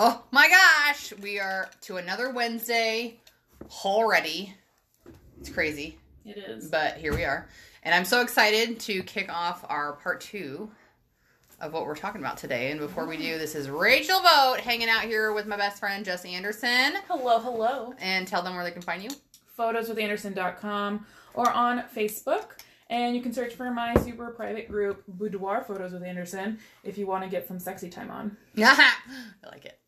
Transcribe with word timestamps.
Oh 0.00 0.22
my 0.30 0.48
gosh, 0.48 1.12
we 1.20 1.40
are 1.40 1.68
to 1.82 1.96
another 1.96 2.30
Wednesday 2.30 3.18
already. 3.84 4.54
It's 5.40 5.48
crazy, 5.48 5.98
It 6.24 6.38
is. 6.38 6.68
but 6.68 6.98
here 6.98 7.12
we 7.12 7.24
are. 7.24 7.48
And 7.82 7.92
I'm 7.92 8.04
so 8.04 8.20
excited 8.20 8.78
to 8.80 9.02
kick 9.02 9.28
off 9.32 9.64
our 9.68 9.94
part 9.94 10.20
two 10.20 10.70
of 11.60 11.72
what 11.72 11.84
we're 11.84 11.96
talking 11.96 12.20
about 12.20 12.36
today. 12.36 12.70
And 12.70 12.78
before 12.78 13.06
we 13.06 13.16
do, 13.16 13.38
this 13.38 13.56
is 13.56 13.68
Rachel 13.68 14.20
Vote 14.20 14.60
hanging 14.60 14.88
out 14.88 15.02
here 15.02 15.32
with 15.32 15.46
my 15.46 15.56
best 15.56 15.80
friend 15.80 16.04
Jesse 16.04 16.32
Anderson. 16.32 16.94
Hello, 17.08 17.40
hello. 17.40 17.92
And 17.98 18.28
tell 18.28 18.42
them 18.42 18.54
where 18.54 18.62
they 18.62 18.70
can 18.70 18.82
find 18.82 19.02
you. 19.02 19.10
Photoswithanderson.com 19.58 21.06
or 21.34 21.50
on 21.50 21.82
Facebook. 21.94 22.50
And 22.90 23.16
you 23.16 23.20
can 23.20 23.32
search 23.32 23.54
for 23.54 23.70
my 23.72 23.94
super 23.96 24.30
private 24.30 24.68
group, 24.68 25.02
Boudoir 25.08 25.62
Photos 25.64 25.92
with 25.92 26.04
Anderson, 26.04 26.58
if 26.84 26.96
you 26.96 27.06
want 27.06 27.24
to 27.24 27.28
get 27.28 27.46
some 27.48 27.58
sexy 27.58 27.90
time 27.90 28.10
on. 28.10 28.36
I 28.56 28.92
like 29.50 29.64
it. 29.64 29.78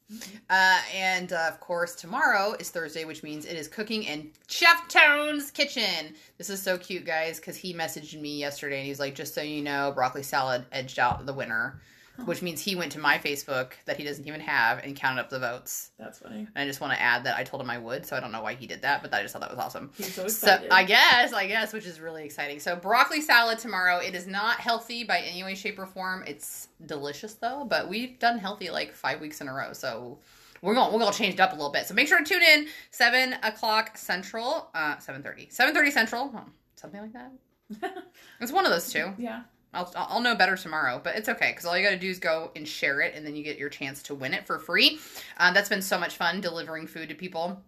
Uh, 0.49 0.81
and 0.95 1.33
uh, 1.33 1.47
of 1.49 1.61
course, 1.61 1.95
tomorrow 1.95 2.55
is 2.59 2.71
Thursday, 2.71 3.05
which 3.05 3.23
means 3.23 3.45
it 3.47 3.57
is 3.57 3.69
cooking 3.69 4.03
in 4.03 4.31
Chef 4.49 4.89
Tone's 4.89 5.51
kitchen. 5.51 6.15
This 6.39 6.51
is 6.51 6.61
so 6.61 6.77
cute, 6.77 7.05
guys, 7.05 7.39
because 7.39 7.57
he 7.57 7.73
messaged 7.73 8.21
me 8.21 8.39
yesterday 8.39 8.79
and 8.79 8.87
he's 8.87 9.01
like, 9.01 9.15
just 9.15 9.35
so 9.35 9.43
you 9.43 9.63
know, 9.63 9.93
broccoli 9.95 10.23
salad 10.23 10.65
edged 10.73 10.99
out 10.99 11.25
the 11.27 11.33
winner, 11.33 11.81
which 12.25 12.43
means 12.43 12.61
he 12.61 12.75
went 12.77 12.93
to 12.93 12.99
my 12.99 13.19
Facebook 13.19 13.73
that 13.87 13.97
he 13.97 14.05
doesn't 14.05 14.27
even 14.27 14.41
have 14.41 14.79
and 14.79 14.95
counted 14.97 15.21
up 15.21 15.31
the 15.31 15.39
votes. 15.39 15.91
That's 15.99 16.19
funny. 16.19 16.47
And 16.55 16.65
I 16.65 16.67
just 16.67 16.81
want 16.81 16.93
to 16.93 17.01
add 17.01 17.25
that 17.25 17.37
I 17.37 17.45
told 17.45 17.63
him 17.63 17.71
I 17.71 17.79
would, 17.79 18.07
so 18.07 18.17
I 18.17 18.21
don't 18.21 18.33
know 18.33 18.43
why 18.43 18.55
he 18.55 18.67
did 18.67 18.83
that, 18.83 19.03
but 19.03 19.13
I 19.15 19.23
just 19.23 19.33
thought 19.33 19.43
that 19.43 19.51
was 19.51 19.59
awesome. 19.59 19.91
He's 19.97 20.15
so 20.15 20.25
excited. 20.25 20.69
So. 20.71 20.75
I 20.77 20.85
guess, 20.85 21.33
I 21.33 21.47
guess, 21.47 21.73
which 21.73 21.87
is 21.87 22.01
really 22.01 22.25
exciting. 22.25 22.61
So 22.61 22.77
broccoli 22.77 23.21
salad 23.21 23.59
tomorrow. 23.59 23.99
It 23.99 24.15
is 24.15 24.27
not 24.27 24.57
healthy 24.61 25.05
by 25.05 25.19
any 25.21 25.43
way, 25.45 25.55
shape, 25.55 25.79
or 25.79 25.87
form. 25.87 26.25
It's 26.27 26.69
delicious 26.87 27.35
though. 27.35 27.65
But 27.69 27.89
we've 27.89 28.19
done 28.19 28.39
healthy 28.39 28.71
like 28.71 28.93
five 28.93 29.21
weeks 29.21 29.41
in 29.41 29.49
a 29.49 29.53
row, 29.55 29.73
so 29.73 30.19
we're 30.63 30.75
going 30.75 30.93
we're 30.93 30.99
gonna 31.01 31.15
change 31.17 31.35
it 31.35 31.41
up 31.41 31.53
a 31.53 31.55
little 31.55 31.71
bit. 31.73 31.87
So 31.87 31.95
make 31.95 32.09
sure 32.09 32.19
to 32.19 32.25
tune 32.25 32.43
in 32.43 32.67
seven 32.91 33.35
o'clock 33.43 33.97
central, 33.97 34.69
uh, 34.75 34.99
seven 34.99 35.23
thirty, 35.23 35.49
seven 35.51 35.75
thirty 35.75 35.91
central, 35.91 36.35
something 36.77 37.01
like 37.01 37.13
that. 37.13 37.33
It's 38.41 38.51
one 38.53 38.65
of 38.67 38.73
those 38.73 38.93
two. 38.93 39.13
yeah. 39.19 39.43
I'll, 39.73 39.93
I'll 39.97 40.21
know 40.21 40.35
better 40.35 40.57
tomorrow, 40.57 41.01
but 41.03 41.17
it's 41.17 41.29
okay 41.29 41.53
because 41.53 41.65
all 41.65 41.77
you 41.77 41.85
got 41.85 41.91
to 41.91 41.99
do 41.99 42.11
is 42.11 42.19
go 42.19 42.51
and 42.57 42.67
share 42.67 43.01
it, 43.01 43.15
and 43.15 43.25
then 43.25 43.37
you 43.37 43.45
get 43.45 43.59
your 43.59 43.69
chance 43.69 44.03
to 44.05 44.15
win 44.15 44.35
it 44.35 44.47
for 44.47 44.59
free. 44.59 44.99
Um, 45.39 45.55
that's 45.55 45.69
been 45.69 45.83
so 45.83 45.99
much 45.99 46.17
fun 46.17 46.41
delivering 46.41 46.87
food 46.87 47.09
to 47.09 47.15
people 47.15 47.63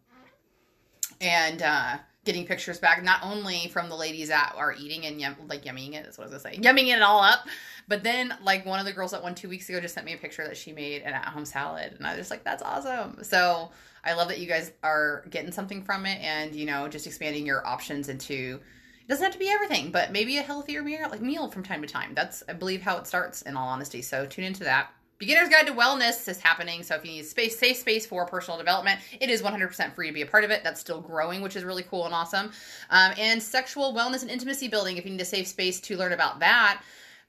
and 1.20 1.62
uh, 1.62 1.98
getting 2.24 2.44
pictures 2.46 2.78
back, 2.78 3.02
not 3.02 3.20
only 3.22 3.68
from 3.68 3.88
the 3.88 3.94
ladies 3.94 4.28
that 4.28 4.52
are 4.56 4.74
eating 4.74 5.06
and 5.06 5.20
yum, 5.20 5.36
like 5.48 5.64
yumming 5.64 5.94
it. 5.94 6.02
That's 6.04 6.18
what 6.18 6.24
I 6.28 6.32
was 6.32 6.42
gonna 6.42 6.56
say, 6.56 6.60
yumming 6.60 6.94
it 6.94 7.02
all 7.02 7.22
up. 7.22 7.46
But 7.88 8.02
then, 8.02 8.34
like 8.42 8.66
one 8.66 8.80
of 8.80 8.86
the 8.86 8.92
girls 8.92 9.12
that 9.12 9.22
won 9.22 9.34
two 9.34 9.48
weeks 9.48 9.68
ago 9.68 9.80
just 9.80 9.94
sent 9.94 10.06
me 10.06 10.14
a 10.14 10.18
picture 10.18 10.44
that 10.44 10.56
she 10.56 10.72
made 10.72 11.02
an 11.02 11.14
at-home 11.14 11.44
salad, 11.44 11.94
and 11.98 12.06
I 12.06 12.10
was 12.10 12.18
just 12.18 12.30
like, 12.30 12.44
"That's 12.44 12.62
awesome!" 12.62 13.22
So 13.22 13.70
I 14.04 14.14
love 14.14 14.28
that 14.28 14.40
you 14.40 14.48
guys 14.48 14.72
are 14.82 15.24
getting 15.30 15.52
something 15.52 15.82
from 15.82 16.06
it, 16.06 16.20
and 16.20 16.54
you 16.54 16.66
know, 16.66 16.88
just 16.88 17.06
expanding 17.06 17.46
your 17.46 17.66
options 17.66 18.08
into 18.08 18.60
it 19.02 19.08
doesn't 19.08 19.24
have 19.24 19.32
to 19.32 19.38
be 19.38 19.50
everything, 19.50 19.90
but 19.90 20.12
maybe 20.12 20.38
a 20.38 20.42
healthier 20.42 20.82
meal, 20.82 21.08
like 21.10 21.20
meal 21.20 21.50
from 21.50 21.62
time 21.62 21.82
to 21.82 21.88
time. 21.88 22.14
That's, 22.14 22.42
I 22.48 22.52
believe, 22.52 22.82
how 22.82 22.96
it 22.98 23.06
starts. 23.06 23.42
In 23.42 23.56
all 23.56 23.68
honesty, 23.68 24.02
so 24.02 24.26
tune 24.26 24.44
into 24.44 24.64
that. 24.64 24.90
Beginner's 25.22 25.48
Guide 25.48 25.68
to 25.68 25.72
Wellness 25.72 26.26
is 26.26 26.40
happening, 26.40 26.82
so 26.82 26.96
if 26.96 27.04
you 27.04 27.12
need 27.12 27.24
space, 27.24 27.56
safe 27.56 27.76
space 27.76 28.04
for 28.04 28.26
personal 28.26 28.58
development, 28.58 28.98
it 29.20 29.30
is 29.30 29.40
100% 29.40 29.94
free 29.94 30.08
to 30.08 30.12
be 30.12 30.22
a 30.22 30.26
part 30.26 30.42
of 30.42 30.50
it. 30.50 30.64
That's 30.64 30.80
still 30.80 31.00
growing, 31.00 31.42
which 31.42 31.54
is 31.54 31.62
really 31.62 31.84
cool 31.84 32.06
and 32.06 32.12
awesome. 32.14 32.50
Um, 32.90 33.12
and 33.16 33.40
sexual 33.40 33.94
wellness 33.94 34.22
and 34.22 34.30
intimacy 34.32 34.66
building, 34.66 34.96
if 34.96 35.04
you 35.04 35.12
need 35.12 35.20
a 35.20 35.24
safe 35.24 35.46
space 35.46 35.80
to 35.82 35.96
learn 35.96 36.12
about 36.12 36.40
that, 36.40 36.82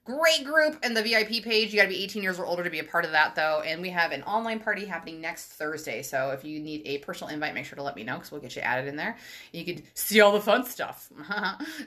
Great 0.06 0.44
group 0.44 0.78
and 0.84 0.98
the 0.98 1.02
VIP 1.02 1.42
page. 1.46 1.72
You 1.72 1.78
got 1.78 1.84
to 1.84 1.90
be 1.90 2.04
18 2.04 2.22
years 2.22 2.38
or 2.38 2.46
older 2.46 2.62
to 2.62 2.70
be 2.70 2.80
a 2.80 2.84
part 2.84 3.06
of 3.06 3.12
that, 3.12 3.36
though. 3.36 3.62
And 3.66 3.82
we 3.82 3.90
have 3.92 4.12
an 4.12 4.22
online 4.24 4.60
party 4.60 4.84
happening 4.84 5.22
next 5.22 5.46
Thursday. 5.46 6.02
So 6.02 6.32
if 6.32 6.44
you 6.44 6.60
need 6.60 6.82
a 6.84 6.98
personal 6.98 7.34
invite, 7.34 7.54
make 7.54 7.64
sure 7.64 7.78
to 7.78 7.84
let 7.84 7.96
me 7.96 8.04
know 8.04 8.16
because 8.16 8.30
we'll 8.30 8.42
get 8.42 8.54
you 8.54 8.62
added 8.64 8.90
in 8.90 8.98
there. 8.98 9.16
You 9.54 9.64
could 9.64 9.82
see 9.94 10.20
all 10.20 10.34
the 10.34 10.42
fun 10.42 10.66
stuff. 10.66 11.10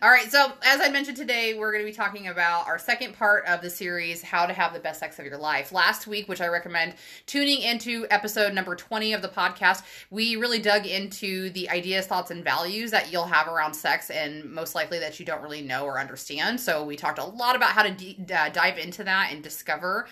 all 0.00 0.08
right. 0.08 0.30
So 0.32 0.50
as 0.64 0.80
I 0.80 0.88
mentioned 0.88 1.18
today, 1.18 1.58
we're 1.58 1.70
going 1.72 1.84
to 1.84 1.90
be 1.90 1.94
talking 1.94 2.28
about 2.28 2.66
our 2.66 2.78
second 2.78 3.12
part 3.12 3.44
of 3.44 3.60
the 3.60 3.68
series, 3.68 4.22
How 4.22 4.46
to 4.46 4.54
Have 4.54 4.72
the 4.72 4.80
Best 4.80 5.00
Sex 5.00 5.18
of 5.18 5.26
Your 5.26 5.36
Life. 5.36 5.70
Last 5.70 6.06
week, 6.06 6.26
which 6.26 6.40
I 6.40 6.46
recommend 6.46 6.94
tuning 7.26 7.60
into 7.60 8.06
episode 8.08 8.54
number 8.54 8.74
20 8.74 9.12
of 9.12 9.20
the 9.20 9.28
podcast, 9.28 9.82
we 10.08 10.36
really 10.36 10.58
dug 10.58 10.86
into 10.86 11.50
the 11.50 11.68
ideas, 11.68 12.06
thoughts, 12.06 12.30
and 12.30 12.42
values 12.42 12.92
that 12.92 13.12
you'll 13.12 13.26
have 13.26 13.46
around 13.46 13.74
sex 13.74 14.08
and 14.08 14.50
most 14.50 14.74
likely 14.74 14.98
that 15.00 15.20
you 15.20 15.26
don't 15.26 15.42
really 15.42 15.60
know 15.60 15.84
or 15.84 16.00
understand. 16.00 16.58
So 16.58 16.82
we 16.82 16.96
talked 16.96 17.18
a 17.18 17.24
lot 17.24 17.56
about 17.56 17.72
how 17.72 17.82
to 17.82 18.05
uh, 18.34 18.48
dive 18.50 18.78
into 18.78 19.04
that 19.04 19.32
and 19.32 19.42
discover 19.42 20.06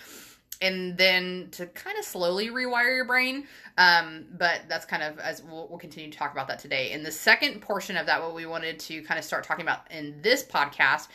and 0.61 0.97
then 0.97 1.49
to 1.51 1.65
kind 1.67 1.97
of 1.97 2.05
slowly 2.05 2.49
rewire 2.49 2.95
your 2.95 3.05
brain. 3.05 3.47
Um, 3.77 4.25
but 4.37 4.61
that's 4.69 4.85
kind 4.85 5.03
of 5.03 5.19
as 5.19 5.43
we'll, 5.43 5.67
we'll 5.67 5.79
continue 5.79 6.09
to 6.09 6.17
talk 6.17 6.31
about 6.31 6.47
that 6.47 6.59
today. 6.59 6.91
In 6.91 7.03
the 7.03 7.11
second 7.11 7.61
portion 7.61 7.97
of 7.97 8.05
that 8.05 8.21
what 8.21 8.33
we 8.33 8.45
wanted 8.45 8.79
to 8.79 9.01
kind 9.03 9.19
of 9.19 9.25
start 9.25 9.43
talking 9.43 9.65
about 9.65 9.91
in 9.91 10.21
this 10.21 10.43
podcast 10.43 11.07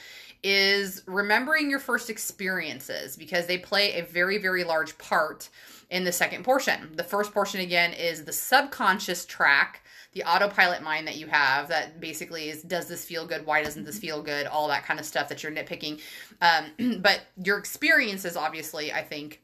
is 0.42 1.02
remembering 1.06 1.68
your 1.68 1.78
first 1.78 2.08
experiences 2.08 3.16
because 3.16 3.47
they 3.47 3.58
play 3.58 3.94
a 3.94 4.02
very 4.04 4.38
very 4.38 4.64
large 4.64 4.97
part 4.98 5.48
in 5.91 6.04
the 6.04 6.12
second 6.12 6.44
portion. 6.44 6.92
The 6.94 7.04
first 7.04 7.32
portion 7.32 7.60
again 7.60 7.92
is 7.92 8.24
the 8.24 8.32
subconscious 8.32 9.26
track 9.26 9.82
the 10.12 10.25
autopilot 10.25 10.82
mind 10.82 11.06
that 11.06 11.16
you 11.16 11.26
have 11.28 11.69
that 11.69 12.00
basically 12.00 12.48
is 12.48 12.62
does 12.62 12.88
this 12.88 13.04
feel 13.04 13.26
good 13.26 13.47
why 13.47 13.62
doesn't 13.62 13.84
this 13.84 13.98
feel 13.98 14.22
good 14.22 14.47
all 14.47 14.69
that 14.69 14.84
kind 14.84 14.98
of 14.98 15.06
stuff 15.06 15.28
that 15.28 15.43
you're 15.43 15.53
nitpicking 15.53 16.00
um, 16.43 16.98
but 17.03 17.21
your 17.43 17.59
experiences 17.59 18.37
obviously 18.37 18.93
i 18.93 19.03
think 19.03 19.41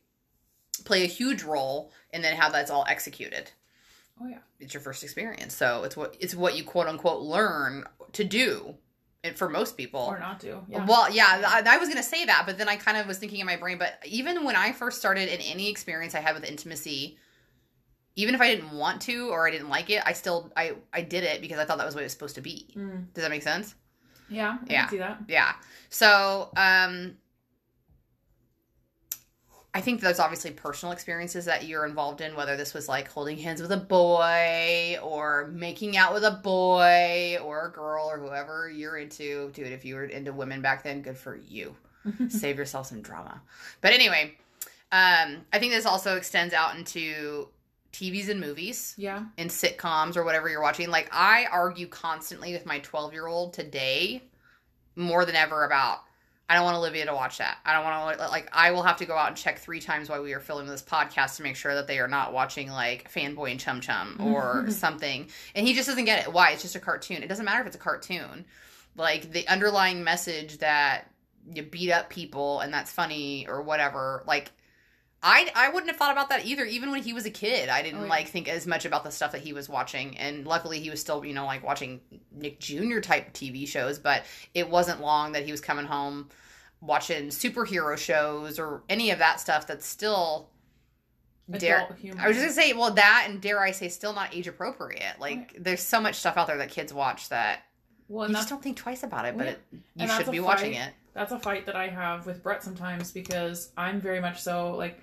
play 0.84 1.04
a 1.04 1.06
huge 1.08 1.42
role 1.42 1.90
in 2.12 2.22
then 2.22 2.36
how 2.36 2.48
that's 2.50 2.70
all 2.70 2.84
executed 2.88 3.50
Oh, 4.20 4.26
yeah. 4.28 4.38
it's 4.60 4.72
your 4.72 4.80
first 4.80 5.02
experience 5.04 5.54
so 5.54 5.84
it's 5.84 5.96
what 5.96 6.16
it's 6.20 6.34
what 6.34 6.56
you 6.56 6.64
quote 6.64 6.86
unquote 6.86 7.22
learn 7.22 7.84
to 8.12 8.24
do 8.24 8.74
and 9.24 9.36
for 9.36 9.48
most 9.48 9.76
people 9.76 10.00
Or 10.00 10.18
not 10.20 10.38
to. 10.40 10.60
Yeah. 10.68 10.86
well, 10.86 11.10
yeah, 11.12 11.42
I, 11.44 11.62
I 11.66 11.78
was 11.78 11.88
gonna 11.88 12.02
say 12.02 12.24
that, 12.26 12.44
but 12.46 12.58
then 12.58 12.68
I 12.68 12.76
kind 12.76 12.96
of 12.96 13.08
was 13.08 13.18
thinking 13.18 13.40
in 13.40 13.46
my 13.46 13.56
brain. 13.56 13.76
But 13.76 13.98
even 14.04 14.44
when 14.44 14.54
I 14.54 14.70
first 14.70 14.98
started 15.00 15.28
in 15.28 15.40
any 15.40 15.68
experience 15.68 16.14
I 16.14 16.20
had 16.20 16.34
with 16.36 16.44
intimacy, 16.44 17.18
even 18.16 18.34
if 18.34 18.40
I 18.40 18.54
didn't 18.54 18.72
want 18.72 19.00
to 19.02 19.28
or 19.28 19.46
I 19.46 19.50
didn't 19.50 19.68
like 19.68 19.90
it, 19.90 20.02
I 20.04 20.12
still 20.12 20.50
I 20.56 20.72
I 20.92 21.02
did 21.02 21.22
it 21.24 21.40
because 21.40 21.58
I 21.58 21.64
thought 21.64 21.78
that 21.78 21.86
was 21.86 21.94
what 21.94 22.00
it 22.00 22.06
was 22.06 22.12
supposed 22.12 22.34
to 22.36 22.40
be. 22.40 22.66
Mm. 22.74 23.12
Does 23.14 23.22
that 23.22 23.30
make 23.30 23.42
sense? 23.42 23.74
Yeah. 24.28 24.58
I 24.68 24.72
Yeah. 24.72 24.88
see 24.88 24.98
that. 24.98 25.18
Yeah. 25.28 25.52
So, 25.90 26.50
um, 26.56 27.16
I 29.74 29.82
think 29.82 30.00
there's 30.00 30.18
obviously 30.18 30.52
personal 30.52 30.92
experiences 30.92 31.44
that 31.44 31.66
you're 31.66 31.84
involved 31.84 32.22
in, 32.22 32.34
whether 32.34 32.56
this 32.56 32.72
was 32.72 32.88
like 32.88 33.08
holding 33.08 33.36
hands 33.36 33.60
with 33.60 33.70
a 33.72 33.76
boy 33.76 34.98
or 35.02 35.48
making 35.52 35.98
out 35.98 36.14
with 36.14 36.24
a 36.24 36.30
boy 36.30 37.36
or 37.42 37.66
a 37.66 37.70
girl 37.70 38.06
or 38.10 38.18
whoever 38.18 38.70
you're 38.70 38.96
into. 38.96 39.50
Dude, 39.52 39.66
if 39.72 39.84
you 39.84 39.96
were 39.96 40.04
into 40.06 40.32
women 40.32 40.62
back 40.62 40.82
then, 40.82 41.02
good 41.02 41.18
for 41.18 41.36
you. 41.36 41.76
Save 42.28 42.56
yourself 42.56 42.86
some 42.86 43.02
drama. 43.02 43.42
But 43.82 43.92
anyway, 43.92 44.38
um, 44.92 45.44
I 45.52 45.58
think 45.58 45.72
this 45.72 45.84
also 45.84 46.16
extends 46.16 46.54
out 46.54 46.74
into 46.76 47.48
TVs 47.96 48.28
and 48.28 48.40
movies 48.40 48.94
yeah. 48.98 49.24
And 49.38 49.48
sitcoms 49.48 50.16
or 50.16 50.24
whatever 50.24 50.48
you're 50.50 50.60
watching. 50.60 50.90
Like 50.90 51.08
I 51.12 51.46
argue 51.50 51.86
constantly 51.86 52.52
with 52.52 52.66
my 52.66 52.78
12 52.80 53.12
year 53.14 53.26
old 53.26 53.54
today 53.54 54.22
more 54.96 55.24
than 55.24 55.34
ever 55.34 55.64
about 55.64 56.00
I 56.48 56.54
don't 56.54 56.64
want 56.64 56.76
Olivia 56.76 57.06
to 57.06 57.14
watch 57.14 57.38
that. 57.38 57.58
I 57.64 57.72
don't 57.72 57.82
want 57.82 58.18
to 58.18 58.28
like 58.28 58.48
I 58.52 58.70
will 58.70 58.82
have 58.82 58.98
to 58.98 59.06
go 59.06 59.16
out 59.16 59.28
and 59.28 59.36
check 59.36 59.58
three 59.58 59.80
times 59.80 60.08
while 60.08 60.22
we 60.22 60.32
are 60.34 60.40
filming 60.40 60.68
this 60.68 60.82
podcast 60.82 61.36
to 61.36 61.42
make 61.42 61.56
sure 61.56 61.74
that 61.74 61.86
they 61.86 61.98
are 61.98 62.06
not 62.06 62.32
watching 62.32 62.70
like 62.70 63.10
Fanboy 63.12 63.50
and 63.50 63.58
Chum 63.58 63.80
Chum 63.80 64.16
or 64.20 64.66
something. 64.70 65.28
And 65.54 65.66
he 65.66 65.74
just 65.74 65.88
doesn't 65.88 66.04
get 66.04 66.26
it. 66.26 66.32
Why? 66.32 66.50
It's 66.50 66.62
just 66.62 66.76
a 66.76 66.80
cartoon. 66.80 67.22
It 67.22 67.28
doesn't 67.28 67.44
matter 67.44 67.62
if 67.62 67.66
it's 67.66 67.76
a 67.76 67.80
cartoon. 67.80 68.44
Like 68.94 69.32
the 69.32 69.48
underlying 69.48 70.04
message 70.04 70.58
that 70.58 71.10
you 71.52 71.62
beat 71.62 71.90
up 71.90 72.10
people 72.10 72.60
and 72.60 72.72
that's 72.72 72.92
funny 72.92 73.46
or 73.48 73.62
whatever. 73.62 74.22
Like 74.26 74.52
I 75.26 75.50
I 75.54 75.68
wouldn't 75.70 75.90
have 75.90 75.96
thought 75.98 76.12
about 76.12 76.28
that 76.30 76.46
either. 76.46 76.64
Even 76.64 76.90
when 76.90 77.02
he 77.02 77.12
was 77.12 77.26
a 77.26 77.30
kid, 77.30 77.68
I 77.68 77.82
didn't 77.82 78.00
Oh, 78.00 78.04
yeah. 78.04 78.10
like 78.10 78.28
think 78.28 78.48
as 78.48 78.66
much 78.66 78.84
about 78.84 79.02
the 79.04 79.10
stuff 79.10 79.32
that 79.32 79.40
he 79.40 79.52
was 79.52 79.68
watching. 79.68 80.16
And 80.18 80.46
luckily, 80.46 80.78
he 80.80 80.90
was 80.90 81.00
still 81.00 81.24
you 81.24 81.34
know 81.34 81.46
like 81.46 81.64
watching 81.64 82.00
Nick 82.32 82.60
Jr. 82.60 83.00
type 83.00 83.32
TV 83.32 83.66
shows. 83.66 83.98
But 83.98 84.24
it 84.54 84.68
wasn't 84.70 85.00
long 85.00 85.32
that 85.32 85.44
he 85.44 85.50
was 85.50 85.60
coming 85.60 85.86
home 85.86 86.28
watching 86.80 87.28
superhero 87.28 87.96
shows 87.98 88.58
or 88.58 88.82
any 88.88 89.10
of 89.10 89.18
that 89.18 89.40
stuff. 89.40 89.66
That's 89.66 89.86
still 89.86 90.48
dare. 91.58 91.86
Humor. 92.00 92.20
I 92.20 92.28
was 92.28 92.36
just 92.36 92.56
gonna 92.56 92.68
say, 92.68 92.72
well, 92.74 92.92
that 92.92 93.26
and 93.28 93.40
dare 93.40 93.60
I 93.60 93.70
say, 93.72 93.88
still 93.88 94.12
not 94.12 94.34
age 94.34 94.46
appropriate. 94.48 95.14
Like, 95.18 95.56
there's 95.58 95.80
so 95.82 96.00
much 96.00 96.16
stuff 96.16 96.36
out 96.36 96.46
there 96.46 96.58
that 96.58 96.70
kids 96.70 96.92
watch 96.92 97.28
that 97.30 97.62
well, 98.08 98.28
you 98.28 98.34
just 98.34 98.48
don't 98.48 98.62
think 98.62 98.76
twice 98.76 99.02
about 99.02 99.24
it, 99.26 99.36
but 99.36 99.46
it, 99.48 99.60
you 99.96 100.08
should 100.08 100.30
be 100.30 100.40
watching 100.40 100.74
it. 100.74 100.92
that's 101.12 101.32
a 101.32 101.38
fight 101.38 101.66
that 101.66 101.74
I 101.76 101.88
have 101.88 102.26
with 102.26 102.42
Brett 102.42 102.62
sometimes 102.62 103.10
because 103.10 103.72
I'm 103.76 104.00
very 104.00 104.20
much 104.20 104.40
so 104.40 104.76
like 104.76 105.00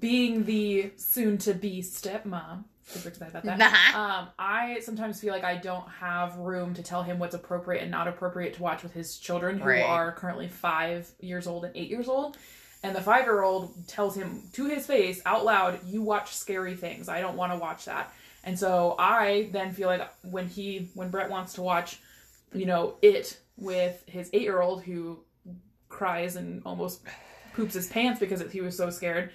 being 0.00 0.44
the 0.44 0.92
soon 0.96 1.38
to 1.38 1.54
be 1.54 1.82
stepmom. 1.82 2.64
Super 2.84 3.08
excited 3.08 3.30
about 3.34 3.44
that. 3.44 3.58
Nah. 3.94 4.18
Um, 4.20 4.28
I 4.38 4.80
sometimes 4.80 5.20
feel 5.20 5.32
like 5.32 5.44
I 5.44 5.56
don't 5.56 5.88
have 5.88 6.36
room 6.36 6.74
to 6.74 6.82
tell 6.82 7.02
him 7.02 7.18
what's 7.18 7.34
appropriate 7.34 7.80
and 7.82 7.90
not 7.90 8.08
appropriate 8.08 8.54
to 8.54 8.62
watch 8.62 8.82
with 8.82 8.92
his 8.92 9.18
children 9.18 9.58
who 9.58 9.68
Right. 9.68 9.82
are 9.82 10.12
currently 10.12 10.48
five 10.48 11.08
years 11.20 11.46
old 11.46 11.64
and 11.64 11.74
eight 11.76 11.88
years 11.88 12.08
old. 12.08 12.36
And 12.82 12.94
the 12.94 13.00
five 13.00 13.24
year 13.24 13.42
old 13.42 13.86
tells 13.86 14.16
him 14.16 14.42
to 14.54 14.66
his 14.66 14.86
face 14.86 15.22
out 15.24 15.44
loud, 15.44 15.78
You 15.86 16.02
watch 16.02 16.34
scary 16.34 16.74
things. 16.74 17.08
I 17.08 17.20
don't 17.20 17.36
want 17.36 17.52
to 17.52 17.58
watch 17.58 17.84
that. 17.84 18.12
And 18.44 18.58
so 18.58 18.96
I 18.98 19.48
then 19.52 19.72
feel 19.72 19.86
like 19.88 20.02
when 20.22 20.48
he, 20.48 20.90
when 20.94 21.08
Brett 21.10 21.30
wants 21.30 21.52
to 21.54 21.62
watch, 21.62 22.00
you 22.52 22.66
know, 22.66 22.96
it 23.00 23.38
with 23.56 24.02
his 24.06 24.28
eight 24.32 24.42
year 24.42 24.60
old 24.60 24.82
who 24.82 25.20
cries 25.88 26.34
and 26.34 26.60
almost 26.66 27.02
poops 27.54 27.74
his 27.74 27.86
pants 27.86 28.18
because 28.18 28.42
he 28.50 28.60
was 28.60 28.76
so 28.76 28.90
scared, 28.90 29.30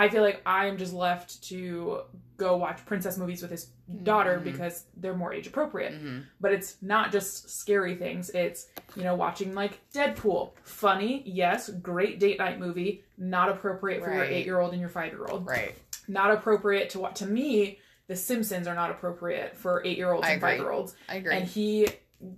I 0.00 0.08
feel 0.08 0.22
like 0.22 0.40
I'm 0.46 0.78
just 0.78 0.92
left 0.92 1.42
to 1.48 2.00
go 2.36 2.56
watch 2.56 2.84
princess 2.86 3.18
movies 3.18 3.42
with 3.42 3.50
his 3.50 3.66
daughter 4.02 4.38
Mhm. 4.40 4.44
because 4.44 4.84
they're 4.96 5.14
more 5.16 5.32
age 5.34 5.46
appropriate. 5.46 5.92
Mhm. 5.92 6.24
But 6.40 6.52
it's 6.52 6.76
not 6.80 7.12
just 7.12 7.50
scary 7.50 7.96
things. 7.96 8.30
It's, 8.30 8.66
you 8.96 9.02
know, 9.04 9.14
watching 9.14 9.54
like 9.54 9.78
Deadpool. 9.92 10.52
Funny, 10.62 11.22
yes, 11.26 11.68
great 11.68 12.18
date 12.18 12.38
night 12.38 12.58
movie, 12.58 13.04
not 13.18 13.50
appropriate 13.50 14.02
for 14.02 14.12
your 14.14 14.24
8-year-old 14.24 14.72
and 14.72 14.80
your 14.80 14.88
5-year-old. 14.90 15.46
Right. 15.46 15.74
Not 16.08 16.30
appropriate 16.30 16.90
to 16.90 16.98
what 16.98 17.16
to 17.16 17.26
me, 17.26 17.78
The 18.08 18.16
Simpsons 18.16 18.66
are 18.66 18.74
not 18.74 18.90
appropriate 18.90 19.56
for 19.56 19.82
8-year-olds 19.84 20.26
I 20.26 20.30
and 20.32 20.42
agree. 20.42 20.50
5-year-olds. 20.58 20.96
I 21.08 21.14
agree. 21.16 21.36
And 21.36 21.44
he 21.46 21.88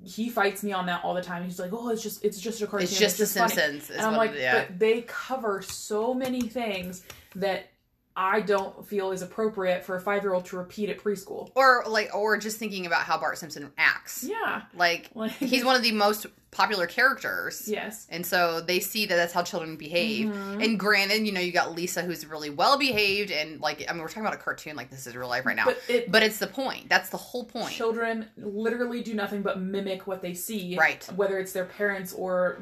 he 0.05 0.29
fights 0.31 0.62
me 0.62 0.73
on 0.73 0.87
that 0.87 1.03
all 1.03 1.12
the 1.15 1.23
time. 1.23 1.43
He's 1.43 1.58
like, 1.58 1.73
"Oh, 1.73 1.88
it's 1.88 2.03
just 2.03 2.25
it's 2.25 2.38
just 2.41 2.61
a 2.62 2.67
cartoon. 2.69 2.85
it's 2.88 2.97
just 2.99 3.19
The 3.19 3.26
funny." 3.26 3.53
Simpsons. 3.55 3.91
And 3.91 4.00
I'm 4.03 4.17
like, 4.17 4.31
it- 4.32 4.41
yeah. 4.41 4.65
but 4.67 4.79
they 4.79 5.00
cover 5.03 5.61
so 5.62 6.12
many 6.15 6.43
things 6.43 7.03
that 7.37 7.67
I 8.14 8.40
don't 8.43 8.87
feel 8.87 9.11
is 9.12 9.23
appropriate 9.23 9.84
for 9.84 9.96
a 9.96 10.00
five 10.00 10.23
year 10.23 10.34
old 10.34 10.44
to 10.46 10.56
repeat 10.58 10.90
at 10.90 10.99
preschool. 10.99 11.50
or 11.55 11.82
like, 11.88 12.14
or 12.14 12.37
just 12.37 12.58
thinking 12.58 12.84
about 12.84 13.02
how 13.05 13.19
Bart 13.19 13.38
Simpson 13.38 13.73
acts. 13.79 14.23
Yeah, 14.23 14.62
Like, 14.75 15.08
like 15.14 15.32
he's 15.32 15.64
one 15.64 15.76
of 15.76 15.82
the 15.82 15.93
most 15.93 16.26
popular 16.50 16.87
characters. 16.87 17.67
yes, 17.67 18.06
And 18.11 18.26
so 18.26 18.61
they 18.61 18.81
see 18.81 19.06
that 19.06 19.17
that's 19.17 19.32
how 19.32 19.43
children 19.43 19.76
behave. 19.76 20.26
Mhm. 20.29 20.62
And 20.62 20.79
granted, 20.79 21.25
you 21.25 21.32
know, 21.32 21.40
you 21.40 21.52
got 21.52 21.75
Lisa 21.75 22.02
who's 22.02 22.26
really 22.26 22.50
well 22.50 22.76
behaved 22.79 23.31
and 23.31 23.58
like 23.62 23.87
I 23.88 23.93
mean 23.94 24.02
we're 24.02 24.08
talking 24.08 24.25
about 24.26 24.34
a 24.34 24.43
cartoon 24.43 24.76
like 24.76 24.90
this 24.90 25.06
is 25.06 25.17
real 25.17 25.29
life 25.31 25.46
right 25.46 25.56
now. 25.56 25.64
But, 25.64 25.79
it, 25.88 26.12
but 26.12 26.23
it's 26.23 26.37
the 26.37 26.46
point. 26.49 26.90
That's 26.90 27.08
the 27.08 27.17
whole 27.17 27.44
point. 27.44 27.73
children 27.73 28.29
literally 28.37 29.02
do 29.02 29.14
nothing 29.14 29.40
but 29.40 29.58
mimic 29.58 30.06
what 30.06 30.20
they 30.20 30.34
see, 30.34 30.76
Right. 30.79 31.02
Whether 31.17 31.38
it's 31.38 31.52
their 31.52 31.64
parents 31.64 32.12
or 32.12 32.58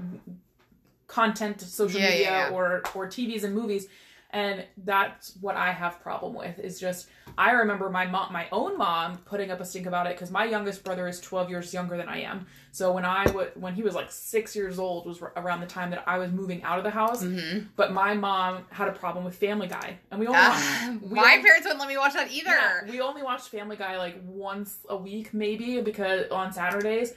content, 1.09 1.61
social 1.61 2.01
Yeah, 2.01 2.07
yeah, 2.07 2.13
media, 2.13 2.31
yeah. 2.31 2.51
or 2.51 2.83
or 2.95 3.09
TVs 3.09 3.43
and 3.43 3.53
movies. 3.55 3.89
And 4.33 4.65
that's 4.85 5.37
what 5.41 5.57
I 5.57 5.73
have 5.73 6.01
problem 6.01 6.35
with 6.35 6.59
is 6.61 6.79
just 6.79 7.09
I 7.37 7.51
remember 7.53 7.91
my 7.91 8.07
mom, 8.07 8.33
my 8.33 8.47
own 8.53 8.79
mom, 8.79 9.17
putting 9.25 9.51
up 9.51 9.61
a 9.61 9.65
stink 9.65 9.87
about 9.87 10.07
it 10.07 10.15
because 10.15 10.31
my 10.31 10.45
youngest 10.45 10.85
brother 10.85 11.09
is 11.09 11.21
twelve 11.21 11.51
years 11.51 11.73
younger 11.75 11.97
than 11.97 12.09
I 12.09 12.21
am. 12.21 12.47
So 12.71 12.93
when 12.93 13.05
I 13.05 13.27
when 13.57 13.75
he 13.75 13.83
was 13.83 13.95
like 13.95 14.11
six 14.11 14.55
years 14.55 14.79
old 14.79 15.07
was 15.07 15.21
r- 15.21 15.33
around 15.37 15.61
the 15.61 15.67
time 15.67 15.91
that 15.91 16.05
I 16.07 16.19
was 16.19 16.31
moving 16.31 16.63
out 16.63 16.79
of 16.79 16.85
the 16.85 16.91
house. 16.91 17.25
Mhm. 17.25 17.67
But 17.75 17.93
my 17.93 18.15
mom 18.15 18.67
had 18.71 18.87
a 18.89 18.93
problem 18.93 19.25
with 19.25 19.35
Family 19.37 19.67
Guy, 19.67 19.99
and 20.13 20.21
we 20.21 20.27
only 20.29 20.39
Ah, 20.41 20.89
watched, 20.91 21.03
we 21.03 21.17
my 21.17 21.23
only- 21.33 21.43
parents 21.43 21.65
wouldn't 21.65 21.81
let 21.81 21.89
me 21.89 21.97
watch 21.99 22.13
that 22.15 22.31
either. 22.31 22.51
yeah, 22.51 22.91
we 22.91 23.01
only 23.01 23.23
watched 23.23 23.49
Family 23.49 23.77
Guy 23.77 23.97
like 23.99 24.21
once 24.25 24.79
a 24.89 24.97
week, 24.97 25.35
maybe 25.35 25.81
because 25.81 26.31
on 26.31 26.53
Saturdays. 26.53 27.15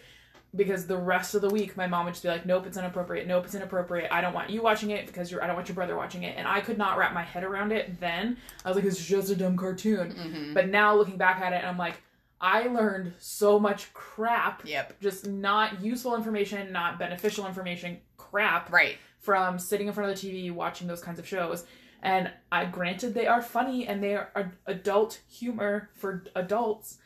Because 0.55 0.85
the 0.85 0.97
rest 0.97 1.33
of 1.33 1.41
the 1.41 1.49
week, 1.49 1.75
my 1.75 1.87
mom 1.87 2.05
would 2.05 2.11
just 2.13 2.21
be 2.23 2.29
like, 2.29 2.45
"Nope, 2.45 2.67
it's 2.67 2.77
inappropriate. 2.77 3.25
Nope, 3.27 3.45
it's 3.45 3.55
inappropriate. 3.55 4.11
I 4.11 4.21
don't 4.21 4.33
want 4.33 4.51
you 4.51 4.61
watching 4.61 4.91
it 4.91 5.07
because 5.07 5.31
you're. 5.31 5.43
I 5.43 5.47
don't 5.47 5.55
want 5.55 5.67
your 5.67 5.75
brother 5.75 5.95
watching 5.95 6.23
it." 6.23 6.35
And 6.37 6.47
I 6.47 6.61
could 6.61 6.77
not 6.77 6.97
wrap 6.97 7.13
my 7.13 7.23
head 7.23 7.43
around 7.43 7.71
it. 7.71 7.99
Then 7.99 8.37
I 8.63 8.69
was 8.69 8.75
like, 8.75 8.85
"It's 8.85 9.03
just 9.03 9.31
a 9.31 9.35
dumb 9.35 9.57
cartoon." 9.57 10.13
Mhm. 10.13 10.53
But 10.53 10.69
now 10.69 10.93
looking 10.95 11.17
back 11.17 11.41
at 11.41 11.53
it, 11.53 11.63
I'm 11.63 11.77
like, 11.77 12.01
I 12.39 12.67
learned 12.67 13.13
so 13.19 13.57
much 13.59 13.93
crap, 13.93 14.63
Yep. 14.65 14.99
just 14.99 15.25
not 15.27 15.81
useful 15.81 16.13
information, 16.15 16.71
not 16.73 16.99
beneficial 16.99 17.47
information, 17.47 18.01
crap 18.17 18.71
Right. 18.71 18.97
from 19.19 19.57
sitting 19.57 19.87
in 19.87 19.93
front 19.93 20.11
of 20.11 20.15
the 20.15 20.27
TV 20.27 20.51
watching 20.51 20.87
those 20.87 21.01
kinds 21.01 21.19
of 21.19 21.27
shows. 21.27 21.65
And 22.01 22.29
I 22.51 22.65
granted 22.65 23.13
they 23.13 23.27
are 23.27 23.41
funny 23.41 23.87
and 23.87 24.03
they 24.03 24.15
are 24.15 24.51
adult 24.67 25.21
humor 25.31 25.89
for 25.95 26.25
adults. 26.35 26.99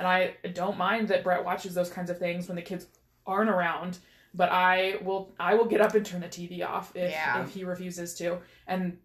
And 0.00 0.08
I 0.08 0.34
don't 0.54 0.76
mind 0.78 1.06
that 1.08 1.22
Brett 1.22 1.44
watches 1.44 1.74
those 1.74 1.90
kinds 1.90 2.10
of 2.10 2.18
things 2.18 2.48
when 2.48 2.56
the 2.56 2.62
kids 2.62 2.86
aren't 3.26 3.50
around. 3.50 3.98
But 4.34 4.50
I 4.50 4.96
will 5.02 5.32
I 5.38 5.54
will 5.54 5.66
get 5.66 5.80
up 5.80 5.94
and 5.94 6.04
turn 6.06 6.20
the 6.22 6.26
TV 6.28 6.64
off 6.66 6.90
if, 6.96 7.10
Yeah. 7.10 7.42
if 7.44 7.50
he 7.50 7.64
refuses 7.64 8.14
to. 8.14 8.38
And 8.66 8.96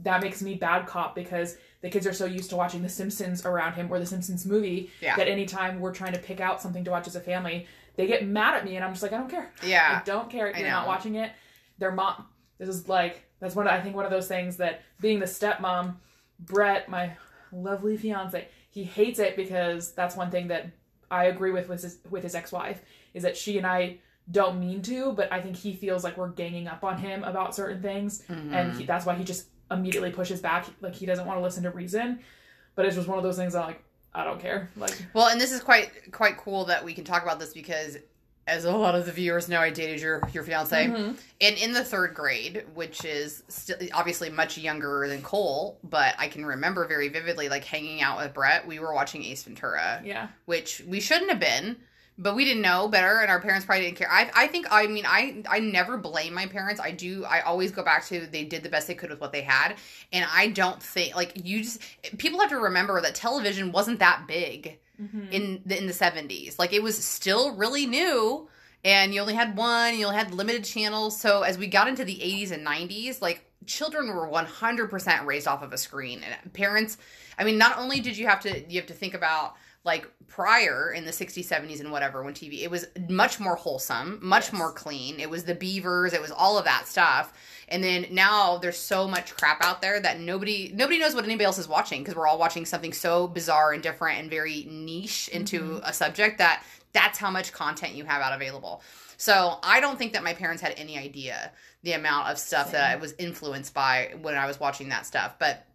that 0.00 0.20
makes 0.22 0.42
me 0.42 0.54
bad 0.54 0.86
cop 0.86 1.14
because 1.14 1.56
the 1.80 1.88
kids 1.90 2.06
are 2.06 2.12
so 2.12 2.24
used 2.26 2.50
to 2.50 2.56
watching 2.56 2.82
The 2.82 2.88
Simpsons 2.88 3.44
around 3.46 3.74
him 3.74 3.88
or 3.90 3.98
The 3.98 4.06
Simpsons 4.06 4.44
movie 4.44 4.90
Yeah. 5.00 5.16
that 5.16 5.26
anytime 5.28 5.80
we're 5.80 5.94
trying 5.94 6.12
to 6.12 6.18
pick 6.18 6.40
out 6.40 6.60
something 6.60 6.84
to 6.84 6.90
watch 6.90 7.06
as 7.06 7.16
a 7.16 7.20
family, 7.20 7.66
they 7.96 8.06
get 8.06 8.26
mad 8.26 8.54
at 8.54 8.64
me 8.64 8.76
and 8.76 8.84
I'm 8.84 8.92
just 8.92 9.02
like, 9.02 9.12
I 9.12 9.18
don't 9.18 9.30
care. 9.30 9.50
Yeah. 9.66 10.00
I 10.00 10.04
don't 10.04 10.28
care. 10.30 10.54
You're 10.56 10.68
not 10.68 10.86
watching 10.86 11.14
it. 11.16 11.32
Their 11.78 11.92
mom. 11.92 12.26
This 12.58 12.68
is 12.68 12.88
like 12.88 13.24
that's 13.40 13.54
one. 13.56 13.66
Of, 13.66 13.72
I 13.72 13.80
think 13.80 13.96
one 13.96 14.04
of 14.04 14.10
those 14.10 14.28
things 14.28 14.56
that 14.58 14.82
being 15.00 15.18
the 15.18 15.26
stepmom, 15.26 15.94
Brett, 16.40 16.88
my 16.88 17.12
lovely 17.52 17.96
fiance, 17.96 18.46
he 18.72 18.82
hates 18.82 19.18
it 19.20 19.36
because 19.36 19.92
that's 19.92 20.16
one 20.16 20.30
thing 20.30 20.48
that 20.48 20.66
I 21.10 21.26
agree 21.26 21.52
with 21.52 21.68
with 21.68 21.82
his 21.82 21.98
with 22.10 22.22
his 22.24 22.34
ex 22.34 22.50
wife 22.50 22.82
is 23.14 23.22
that 23.22 23.36
she 23.36 23.58
and 23.58 23.66
I 23.66 23.98
don't 24.30 24.58
mean 24.58 24.82
to, 24.82 25.12
but 25.12 25.32
I 25.32 25.40
think 25.40 25.56
he 25.56 25.72
feels 25.74 26.02
like 26.04 26.16
we're 26.16 26.28
ganging 26.30 26.66
up 26.68 26.82
on 26.82 26.96
him 26.96 27.22
about 27.24 27.54
certain 27.54 27.80
things, 27.82 28.22
Mhm. 28.28 28.52
and 28.54 28.76
he, 28.78 28.84
that's 28.86 29.04
why 29.06 29.14
he 29.14 29.24
just 29.24 29.46
immediately 29.70 30.10
pushes 30.10 30.40
back. 30.40 30.66
Like 30.80 30.94
he 30.94 31.06
doesn't 31.06 31.26
want 31.26 31.38
to 31.38 31.42
listen 31.42 31.62
to 31.64 31.70
reason. 31.70 32.20
But 32.74 32.86
it's 32.86 32.96
just 32.96 33.06
one 33.08 33.18
of 33.18 33.24
those 33.24 33.36
things 33.36 33.52
that 33.52 33.66
like 33.66 33.82
I 34.14 34.24
don't 34.24 34.40
care. 34.40 34.70
Like 34.76 34.96
Well, 35.12 35.28
and 35.28 35.38
this 35.40 35.52
is 35.52 35.60
quite 35.60 36.10
quite 36.12 36.38
cool 36.38 36.64
that 36.66 36.82
we 36.84 36.94
can 36.94 37.04
talk 37.04 37.22
about 37.22 37.38
this 37.38 37.52
because, 37.52 37.98
as 38.46 38.64
a 38.64 38.76
lot 38.76 38.94
of 38.94 39.06
the 39.06 39.12
viewers 39.12 39.48
know, 39.48 39.60
I 39.60 39.70
dated 39.70 40.00
your 40.00 40.20
your 40.32 40.42
fiance, 40.42 40.86
mhm. 40.86 41.16
and 41.40 41.56
in 41.58 41.72
the 41.72 41.84
third 41.84 42.14
grade, 42.14 42.64
which 42.74 43.04
is 43.04 43.44
still 43.48 43.76
obviously 43.92 44.30
much 44.30 44.58
younger 44.58 45.06
than 45.08 45.22
Cole, 45.22 45.78
but 45.84 46.14
I 46.18 46.28
can 46.28 46.44
remember 46.44 46.86
very 46.86 47.08
vividly, 47.08 47.48
like 47.48 47.64
hanging 47.64 48.02
out 48.02 48.18
with 48.18 48.34
Brett. 48.34 48.66
We 48.66 48.80
were 48.80 48.92
watching 48.92 49.24
Ace 49.24 49.44
Ventura, 49.44 50.02
yeah, 50.04 50.28
which 50.46 50.82
we 50.86 51.00
shouldn't 51.00 51.30
have 51.30 51.40
been. 51.40 51.76
But 52.18 52.36
we 52.36 52.44
didn't 52.44 52.60
know 52.60 52.88
better, 52.88 53.20
and 53.20 53.30
our 53.30 53.40
parents 53.40 53.64
probably 53.64 53.86
didn't 53.86 53.96
care. 53.96 54.12
I, 54.12 54.30
I 54.34 54.46
think, 54.46 54.66
I 54.70 54.86
mean, 54.86 55.06
I, 55.06 55.42
I 55.48 55.60
never 55.60 55.96
blame 55.96 56.34
my 56.34 56.44
parents. 56.44 56.78
I 56.78 56.90
do, 56.90 57.24
I 57.24 57.40
always 57.40 57.72
go 57.72 57.82
back 57.82 58.04
to 58.08 58.26
they 58.26 58.44
did 58.44 58.62
the 58.62 58.68
best 58.68 58.86
they 58.86 58.94
could 58.94 59.08
with 59.08 59.18
what 59.18 59.32
they 59.32 59.40
had, 59.40 59.76
and 60.12 60.26
I 60.30 60.48
don't 60.48 60.80
think 60.80 61.16
like 61.16 61.32
you 61.42 61.64
just 61.64 61.80
people 62.18 62.38
have 62.40 62.50
to 62.50 62.58
remember 62.58 63.00
that 63.00 63.14
television 63.14 63.72
wasn't 63.72 63.98
that 64.00 64.26
big 64.28 64.78
Mhm. 65.02 65.32
in 65.32 65.62
the 65.66 65.76
in 65.78 65.86
the 65.86 65.92
70s 65.92 66.58
like 66.58 66.72
it 66.72 66.82
was 66.82 67.02
still 67.02 67.54
really 67.56 67.86
new 67.86 68.48
and 68.84 69.12
you 69.14 69.20
only 69.20 69.34
had 69.34 69.56
one 69.56 69.98
you 69.98 70.06
only 70.06 70.16
had 70.18 70.32
limited 70.34 70.64
channels. 70.64 71.18
So 71.20 71.42
as 71.42 71.56
we 71.58 71.66
got 71.66 71.88
into 71.88 72.04
the 72.04 72.18
80s 72.22 72.50
and 72.52 72.64
90s 72.64 73.20
like 73.20 73.44
children 73.66 74.08
were 74.08 74.26
100% 74.28 75.24
raised 75.26 75.46
off 75.46 75.62
of 75.62 75.72
a 75.72 75.78
screen. 75.78 76.22
And 76.24 76.52
parents 76.52 76.98
i 77.38 77.44
mean 77.44 77.58
not 77.58 77.78
only 77.78 78.00
did 78.00 78.16
you 78.16 78.26
have 78.26 78.40
to 78.40 78.60
you 78.70 78.78
have 78.80 78.88
to 78.88 78.94
think 78.94 79.14
about 79.14 79.54
like 79.84 80.08
prior 80.28 80.92
in 80.92 81.04
the 81.04 81.10
60s 81.12 81.46
70s 81.48 81.80
and 81.80 81.90
whatever 81.90 82.22
when 82.22 82.34
tv 82.34 82.62
it 82.62 82.70
was 82.70 82.86
much 83.08 83.40
more 83.40 83.56
wholesome 83.56 84.18
much 84.22 84.46
Yes. 84.46 84.52
more 84.52 84.72
clean. 84.72 85.18
It 85.20 85.28
was 85.30 85.44
the 85.44 85.54
beavers 85.54 86.12
it 86.12 86.20
was 86.20 86.30
all 86.30 86.58
of 86.58 86.64
that 86.66 86.86
stuff 86.86 87.32
and 87.72 87.82
then 87.82 88.06
now 88.10 88.58
there's 88.58 88.76
so 88.78 89.08
much 89.08 89.34
crap 89.36 89.64
out 89.64 89.82
there 89.82 89.98
that 89.98 90.20
nobody 90.20 90.70
nobody 90.74 90.98
knows 90.98 91.14
what 91.14 91.24
anybody 91.24 91.44
else 91.44 91.58
is 91.58 91.66
watching 91.66 92.02
because 92.02 92.14
we're 92.14 92.28
all 92.28 92.38
watching 92.38 92.64
something 92.64 92.92
so 92.92 93.26
bizarre 93.26 93.72
and 93.72 93.82
different 93.82 94.18
and 94.20 94.30
very 94.30 94.66
niche 94.70 95.28
into 95.28 95.60
Mhm. 95.80 95.88
a 95.88 95.92
subject 95.92 96.38
that 96.38 96.62
that's 96.92 97.18
how 97.18 97.30
much 97.30 97.52
content 97.52 97.94
you 97.94 98.04
have 98.04 98.20
out 98.22 98.32
available. 98.34 98.82
So 99.16 99.58
I 99.62 99.80
don't 99.80 99.98
think 99.98 100.12
that 100.12 100.22
my 100.22 100.34
parents 100.34 100.62
had 100.62 100.74
any 100.76 100.98
idea 100.98 101.50
the 101.82 101.92
amount 101.94 102.28
of 102.28 102.38
stuff 102.38 102.70
that 102.72 102.90
I 102.90 102.96
was 102.96 103.14
influenced 103.18 103.72
by 103.74 104.12
when 104.20 104.36
I 104.36 104.46
was 104.46 104.60
watching 104.60 104.90
that 104.90 105.04
stuff. 105.06 105.34
But 105.38 105.66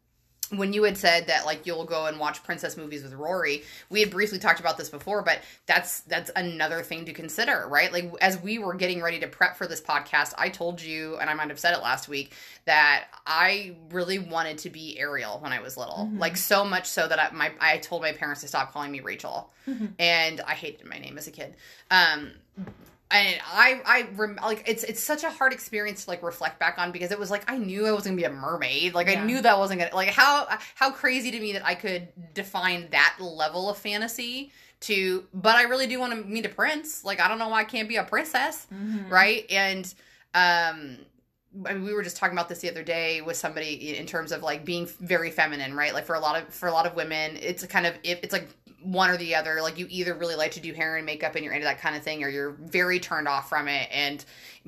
when 0.50 0.72
you 0.74 0.84
had 0.84 0.98
said 0.98 1.28
that 1.28 1.46
like 1.46 1.66
you'll 1.66 1.84
go 1.86 2.06
and 2.06 2.20
watch 2.20 2.42
princess 2.44 2.78
movies 2.78 3.04
with 3.04 3.14
Rory, 3.14 3.64
we 3.90 4.00
had 4.00 4.10
briefly 4.10 4.40
talked 4.40 4.60
about 4.60 4.78
this 4.78 4.90
before, 4.90 5.22
but 5.22 5.40
that's 5.66 6.02
that's 6.02 6.32
another 6.36 6.82
thing 6.82 7.06
to 7.06 7.14
consider, 7.14 7.66
right? 7.70 7.92
Like 7.92 8.12
as 8.22 8.42
we 8.42 8.58
were 8.60 8.74
getting 8.74 9.02
ready 9.02 9.20
to 9.20 9.28
prep 9.28 9.58
for 9.58 9.68
this 9.68 9.82
podcast, 9.82 10.34
I 10.38 10.50
told 10.50 10.82
you 10.82 11.18
and 11.18 11.30
I 11.30 11.34
might 11.34 11.50
have 11.50 11.60
said 11.60 11.74
it 11.74 11.82
last 11.82 12.08
week 12.08 12.34
that 12.66 13.06
I 13.26 13.76
really 13.92 14.20
wanted 14.20 14.60
to 14.60 14.70
be 14.70 14.98
Ariel 15.00 15.40
when 15.42 15.52
I 15.54 15.60
was 15.60 15.76
little. 15.78 16.10
Mhm. 16.12 16.20
Like 16.20 16.38
so 16.38 16.64
much 16.64 16.86
so 16.88 17.08
that 17.08 17.20
I, 17.20 17.30
my 17.36 17.52
I 17.60 17.78
told 17.78 18.02
my 18.02 18.12
parents 18.14 18.42
to 18.42 18.48
stop 18.48 18.72
calling 18.74 18.92
me 18.92 19.00
Rachel. 19.02 19.52
Mhm. 19.68 19.94
And 20.00 20.42
I 20.42 20.54
hated 20.54 20.86
my 20.86 20.98
name 20.98 21.18
as 21.18 21.28
a 21.28 21.32
kid. 21.32 21.56
Um 21.92 22.32
and 23.10 23.40
I, 23.46 23.82
I 23.86 24.08
rem- 24.16 24.40
like 24.42 24.64
it's 24.68 24.84
it's 24.84 25.02
such 25.02 25.24
a 25.24 25.30
hard 25.30 25.54
experience 25.54 26.04
to 26.06 26.10
like 26.10 26.22
reflect 26.24 26.60
back 26.60 26.78
on 26.78 26.92
because 26.92 27.12
it 27.12 27.18
was 27.20 27.32
like 27.32 27.44
I 27.50 27.58
knew 27.58 27.86
I 27.88 27.92
was 27.92 28.04
gonna 28.04 28.16
be 28.18 28.26
a 28.26 28.30
mermaid, 28.30 28.94
like 28.94 29.08
I 29.08 29.16
knew 29.26 29.42
that 29.42 29.58
wasn't 29.58 29.80
gonna 29.80 29.96
like 29.96 30.10
how 30.10 30.48
how 30.76 30.92
crazy 30.92 31.32
to 31.32 31.40
me 31.40 31.54
that 31.54 31.66
I 31.66 31.76
could 31.76 32.10
define 32.34 32.90
that 32.92 33.16
level 33.20 33.70
of 33.70 33.78
fantasy 33.78 34.52
to, 34.82 35.26
but 35.34 35.56
I 35.56 35.64
really 35.64 35.88
do 35.88 36.00
want 36.00 36.14
to 36.14 36.24
meet 36.28 36.46
a 36.46 36.50
prince. 36.50 37.04
Like 37.04 37.20
I 37.20 37.28
don't 37.28 37.40
know 37.40 37.50
why 37.50 37.62
I 37.62 37.64
can't 37.64 37.90
be 37.90 37.96
a 37.96 38.04
princess 38.04 38.68
Mhm. 38.74 39.10
right 39.10 39.46
and 39.50 39.94
um 40.36 40.98
I 41.66 41.74
mean, 41.74 41.84
we 41.84 41.94
were 41.94 42.04
just 42.04 42.18
talking 42.18 42.38
about 42.38 42.50
this 42.50 42.60
the 42.60 42.70
other 42.70 42.84
day 42.84 43.22
with 43.22 43.38
somebody 43.38 43.98
in 43.98 44.06
terms 44.06 44.32
of 44.32 44.44
like 44.44 44.66
being 44.66 44.86
very 45.00 45.32
feminine, 45.32 45.74
right? 45.74 45.94
Like 45.94 46.06
for 46.06 46.16
a 46.16 46.20
lot 46.20 46.42
of 46.42 46.54
for 46.54 46.68
a 46.68 46.72
lot 46.72 46.86
of 46.86 46.96
women, 46.96 47.38
it's 47.42 47.64
a 47.64 47.68
kind 47.68 47.86
of 47.86 47.96
it's 48.04 48.34
like 48.34 48.50
one 48.82 49.10
or 49.10 49.18
the 49.18 49.36
other. 49.36 49.62
Like 49.62 49.78
you 49.78 49.88
either 49.90 50.14
really 50.14 50.36
like 50.36 50.52
to 50.52 50.60
do 50.60 50.74
hair 50.74 50.98
and 50.98 51.06
makeup 51.06 51.36
and 51.36 51.44
you're 51.44 51.54
into 51.54 51.66
that 51.66 51.80
kind 51.80 51.96
of 51.96 52.04
thing, 52.04 52.24
or 52.24 52.30
you're 52.30 52.52
very 52.52 53.00
turned 53.00 53.28
off 53.28 53.50
from 53.50 53.68
it. 53.68 53.90
And 53.92 54.24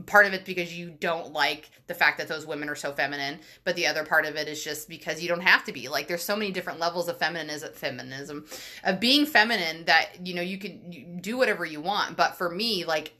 part 0.05 0.25
of 0.25 0.33
it's 0.33 0.45
because 0.45 0.73
you 0.73 0.89
don't 0.89 1.33
like 1.33 1.69
the 1.87 1.93
fact 1.93 2.17
that 2.17 2.27
those 2.27 2.45
women 2.45 2.69
are 2.69 2.75
so 2.75 2.91
feminine, 2.91 3.39
but 3.63 3.75
the 3.75 3.87
other 3.87 4.03
part 4.03 4.25
of 4.25 4.35
it 4.35 4.47
is 4.47 4.63
just 4.63 4.89
because 4.89 5.21
you 5.21 5.27
don't 5.27 5.41
have 5.41 5.63
to 5.65 5.71
be. 5.71 5.89
Like 5.89 6.07
there's 6.07 6.23
so 6.23 6.35
many 6.35 6.51
different 6.51 6.79
levels 6.79 7.07
of 7.07 7.17
feminism, 7.17 7.73
feminism, 7.73 8.45
of 8.83 8.99
being 8.99 9.25
feminine 9.25 9.85
that 9.85 10.25
you 10.25 10.33
know 10.33 10.41
you 10.41 10.57
can 10.57 11.19
do 11.21 11.37
whatever 11.37 11.65
you 11.65 11.81
want. 11.81 12.17
But 12.17 12.35
for 12.35 12.49
me, 12.49 12.85
like 12.85 13.13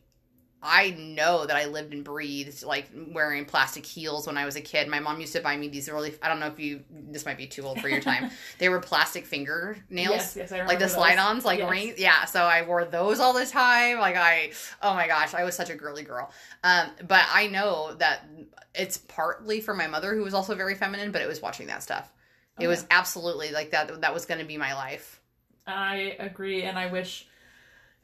I 0.62 0.90
know 0.92 1.46
that 1.46 1.56
I 1.56 1.66
lived 1.66 1.94
and 1.94 2.04
breathed 2.04 2.64
like 2.64 2.90
wearing 3.14 3.46
plastic 3.46 3.86
heels 3.86 4.28
when 4.28 4.38
I 4.38 4.44
was 4.44 4.58
a 4.58 4.62
kid. 4.62 4.90
My 4.90 5.00
mom 5.00 5.22
used 5.22 5.34
to 5.34 5.40
buy 5.42 5.56
me 5.56 5.70
these 5.70 5.88
really 5.90 6.14
I 6.22 6.28
don't 6.28 6.40
know 6.42 6.48
if 6.48 6.60
you 6.60 6.84
this 6.92 7.26
might 7.26 7.38
be 7.38 7.48
too 7.48 7.64
old 7.66 7.80
for 7.80 7.88
your 7.88 8.02
time. 8.02 8.26
they 8.58 8.68
were 8.68 8.80
plastic 8.82 9.26
fingernails. 9.26 9.86
Yes, 9.90 10.36
yes, 10.36 10.52
I 10.52 10.66
like 10.66 10.80
the 10.80 10.90
slide-ons, 10.90 11.46
like 11.46 11.60
Yes. 11.60 11.70
rings. 11.70 11.98
Yeah, 11.98 12.26
so 12.26 12.44
I 12.44 12.64
wore 12.64 12.84
those 12.84 13.22
all 13.22 13.34
the 13.34 13.46
time. 13.46 14.00
Like 14.00 14.18
I 14.18 14.52
oh 14.82 14.94
my 14.94 15.08
gosh, 15.08 15.34
I 15.34 15.46
was 15.46 15.56
such 15.56 15.70
a 15.70 15.76
girly 15.76 16.04
girl. 16.04 16.30
Um 16.64 16.90
but 17.08 17.24
I 17.32 17.48
know 17.48 17.94
that 17.96 18.28
it's 18.76 18.98
partly 18.98 19.62
for 19.62 19.74
my 19.74 19.88
mother 19.88 20.14
who 20.14 20.24
was 20.24 20.34
also 20.34 20.56
very 20.56 20.76
feminine, 20.76 21.12
but 21.12 21.22
it 21.22 21.28
was 21.28 21.42
watching 21.42 21.68
that 21.68 21.84
stuff. 21.84 22.12
It 22.60 22.68
Oh, 22.68 22.70
was 22.70 22.86
absolutely 22.92 23.52
like 23.52 23.72
that 23.72 24.02
that 24.02 24.14
was 24.14 24.26
going 24.26 24.42
to 24.42 24.46
be 24.46 24.58
my 24.58 24.74
life. 24.74 25.22
I 25.68 26.16
agree, 26.20 26.64
and 26.64 26.78
I 26.78 26.88
wish 26.88 27.28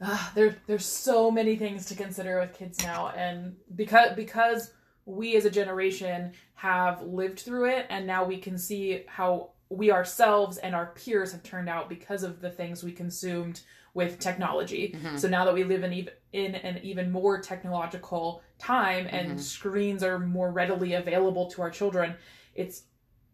uh, 0.00 0.30
there 0.34 0.56
there's 0.66 0.84
so 0.86 1.30
many 1.30 1.56
things 1.56 1.86
to 1.86 1.94
consider 1.94 2.40
with 2.40 2.52
kids 2.54 2.82
now, 2.82 3.08
and 3.08 3.56
because 3.74 4.14
because 4.14 4.72
we 5.06 5.36
as 5.36 5.44
a 5.44 5.50
generation 5.50 6.32
have 6.54 7.02
lived 7.02 7.40
through 7.40 7.66
it, 7.66 7.86
and 7.90 8.06
now 8.06 8.24
we 8.24 8.38
can 8.38 8.58
see 8.58 9.04
how 9.06 9.50
we 9.68 9.90
ourselves 9.90 10.58
and 10.58 10.74
our 10.74 10.86
peers 10.94 11.32
have 11.32 11.42
turned 11.42 11.68
out 11.68 11.88
because 11.88 12.22
of 12.22 12.40
the 12.40 12.50
things 12.50 12.84
we 12.84 12.92
consumed 12.92 13.60
with 13.94 14.18
technology. 14.20 14.94
Mhm. 14.96 15.18
So 15.18 15.28
now 15.28 15.44
that 15.44 15.54
we 15.54 15.64
live 15.64 15.82
in 15.82 15.92
even 15.92 16.12
in 16.32 16.54
an 16.56 16.78
even 16.82 17.10
more 17.10 17.40
technological 17.40 18.42
time, 18.58 19.08
and 19.10 19.38
Mhm. 19.38 19.40
screens 19.40 20.02
are 20.02 20.18
more 20.18 20.52
readily 20.52 20.94
available 20.94 21.50
to 21.50 21.62
our 21.62 21.70
children, 21.70 22.14
it's 22.54 22.82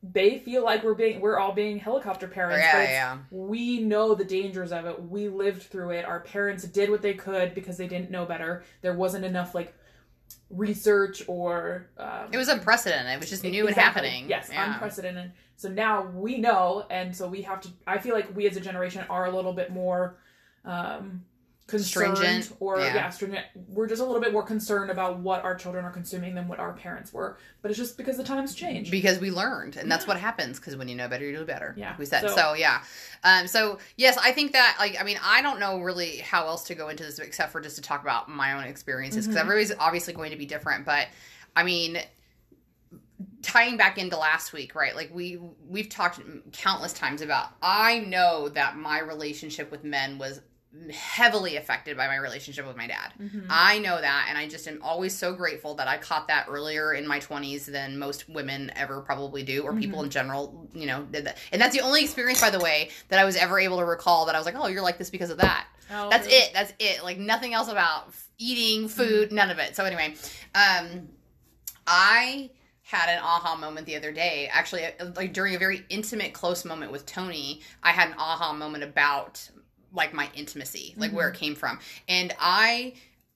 they 0.02 0.38
feel 0.38 0.64
like 0.64 0.82
we're 0.82 0.94
being 0.94 1.20
we're 1.20 1.38
all 1.38 1.52
being 1.52 1.78
helicopter 1.78 2.26
parents, 2.26 2.60
Yeah, 2.64 2.72
but 2.78 2.88
yeah. 2.88 3.18
we 3.30 3.80
know 3.80 4.14
the 4.14 4.24
dangers 4.24 4.72
of 4.72 4.84
it. 4.86 5.00
We 5.02 5.28
lived 5.28 5.62
through 5.62 5.90
it. 5.90 6.04
Our 6.04 6.20
parents 6.20 6.64
did 6.64 6.90
what 6.90 7.02
they 7.02 7.14
could 7.14 7.54
because 7.54 7.76
they 7.76 7.86
didn't 7.86 8.10
know 8.10 8.24
better. 8.26 8.64
There 8.80 8.94
wasn't 8.94 9.24
enough 9.24 9.54
like 9.54 9.74
research 10.50 11.22
or 11.28 11.86
um, 11.98 12.28
It 12.32 12.36
was 12.36 12.48
unprecedented. 12.48 13.12
It 13.14 13.20
was 13.20 13.30
just 13.30 13.44
new 13.44 13.66
and 13.66 13.76
happening. 13.76 14.28
Yes, 14.28 14.48
Yeah. 14.52 14.72
unprecedented. 14.74 15.32
So 15.56 15.68
now 15.68 16.02
we 16.06 16.38
know, 16.38 16.84
and 16.90 17.14
so 17.16 17.28
we 17.28 17.42
have 17.42 17.60
to. 17.60 17.68
I 17.86 17.98
feel 17.98 18.14
like 18.14 18.34
we 18.34 18.48
as 18.48 18.56
a 18.56 18.60
generation 18.60 19.04
are 19.08 19.26
a 19.26 19.30
little 19.30 19.52
bit 19.52 19.70
more 19.70 20.16
um, 20.64 21.24
concerned, 21.66 22.16
Stringent, 22.18 22.52
or 22.60 22.78
yeah. 22.80 22.94
yeah. 22.94 23.10
stringent. 23.10 23.46
We're 23.68 23.86
just 23.86 24.02
a 24.02 24.04
little 24.04 24.20
bit 24.20 24.32
more 24.32 24.42
concerned 24.42 24.90
about 24.90 25.20
what 25.20 25.42
our 25.44 25.54
children 25.54 25.84
are 25.84 25.90
consuming 25.90 26.34
than 26.34 26.46
what 26.48 26.58
our 26.58 26.72
parents 26.74 27.12
were. 27.12 27.38
But 27.62 27.70
it's 27.70 27.78
just 27.78 27.96
because 27.96 28.16
the 28.16 28.24
times 28.24 28.54
change. 28.54 28.90
because 28.90 29.18
we 29.20 29.30
learned 29.30 29.76
and 29.76 29.90
that's 29.90 30.04
Yeah. 30.04 30.08
what 30.08 30.16
happens 30.20 30.58
because 30.58 30.76
when 30.76 30.88
you 30.88 30.96
know 30.96 31.08
better 31.08 31.24
you 31.24 31.36
do 31.36 31.44
better 31.44 31.74
Yeah. 31.76 31.94
we 31.98 32.04
said 32.04 32.22
so, 32.22 32.34
So- 32.34 32.54
yeah 32.54 32.82
um 33.24 33.46
so 33.46 33.78
yes 33.96 34.18
i 34.18 34.32
think 34.32 34.52
that 34.52 34.76
like 34.80 35.00
i 35.00 35.04
mean 35.04 35.18
i 35.22 35.40
don't 35.40 35.60
know 35.60 35.78
really 35.80 36.16
how 36.18 36.46
else 36.46 36.64
to 36.64 36.74
go 36.74 36.88
into 36.88 37.04
this 37.04 37.18
except 37.20 37.52
for 37.52 37.60
just 37.60 37.76
to 37.76 37.82
talk 37.82 38.02
about 38.02 38.28
my 38.28 38.52
own 38.54 38.64
experiences 38.64 39.26
because 39.26 39.38
Mhm. 39.38 39.42
everybody's 39.44 39.72
obviously 39.78 40.12
going 40.12 40.32
to 40.32 40.36
be 40.36 40.44
different 40.46 40.84
but 40.84 41.06
i 41.56 41.62
mean 41.62 41.98
tying 43.42 43.76
back 43.76 43.98
into 43.98 44.16
last 44.16 44.52
week 44.52 44.74
right 44.74 44.94
like 44.96 45.10
we 45.14 45.38
we've 45.68 45.88
talked 45.88 46.20
countless 46.52 46.92
times 46.92 47.22
about 47.22 47.48
i 47.62 48.00
know 48.00 48.48
that 48.48 48.76
my 48.76 49.00
relationship 49.00 49.70
with 49.70 49.84
men 49.84 50.18
was 50.18 50.40
heavily 50.90 51.56
affected 51.56 51.96
by 51.96 52.06
my 52.06 52.16
relationship 52.16 52.66
with 52.66 52.76
my 52.76 52.86
dad 52.86 53.12
Mhm. 53.20 53.46
I 53.50 53.78
know 53.78 54.00
that, 54.00 54.26
and 54.28 54.38
I 54.38 54.48
just 54.48 54.66
am 54.66 54.80
always 54.82 55.16
so 55.16 55.34
grateful 55.34 55.74
that 55.74 55.86
I 55.86 55.98
caught 55.98 56.28
that 56.28 56.46
earlier 56.48 56.94
in 56.94 57.06
my 57.06 57.18
20s 57.20 57.66
than 57.66 57.98
most 57.98 58.28
women 58.28 58.72
ever 58.74 59.02
probably 59.02 59.42
do, 59.42 59.62
or 59.64 59.74
people 59.74 60.02
in 60.02 60.08
general, 60.10 60.68
you 60.72 60.86
know, 60.86 61.02
did 61.02 61.26
that. 61.26 61.36
And 61.52 61.60
that's 61.60 61.74
the 61.76 61.82
only 61.82 62.02
experience, 62.02 62.40
by 62.40 62.48
the 62.50 62.58
way, 62.58 62.90
that 63.08 63.18
I 63.18 63.24
was 63.24 63.36
ever 63.36 63.58
able 63.60 63.78
to 63.78 63.84
recall 63.84 64.24
that 64.26 64.34
I 64.34 64.38
was 64.38 64.46
like, 64.46 64.54
oh, 64.56 64.66
you're 64.68 64.82
like 64.82 64.96
this 64.98 65.10
because 65.10 65.28
of 65.30 65.38
that. 65.38 65.66
Oh, 65.90 66.08
That's 66.08 66.26
really? 66.26 66.38
it. 66.38 66.50
That's 66.54 66.72
it. 66.78 67.04
Like 67.04 67.18
nothing 67.18 67.52
else 67.52 67.68
about 67.68 68.14
eating, 68.38 68.88
food, 68.88 69.30
none 69.30 69.50
of 69.50 69.58
it. 69.58 69.76
So, 69.76 69.84
anyway, 69.84 70.14
um, 70.54 71.08
I 71.86 72.50
had 72.82 73.08
an 73.08 73.20
aha 73.22 73.56
moment 73.56 73.86
the 73.86 73.96
other 73.96 74.12
day. 74.12 74.48
Actually, 74.50 74.84
uh, 74.86 75.10
like 75.16 75.32
during 75.34 75.54
a 75.54 75.58
very 75.58 75.84
intimate, 75.90 76.32
close 76.32 76.64
moment 76.64 76.92
with 76.92 77.04
Tony, 77.06 77.60
I 77.82 77.90
had 77.92 78.08
an 78.08 78.14
aha 78.18 78.52
moment 78.54 78.84
about 78.84 79.48
like 79.94 80.12
my 80.12 80.28
intimacy, 80.34 80.94
like 80.96 81.12
where 81.12 81.28
it 81.28 81.32
mm-hmm. 81.32 81.44
came 81.44 81.54
from. 81.54 81.78
And 82.08 82.34
I 82.40 82.94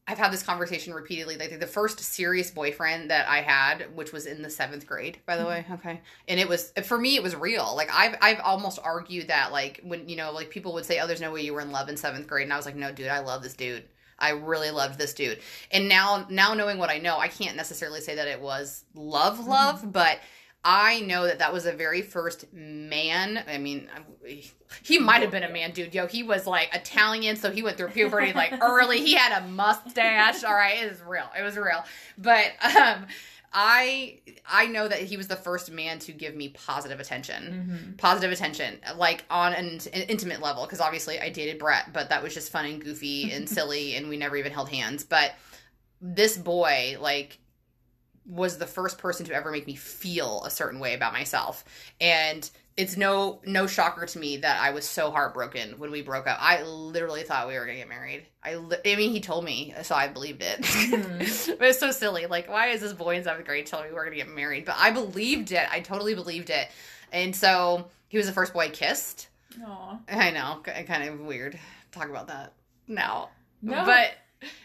I've 0.08 0.18
had 0.18 0.32
this 0.32 0.44
conversation 0.44 0.94
repeatedly. 0.94 1.36
Like 1.36 1.58
the 1.58 1.66
first 1.66 1.98
serious 1.98 2.50
boyfriend 2.50 3.10
that 3.10 3.28
I 3.28 3.40
had, 3.42 3.96
which 3.96 4.12
was 4.12 4.26
in 4.26 4.40
the 4.40 4.50
seventh 4.50 4.86
grade, 4.86 5.18
by 5.26 5.36
the 5.36 5.42
mm-hmm. 5.42 5.72
way. 5.72 5.78
Okay, 5.78 6.00
and 6.28 6.38
it 6.38 6.48
was 6.48 6.72
for 6.84 6.96
me, 6.96 7.16
it 7.16 7.22
was 7.22 7.34
real. 7.34 7.74
Like 7.74 7.90
I've 7.92 8.16
I've 8.20 8.40
almost 8.40 8.78
argued 8.82 9.28
that 9.28 9.50
like 9.50 9.80
when 9.82 10.08
you 10.08 10.16
know 10.16 10.30
like 10.32 10.50
people 10.50 10.72
would 10.74 10.84
say, 10.84 11.00
oh, 11.00 11.06
there's 11.06 11.20
no 11.20 11.32
way 11.32 11.42
you 11.42 11.54
were 11.54 11.60
in 11.60 11.72
love 11.72 11.88
in 11.88 11.96
seventh 11.96 12.28
grade, 12.28 12.44
and 12.44 12.52
I 12.52 12.56
was 12.56 12.66
like, 12.66 12.76
no, 12.76 12.92
dude, 12.92 13.08
I 13.08 13.20
love 13.20 13.42
this 13.42 13.54
dude. 13.54 13.84
I 14.18 14.30
really 14.30 14.70
loved 14.70 14.98
this 14.98 15.12
dude. 15.12 15.40
And 15.72 15.88
now 15.88 16.26
now 16.30 16.54
knowing 16.54 16.78
what 16.78 16.88
I 16.88 16.98
know, 16.98 17.18
I 17.18 17.28
can't 17.28 17.56
necessarily 17.56 18.00
say 18.00 18.14
that 18.14 18.28
it 18.28 18.40
was 18.40 18.84
love 18.94 19.44
love, 19.46 19.80
mm-hmm. 19.80 19.90
but 19.90 20.20
I 20.68 20.98
know 21.02 21.26
that 21.26 21.38
that 21.38 21.52
was 21.52 21.62
the 21.62 21.72
very 21.72 22.02
first 22.02 22.52
man. 22.52 23.44
I 23.48 23.56
mean, 23.56 23.88
he 24.82 24.98
might 24.98 25.22
have 25.22 25.30
been 25.30 25.44
a 25.44 25.48
man, 25.48 25.70
dude. 25.70 25.94
Yo, 25.94 26.08
he 26.08 26.24
was 26.24 26.44
like 26.44 26.74
Italian, 26.74 27.36
so 27.36 27.52
he 27.52 27.62
went 27.62 27.76
through 27.76 27.90
puberty 27.90 28.32
like 28.32 28.52
early. 28.60 28.98
He 29.00 29.14
had 29.14 29.44
a 29.44 29.46
mustache. 29.46 30.42
All 30.42 30.52
right, 30.54 30.82
it 30.82 30.90
was 30.90 31.00
real. 31.02 31.30
It 31.38 31.42
was 31.42 31.56
real. 31.56 31.84
But 32.18 32.46
um, 32.64 33.06
I 33.52 34.18
I 34.50 34.66
know 34.66 34.88
that 34.88 34.98
he 34.98 35.16
was 35.16 35.28
the 35.28 35.36
first 35.36 35.70
man 35.70 36.00
to 36.00 36.12
give 36.12 36.34
me 36.34 36.48
positive 36.48 36.98
attention, 36.98 37.92
Mhm. 37.94 37.96
positive 37.98 38.32
attention, 38.32 38.80
like 38.96 39.24
on 39.30 39.52
an, 39.54 39.78
an 39.92 40.02
intimate 40.08 40.40
level. 40.42 40.64
Because 40.64 40.80
obviously 40.80 41.20
I 41.20 41.28
dated 41.30 41.60
Brett, 41.60 41.92
but 41.92 42.08
that 42.08 42.24
was 42.24 42.34
just 42.34 42.50
fun 42.50 42.64
and 42.64 42.82
goofy 42.82 43.30
and 43.30 43.48
silly, 43.56 43.94
and 43.94 44.08
we 44.08 44.16
never 44.16 44.36
even 44.36 44.50
held 44.50 44.68
hands. 44.68 45.04
But 45.04 45.32
this 46.00 46.36
boy, 46.36 46.96
like 47.00 47.38
was 48.28 48.58
the 48.58 48.66
first 48.66 48.98
person 48.98 49.24
to 49.26 49.32
ever 49.34 49.50
make 49.50 49.66
me 49.66 49.74
feel 49.76 50.42
a 50.44 50.50
certain 50.50 50.80
way 50.80 50.94
about 50.94 51.12
myself 51.12 51.64
and 52.00 52.50
it's 52.76 52.96
no 52.98 53.40
no 53.46 53.66
shocker 53.66 54.04
to 54.04 54.18
me 54.18 54.36
that 54.38 54.60
I 54.60 54.70
was 54.72 54.86
so 54.86 55.10
heartbroken 55.10 55.78
when 55.78 55.90
we 55.90 56.02
broke 56.02 56.26
up. 56.26 56.36
I 56.38 56.62
literally 56.62 57.22
thought 57.22 57.48
we 57.48 57.54
were 57.54 57.64
gonna 57.64 57.78
get 57.78 57.88
married. 57.88 58.26
I, 58.42 58.56
li- 58.56 58.76
I 58.84 58.96
mean, 58.96 59.12
he 59.12 59.20
told 59.20 59.44
me, 59.46 59.72
so 59.82 59.94
I 59.94 60.08
believed 60.08 60.42
it. 60.42 60.60
Mhm. 60.60 61.58
but 61.58 61.68
it's 61.68 61.78
so 61.78 61.90
silly. 61.90 62.26
Like, 62.26 62.50
why 62.50 62.66
is 62.68 62.82
this 62.82 62.92
boy 62.92 63.16
in 63.16 63.24
seventh 63.24 63.46
grade 63.46 63.64
telling 63.64 63.86
me 63.88 63.94
we're 63.94 64.04
gonna 64.04 64.16
get 64.16 64.28
married? 64.28 64.66
But 64.66 64.74
I 64.78 64.90
believed 64.90 65.52
it. 65.52 65.66
I 65.72 65.80
totally 65.80 66.14
believed 66.14 66.50
it. 66.50 66.68
And 67.12 67.34
so 67.34 67.86
he 68.08 68.18
was 68.18 68.26
the 68.26 68.34
first 68.34 68.52
boy 68.52 68.64
I 68.64 68.68
kissed. 68.68 69.28
Aw. 69.64 69.98
I 70.10 70.30
know, 70.32 70.60
kind 70.86 71.08
of 71.08 71.20
weird. 71.20 71.58
Talk 71.92 72.10
about 72.10 72.26
that 72.26 72.52
now. 72.86 73.30
No. 73.62 73.86
But 73.86 74.10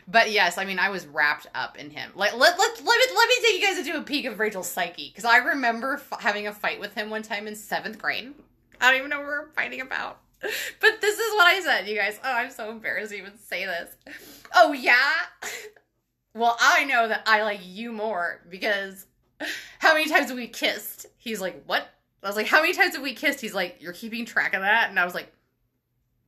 but 0.07 0.31
yes, 0.31 0.57
I 0.57 0.65
mean 0.65 0.79
I 0.79 0.89
was 0.89 1.05
wrapped 1.05 1.47
up 1.55 1.77
in 1.77 1.89
him. 1.89 2.11
Like 2.15 2.33
let 2.35 2.57
let 2.57 2.77
let 2.77 2.83
me 2.83 3.15
let 3.15 3.27
me 3.29 3.35
take 3.41 3.61
you 3.61 3.67
guys 3.67 3.77
into 3.79 3.97
a 3.97 4.03
peek 4.03 4.25
of 4.25 4.39
Rachel's 4.39 4.69
psyche 4.69 5.09
because 5.09 5.25
I 5.25 5.37
remember 5.37 5.93
f- 5.95 6.19
having 6.21 6.47
a 6.47 6.53
fight 6.53 6.79
with 6.79 6.93
him 6.93 7.09
one 7.09 7.23
time 7.23 7.47
in 7.47 7.55
seventh 7.55 7.97
grade. 7.97 8.33
I 8.79 8.89
don't 8.91 8.99
even 8.99 9.09
know 9.09 9.17
what 9.17 9.27
we 9.27 9.31
were 9.31 9.51
fighting 9.55 9.81
about. 9.81 10.19
But 10.79 11.01
this 11.01 11.19
is 11.19 11.33
what 11.35 11.45
I 11.45 11.61
said, 11.61 11.87
you 11.87 11.95
guys. 11.95 12.19
Oh, 12.23 12.33
I'm 12.33 12.49
so 12.49 12.71
embarrassed 12.71 13.11
to 13.11 13.17
even 13.17 13.37
say 13.37 13.65
this. 13.65 13.95
Oh 14.55 14.73
yeah. 14.73 14.95
Well, 16.33 16.55
I 16.61 16.85
know 16.85 17.09
that 17.09 17.23
I 17.25 17.43
like 17.43 17.59
you 17.61 17.91
more 17.91 18.39
because 18.49 19.05
how 19.79 19.93
many 19.93 20.07
times 20.07 20.29
have 20.29 20.37
we 20.37 20.47
kissed? 20.47 21.05
He's 21.17 21.41
like, 21.41 21.63
what? 21.65 21.85
I 22.23 22.27
was 22.27 22.35
like, 22.35 22.47
how 22.47 22.61
many 22.61 22.73
times 22.73 22.93
have 22.95 23.03
we 23.03 23.13
kissed? 23.13 23.41
He's 23.41 23.53
like, 23.53 23.77
you're 23.81 23.93
keeping 23.93 24.25
track 24.25 24.53
of 24.53 24.61
that, 24.61 24.89
and 24.89 24.99
I 24.99 25.05
was 25.05 25.13
like, 25.13 25.31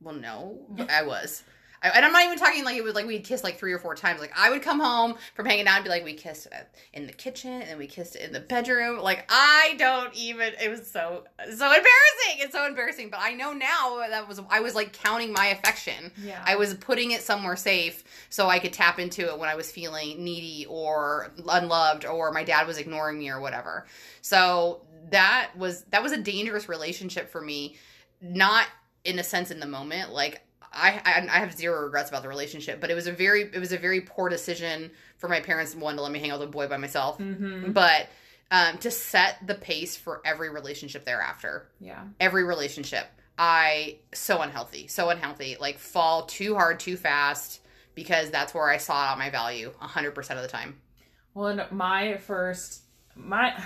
well, 0.02 0.14
no, 0.14 0.58
I 0.90 1.04
was. 1.04 1.42
I, 1.84 1.88
and 1.88 2.04
I'm 2.04 2.12
not 2.12 2.24
even 2.24 2.38
talking 2.38 2.64
like 2.64 2.76
it 2.76 2.82
was 2.82 2.94
like 2.94 3.06
we'd 3.06 3.24
kiss 3.24 3.44
like 3.44 3.58
three 3.58 3.72
or 3.72 3.78
four 3.78 3.94
times. 3.94 4.20
Like 4.20 4.32
I 4.36 4.50
would 4.50 4.62
come 4.62 4.80
home 4.80 5.16
from 5.34 5.46
hanging 5.46 5.66
out 5.66 5.76
and 5.76 5.84
be 5.84 5.90
like, 5.90 6.02
we 6.04 6.14
kissed 6.14 6.48
in 6.94 7.06
the 7.06 7.12
kitchen 7.12 7.50
and 7.50 7.68
then 7.68 7.78
we 7.78 7.86
kissed 7.86 8.16
in 8.16 8.32
the 8.32 8.40
bedroom. 8.40 8.98
Like 9.00 9.26
I 9.28 9.74
don't 9.78 10.14
even. 10.14 10.54
It 10.60 10.70
was 10.70 10.90
so 10.90 11.24
so 11.38 11.66
embarrassing. 11.66 12.38
It's 12.38 12.52
so 12.52 12.66
embarrassing. 12.66 13.10
But 13.10 13.20
I 13.22 13.34
know 13.34 13.52
now 13.52 14.02
that 14.08 14.26
was 14.26 14.40
I 14.48 14.60
was 14.60 14.74
like 14.74 14.92
counting 14.92 15.32
my 15.32 15.46
affection. 15.46 16.10
yeah. 16.22 16.42
I 16.44 16.56
was 16.56 16.74
putting 16.74 17.10
it 17.10 17.20
somewhere 17.20 17.56
safe 17.56 18.02
so 18.30 18.48
I 18.48 18.58
could 18.58 18.72
tap 18.72 18.98
into 18.98 19.28
it 19.28 19.38
when 19.38 19.48
I 19.48 19.54
was 19.54 19.70
feeling 19.70 20.24
needy 20.24 20.66
or 20.68 21.32
unloved 21.46 22.06
or 22.06 22.32
my 22.32 22.44
dad 22.44 22.66
was 22.66 22.78
ignoring 22.78 23.18
me 23.18 23.28
or 23.28 23.40
whatever. 23.40 23.86
So 24.22 24.80
that 25.10 25.50
was 25.56 25.82
that 25.90 26.02
was 26.02 26.12
a 26.12 26.18
dangerous 26.18 26.68
relationship 26.68 27.30
for 27.30 27.42
me, 27.42 27.76
not 28.22 28.66
in 29.04 29.18
a 29.18 29.22
sense 29.22 29.50
in 29.50 29.60
the 29.60 29.66
moment. 29.66 30.12
Like 30.12 30.40
I, 30.74 31.00
I 31.04 31.26
I 31.30 31.38
have 31.38 31.54
zero 31.56 31.82
regrets 31.84 32.08
about 32.10 32.22
the 32.22 32.28
relationship, 32.28 32.80
but 32.80 32.90
it 32.90 32.94
was 32.94 33.06
a 33.06 33.12
very 33.12 33.42
it 33.42 33.58
was 33.58 33.72
a 33.72 33.78
very 33.78 34.00
poor 34.00 34.28
decision 34.28 34.90
for 35.18 35.28
my 35.28 35.40
parents 35.40 35.74
one 35.74 35.96
to 35.96 36.02
let 36.02 36.12
me 36.12 36.18
hang 36.18 36.30
out 36.30 36.40
with 36.40 36.48
a 36.48 36.52
boy 36.52 36.66
by 36.68 36.76
myself, 36.76 37.18
Mm-hmm. 37.18 37.72
but 37.72 38.08
um, 38.50 38.78
to 38.78 38.90
set 38.90 39.38
the 39.46 39.54
pace 39.54 39.96
for 39.96 40.20
every 40.24 40.50
relationship 40.50 41.04
thereafter. 41.04 41.66
Yeah. 41.80 42.04
Every 42.20 42.44
relationship, 42.44 43.06
I 43.38 43.96
so 44.12 44.42
unhealthy, 44.42 44.86
so 44.86 45.08
unhealthy. 45.10 45.56
Like 45.58 45.78
fall 45.78 46.26
too 46.26 46.54
hard, 46.54 46.78
too 46.78 46.96
fast, 46.96 47.60
because 47.94 48.30
that's 48.30 48.52
where 48.54 48.68
I 48.68 48.76
saw 48.76 48.94
out 48.94 49.18
my 49.18 49.30
value 49.30 49.72
hundred 49.78 50.14
percent 50.14 50.38
of 50.38 50.42
the 50.44 50.50
time. 50.50 50.78
Well, 51.32 51.46
and 51.48 51.70
my 51.72 52.16
first, 52.18 52.82
my, 53.16 53.60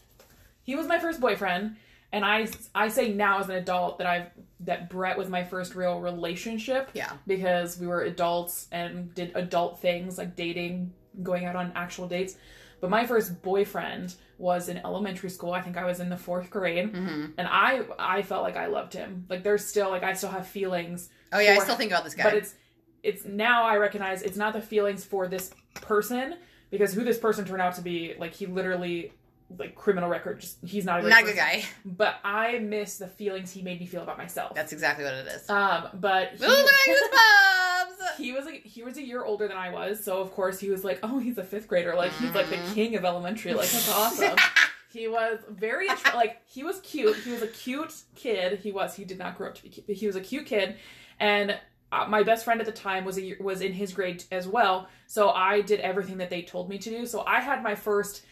he 0.62 0.76
was 0.76 0.86
my 0.86 0.98
first 0.98 1.20
boyfriend, 1.20 1.76
and 2.12 2.24
I, 2.24 2.48
I 2.74 2.88
say 2.88 3.12
now 3.12 3.38
as 3.40 3.48
an 3.48 3.56
adult 3.56 3.98
that 3.98 4.06
I've 4.06 4.26
that 4.60 4.90
Brett 4.90 5.16
was 5.16 5.28
my 5.28 5.42
first 5.42 5.74
real 5.74 6.00
relationship 6.00 6.90
Yeah, 6.92 7.12
because 7.26 7.78
we 7.78 7.86
were 7.86 8.02
adults 8.02 8.68
and 8.72 9.14
did 9.14 9.32
adult 9.34 9.80
things 9.80 10.18
like 10.18 10.36
dating, 10.36 10.92
going 11.22 11.46
out 11.46 11.56
on 11.56 11.72
actual 11.74 12.06
dates. 12.06 12.36
But 12.80 12.90
my 12.90 13.06
first 13.06 13.42
boyfriend 13.42 14.14
was 14.38 14.68
in 14.68 14.78
elementary 14.78 15.28
school. 15.30 15.52
I 15.52 15.60
think 15.60 15.76
I 15.76 15.84
was 15.84 16.00
in 16.00 16.08
the 16.08 16.16
fourth 16.16 16.50
grade, 16.50 16.90
hmm 16.90 17.26
and 17.38 17.46
I 17.48 17.82
I 17.98 18.22
felt 18.22 18.42
like 18.42 18.56
I 18.56 18.66
loved 18.66 18.92
him. 18.92 19.26
Like 19.28 19.42
there's 19.42 19.64
still 19.64 19.90
like 19.90 20.02
I 20.02 20.14
still 20.14 20.30
have 20.30 20.46
feelings 20.46 21.10
Oh 21.32 21.38
yeah, 21.38 21.52
I 21.54 21.58
still 21.58 21.76
think 21.76 21.92
about 21.92 22.04
this 22.04 22.14
guy. 22.14 22.24
but 22.24 22.34
it's 22.34 22.54
it's 23.02 23.24
now 23.24 23.64
I 23.64 23.76
recognize 23.76 24.22
it's 24.22 24.36
not 24.36 24.52
the 24.52 24.60
feelings 24.60 25.04
for 25.04 25.26
this 25.28 25.50
person 25.74 26.36
because 26.70 26.92
who 26.92 27.02
this 27.04 27.18
person 27.18 27.44
turned 27.44 27.62
out 27.62 27.74
to 27.76 27.82
be 27.82 28.14
like 28.18 28.34
he 28.34 28.46
literally 28.46 29.12
like 29.58 29.74
criminal 29.74 30.08
record 30.08 30.40
just 30.40 30.58
he's 30.64 30.84
not 30.84 30.98
a 30.98 31.02
great 31.02 31.10
not 31.10 31.22
a 31.22 31.26
good 31.26 31.36
guy. 31.36 31.64
but 31.84 32.16
I 32.24 32.58
miss 32.58 32.98
the 32.98 33.08
feelings 33.08 33.50
he 33.52 33.62
made 33.62 33.80
me 33.80 33.86
feel 33.86 34.02
about 34.02 34.16
myself. 34.18 34.54
That's 34.54 34.72
exactly 34.72 35.04
what 35.04 35.14
it 35.14 35.26
is. 35.26 35.48
um 35.50 35.88
but 35.94 36.30
he, 36.38 36.44
Ooh, 36.44 36.48
look 36.48 36.70
at 36.70 36.88
goosebumps. 36.88 38.16
he 38.16 38.32
was 38.32 38.44
like 38.44 38.64
he 38.64 38.82
was 38.82 38.96
a 38.96 39.02
year 39.02 39.24
older 39.24 39.48
than 39.48 39.56
I 39.56 39.70
was, 39.70 40.02
so 40.04 40.20
of 40.20 40.30
course 40.32 40.60
he 40.60 40.70
was 40.70 40.84
like, 40.84 41.00
oh, 41.02 41.18
he's 41.18 41.38
a 41.38 41.44
fifth 41.44 41.68
grader, 41.68 41.94
like 41.94 42.12
he's 42.12 42.34
like 42.34 42.48
the 42.48 42.56
Mhm. 42.56 42.74
king 42.74 42.94
of 42.96 43.04
elementary, 43.04 43.54
like 43.54 43.68
that's 43.70 43.90
awesome. 43.90 44.36
He 44.92 45.06
was 45.06 45.38
very 45.48 45.86
attr- 45.88 46.16
like 46.16 46.40
he 46.46 46.64
was 46.64 46.80
cute. 46.80 47.14
He 47.18 47.30
was 47.30 47.42
a 47.42 47.46
cute 47.46 47.94
kid. 48.16 48.58
He 48.58 48.72
was. 48.72 48.96
He 48.96 49.04
did 49.04 49.18
not 49.20 49.38
grow 49.38 49.46
up 49.46 49.54
to 49.54 49.62
be 49.62 49.68
cute. 49.68 49.86
But 49.86 49.94
he 49.94 50.08
was 50.08 50.16
a 50.16 50.20
cute 50.20 50.46
kid, 50.46 50.74
and 51.20 51.56
uh, 51.92 52.06
my 52.08 52.24
best 52.24 52.44
friend 52.44 52.58
at 52.58 52.66
the 52.66 52.72
time 52.72 53.04
was 53.04 53.16
a, 53.16 53.36
was 53.38 53.60
in 53.60 53.72
his 53.72 53.92
grade 53.92 54.24
as 54.32 54.48
well. 54.48 54.88
So 55.06 55.30
I 55.30 55.60
did 55.60 55.78
everything 55.78 56.18
that 56.18 56.28
they 56.28 56.42
told 56.42 56.68
me 56.68 56.76
to 56.78 56.90
do. 56.90 57.06
So 57.06 57.22
I 57.24 57.38
had 57.40 57.62
my 57.62 57.76
first 57.76 58.24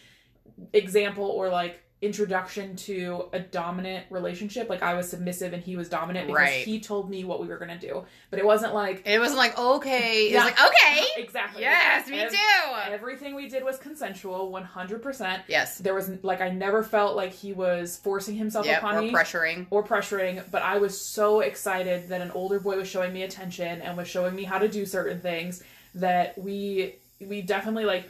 example 0.73 1.25
or 1.25 1.49
like 1.49 1.81
introduction 2.01 2.77
to 2.77 3.29
a 3.33 3.41
dominant 3.41 4.07
relationship. 4.09 4.69
Like 4.71 4.85
I 4.85 4.95
was 4.95 5.09
submissive 5.09 5.53
and 5.53 5.61
he 5.61 5.75
was 5.77 5.89
dominant 5.89 6.29
because 6.29 6.39
Right. 6.41 6.65
he 6.65 6.79
told 6.79 7.11
me 7.11 7.25
what 7.25 7.41
we 7.41 7.49
were 7.49 7.57
gonna 7.59 7.77
do. 7.79 8.05
But 8.31 8.39
it 8.39 8.47
wasn't 8.47 8.73
like 8.73 9.03
It 9.05 9.19
wasn't 9.19 9.39
like 9.39 9.59
okay. 9.59 10.27
It 10.27 10.31
Yeah. 10.33 10.45
was 10.45 10.53
like 10.53 10.65
okay. 10.65 11.05
exactly. 11.23 11.63
Yes, 11.63 12.09
me 12.09 12.21
Ev- 12.21 12.31
too. 12.31 12.93
Everything 12.93 13.35
we 13.35 13.49
did 13.49 13.65
was 13.65 13.79
consensual, 13.79 14.53
one 14.53 14.63
hundred 14.63 15.03
percent. 15.03 15.43
Yes. 15.49 15.79
There 15.79 15.93
was 15.95 16.09
like 16.23 16.41
I 16.41 16.51
never 16.51 16.85
felt 16.85 17.17
like 17.17 17.33
he 17.33 17.53
was 17.53 17.97
forcing 17.97 18.37
himself 18.37 18.65
Yep. 18.65 18.79
upon 18.79 18.97
Or 18.99 19.03
me 19.03 19.11
pressuring. 19.13 19.67
or 19.71 19.83
pressuring, 19.83 20.49
but 20.53 20.63
I 20.63 20.79
was 20.79 21.01
so 21.01 21.41
excited 21.41 22.09
that 22.11 22.21
an 22.21 22.31
older 22.31 22.61
boy 22.61 22.77
was 22.77 22.87
showing 22.87 23.13
me 23.13 23.25
attention 23.25 23.83
and 23.83 23.97
was 23.97 24.07
showing 24.07 24.37
me 24.37 24.45
how 24.45 24.59
to 24.59 24.69
do 24.69 24.87
certain 24.87 25.21
things 25.21 25.65
that 25.97 26.39
we 26.39 26.95
we 27.21 27.43
definitely 27.43 27.85
like 27.87 28.09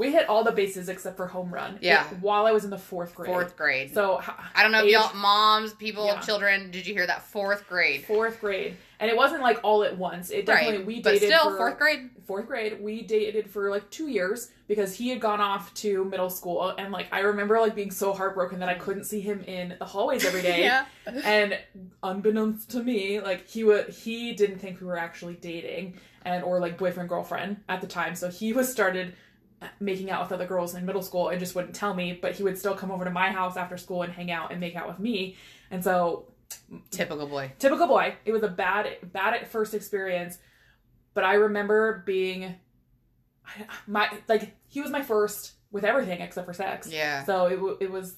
we 0.00 0.10
hit 0.10 0.30
all 0.30 0.42
the 0.42 0.50
bases 0.50 0.88
except 0.88 1.18
for 1.18 1.26
home 1.26 1.52
run. 1.52 1.78
Yeah. 1.82 2.08
It- 2.10 2.20
while 2.20 2.46
I 2.46 2.52
was 2.52 2.64
in 2.64 2.70
the 2.70 2.78
fourth 2.78 3.14
grade. 3.14 3.28
Fourth 3.28 3.54
grade. 3.54 3.92
So 3.92 4.18
I 4.54 4.62
don't 4.62 4.72
know 4.72 4.78
if 4.78 4.86
age- 4.86 4.92
y'all 4.92 5.14
moms, 5.14 5.74
people, 5.74 6.06
Yeah. 6.06 6.20
children, 6.20 6.70
did 6.70 6.86
you 6.86 6.94
hear 6.94 7.06
that? 7.06 7.22
Fourth 7.22 7.68
grade. 7.68 8.06
fourth 8.06 8.40
grade, 8.40 8.78
and 8.98 9.10
it 9.10 9.16
wasn't 9.16 9.42
like 9.42 9.60
all 9.62 9.84
at 9.84 9.98
once. 9.98 10.30
It 10.30 10.46
definitely 10.46 10.78
right. 10.78 10.86
we 10.86 11.02
but 11.02 11.18
still, 11.18 11.50
for, 11.50 11.56
fourth 11.58 11.78
grade. 11.78 12.08
fourth 12.26 12.46
grade 12.46 12.80
we 12.80 13.02
dated 13.02 13.50
for 13.50 13.68
like 13.68 13.90
two 13.90 14.08
years 14.08 14.50
because 14.68 14.94
he 14.94 15.10
had 15.10 15.20
gone 15.20 15.40
off 15.40 15.74
to 15.74 16.04
middle 16.04 16.30
school 16.30 16.72
and 16.78 16.92
like 16.92 17.08
i 17.10 17.18
remember 17.18 17.58
like 17.58 17.74
being 17.74 17.90
so 17.90 18.12
heartbroken 18.12 18.60
that 18.60 18.68
i 18.68 18.74
mm. 18.74 18.78
couldn't 18.78 19.02
see 19.02 19.18
him 19.20 19.40
in 19.48 19.74
the 19.80 19.84
hallways 19.84 20.24
every 20.24 20.40
day 20.50 20.62
Yeah. 20.62 20.84
and 21.24 21.58
unbeknownst 22.04 22.70
to 22.70 22.82
me 22.82 23.20
like 23.20 23.48
he 23.48 23.64
would 23.64 23.88
he 23.88 24.32
didn't 24.32 24.60
think 24.60 24.80
we 24.80 24.86
were 24.86 24.96
actually 24.96 25.34
dating 25.34 25.94
and 26.24 26.44
or 26.44 26.60
like 26.60 26.78
boyfriend 26.78 27.08
girlfriend 27.08 27.56
at 27.68 27.80
the 27.80 27.88
time 27.88 28.14
so 28.14 28.30
he 28.30 28.52
was 28.52 28.70
started 28.70 29.14
making 29.78 30.10
out 30.10 30.22
with 30.22 30.32
other 30.32 30.46
girls 30.46 30.74
in 30.74 30.86
middle 30.86 31.02
school 31.02 31.28
and 31.28 31.38
just 31.38 31.54
wouldn't 31.54 31.74
tell 31.74 31.92
me 31.94 32.18
but 32.20 32.32
he 32.32 32.42
would 32.42 32.58
still 32.58 32.74
come 32.74 32.90
over 32.90 33.04
to 33.04 33.10
my 33.10 33.30
house 33.30 33.56
after 33.56 33.76
school 33.76 34.02
and 34.02 34.12
hang 34.12 34.30
out 34.30 34.50
and 34.50 34.60
make 34.60 34.74
out 34.76 34.88
with 34.88 34.98
me 34.98 35.36
and 35.70 35.84
so 35.84 36.24
Typical 36.90 37.26
boy. 37.28 37.52
typical 37.60 37.86
boy. 37.86 38.14
It 38.24 38.32
was 38.32 38.42
a 38.42 38.48
bad, 38.48 38.88
bad 39.12 39.34
at 39.34 39.46
first 39.48 39.72
experience, 39.72 40.36
but 41.14 41.22
I 41.22 41.34
remember 41.34 42.02
being 42.04 42.56
my 43.86 44.08
like 44.28 44.56
he 44.68 44.80
was 44.80 44.90
my 44.90 45.02
first 45.02 45.52
with 45.70 45.84
everything 45.84 46.20
except 46.20 46.46
for 46.46 46.52
sex. 46.52 46.88
Yeah. 46.90 47.24
So 47.24 47.46
it 47.78 47.84
it 47.84 47.90
was 47.90 48.16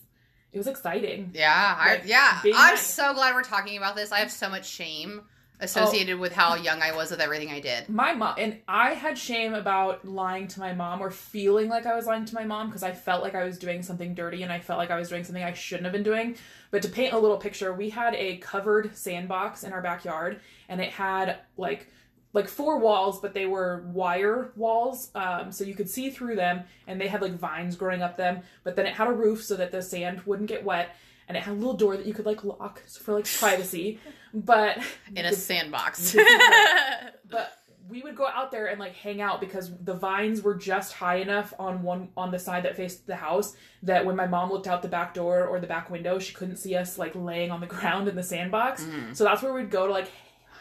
it 0.53 0.59
was 0.59 0.67
exciting. 0.67 1.31
Yeah. 1.35 1.77
I, 1.79 2.01
yeah. 2.07 2.41
I'm 2.55 2.77
so 2.79 3.13
glad 3.15 3.35
we're 3.35 3.43
talking 3.43 3.77
about 3.77 3.97
this. 3.97 4.13
I 4.13 4.19
have 4.21 4.31
so 4.33 4.49
much 4.49 4.67
shame 4.69 5.23
associated 5.63 6.19
with 6.19 6.33
how 6.33 6.57
young 6.57 6.83
I 6.83 6.95
was 6.95 7.11
with 7.11 7.21
everything 7.21 7.51
I 7.51 7.61
did. 7.61 7.89
My 7.89 8.13
mom 8.13 8.35
and 8.37 8.59
I 8.67 8.95
had 8.95 9.17
shame 9.17 9.55
about 9.55 10.05
lying 10.05 10.49
to 10.49 10.61
my 10.61 10.75
mom 10.75 11.01
or 11.01 11.11
feeling 11.11 11.69
like 11.69 11.87
I 11.87 11.95
was 11.95 12.07
lying 12.07 12.25
to 12.27 12.35
my 12.35 12.45
mom 12.45 12.67
because 12.67 12.83
I 12.83 12.93
felt 12.93 13.23
like 13.23 13.35
I 13.35 13.45
was 13.45 13.59
doing 13.59 13.83
something 13.83 14.15
dirty 14.15 14.43
and 14.43 14.53
I 14.53 14.59
felt 14.59 14.79
like 14.79 14.91
I 14.91 14.99
was 14.99 15.09
doing 15.09 15.25
something 15.25 15.43
I 15.43 15.53
shouldn't 15.53 15.85
have 15.85 15.93
been 15.93 16.03
doing. 16.03 16.37
But 16.71 16.83
to 16.83 16.89
paint 16.89 17.15
a 17.15 17.19
little 17.19 17.39
picture, 17.39 17.73
we 17.73 17.91
had 17.91 18.15
a 18.15 18.39
covered 18.39 18.97
sandbox 18.97 19.63
in 19.63 19.73
our 19.73 19.81
backyard 19.81 20.41
and 20.69 20.81
it 20.81 20.91
had 20.91 21.39
like 21.57 21.89
like 22.35 22.49
four 22.49 22.79
walls, 22.79 23.21
but 23.21 23.35
they 23.35 23.47
were 23.47 23.85
wire 23.93 24.53
walls, 24.57 25.11
um, 25.15 25.53
so 25.53 25.65
you 25.65 25.75
could 25.75 25.89
see 25.89 26.09
through 26.09 26.35
them, 26.35 26.65
and 26.87 27.01
they 27.01 27.09
had 27.09 27.21
like 27.21 27.35
vines 27.35 27.77
growing 27.77 28.03
up 28.03 28.17
them. 28.17 28.41
But 28.65 28.75
then 28.75 28.87
it 28.87 28.95
had 28.95 29.09
a 29.09 29.13
roof 29.13 29.45
so 29.45 29.55
that 29.57 29.71
the 29.71 29.83
sand 29.83 30.23
wouldn't 30.25 30.49
get 30.49 30.65
wet, 30.65 30.97
and 31.29 31.37
it 31.37 31.43
had 31.43 31.53
a 31.53 31.57
little 31.57 31.75
door 31.75 31.97
that 31.97 32.07
you 32.07 32.15
could 32.15 32.27
like 32.27 32.45
lock 32.45 32.83
for 32.87 33.15
like 33.15 33.27
privacy. 33.39 33.99
But 34.35 34.79
In 35.15 35.27
a 35.27 35.33
sandbox. 35.35 36.17
but 37.31 37.53
we 37.91 38.01
would 38.03 38.17
go 38.17 38.27
out 38.27 38.51
there 38.51 38.69
and 38.69 38.79
like 38.81 38.95
hang 38.95 39.21
out 39.21 39.41
because 39.41 39.71
the 39.85 39.93
vines 39.93 40.41
were 40.41 40.55
just 40.55 40.95
high 40.95 41.17
enough 41.17 41.53
on 41.59 41.83
one 41.83 42.09
on 42.17 42.31
the 42.31 42.39
side 42.39 42.63
that 42.65 42.75
faced 42.77 43.07
the 43.07 43.17
house 43.17 43.55
that 43.83 44.07
when 44.07 44.17
my 44.17 44.27
mom 44.27 44.51
looked 44.51 44.67
out 44.67 44.81
the 44.81 44.89
back 44.89 45.13
door 45.13 45.45
or 45.47 45.61
the 45.61 45.67
back 45.67 45.91
window 45.91 46.19
she 46.19 46.33
couldn't 46.33 46.57
see 46.57 46.75
us 46.77 46.97
like 46.97 47.15
laying 47.15 47.51
on 47.51 47.61
the 47.61 47.67
ground 47.67 48.09
in 48.09 48.17
the 48.17 48.23
sandbox 48.23 48.85
Mhm. 48.85 49.15
so 49.15 49.25
that's 49.25 49.43
where 49.43 49.53
we'd 49.53 49.71
go 49.71 49.87
to 49.87 49.93
like 49.93 50.11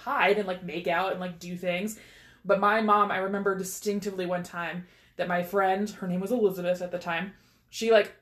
hide 0.04 0.38
and 0.39 0.47
like 0.47 0.63
make 0.63 0.88
out 0.88 1.12
and 1.12 1.21
like 1.21 1.39
do 1.39 1.56
things 1.56 1.97
but 2.43 2.60
my 2.60 2.82
mom 2.82 3.12
i 3.12 3.17
remember 3.17 3.56
distinctively 3.56 4.26
one 4.26 4.43
time 4.43 4.86
that 5.15 5.28
my 5.30 5.43
friend 5.43 5.91
her 5.91 6.08
name 6.08 6.19
was 6.19 6.32
elizabeth 6.32 6.82
at 6.82 6.91
the 6.91 7.00
time 7.00 7.34
she 7.69 7.91
like 7.91 8.13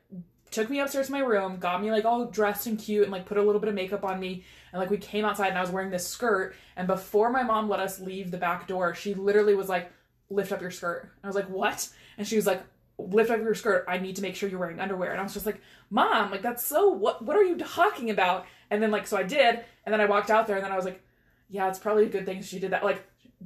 took 0.52 0.70
me 0.70 0.80
upstairs 0.80 1.08
to 1.08 1.12
my 1.12 1.20
room 1.20 1.58
got 1.58 1.82
me 1.82 1.92
like 1.92 2.06
all 2.06 2.26
dressed 2.26 2.68
and 2.68 2.80
cute 2.80 3.04
and 3.04 3.12
like 3.12 3.26
put 3.26 3.38
a 3.38 3.42
little 3.42 3.60
bit 3.62 3.68
of 3.70 3.76
makeup 3.76 4.04
on 4.04 4.20
me 4.20 4.44
and 4.72 4.80
like 4.80 4.90
we 4.90 4.98
came 4.98 5.26
outside 5.26 5.50
and 5.50 5.58
I 5.58 5.62
was 5.62 5.72
wearing 5.72 5.90
this 5.92 6.08
skirt 6.08 6.56
and 6.76 6.88
before 6.88 7.30
my 7.30 7.44
mom 7.44 7.70
let 7.70 7.80
us 7.80 8.00
leave 8.00 8.32
the 8.32 8.38
back 8.38 8.68
door, 8.68 8.94
she 8.96 9.14
literally 9.14 9.56
was 9.56 9.68
like, 9.70 9.92
"Lift 10.30 10.52
up 10.52 10.62
your 10.62 10.72
skirt." 10.72 11.04
And 11.04 11.26
I 11.26 11.28
was 11.28 11.36
like, 11.36 11.50
"What?" 11.50 11.90
And 12.18 12.28
she 12.28 12.36
was 12.36 12.46
like, 12.48 12.62
"Lift 12.98 13.32
up 13.32 13.40
your 13.40 13.56
skirt. 13.56 13.86
I 13.88 13.98
need 13.98 14.16
to 14.18 14.22
make 14.22 14.36
sure 14.36 14.48
you're 14.50 14.60
wearing 14.60 14.80
underwear." 14.80 15.12
And 15.12 15.20
I 15.20 15.24
was 15.24 15.34
just 15.34 15.46
like, 15.46 15.60
"Mom, 15.90 16.32
like 16.32 16.42
that's 16.42 16.64
so 16.66 16.90
what 16.90 17.24
what 17.24 17.36
are 17.36 17.44
you 17.44 17.58
talking 17.58 18.10
about?" 18.12 18.46
And 18.72 18.82
then 18.82 18.92
like 18.92 19.08
so 19.08 19.18
I 19.18 19.24
did, 19.24 19.60
and 19.86 19.92
then 19.94 20.00
I 20.02 20.06
walked 20.06 20.30
out 20.30 20.48
there 20.48 20.56
and 20.58 20.64
then 20.66 20.72
I 20.72 20.76
was 20.76 20.86
like, 20.86 21.02
"Yeah, 21.50 21.68
it's 21.68 21.80
probably 21.80 22.06
a 22.06 22.10
good 22.10 22.26
thing 22.26 22.42
she 22.44 22.60
did 22.60 22.72
that 22.72 22.84
like 22.84 23.04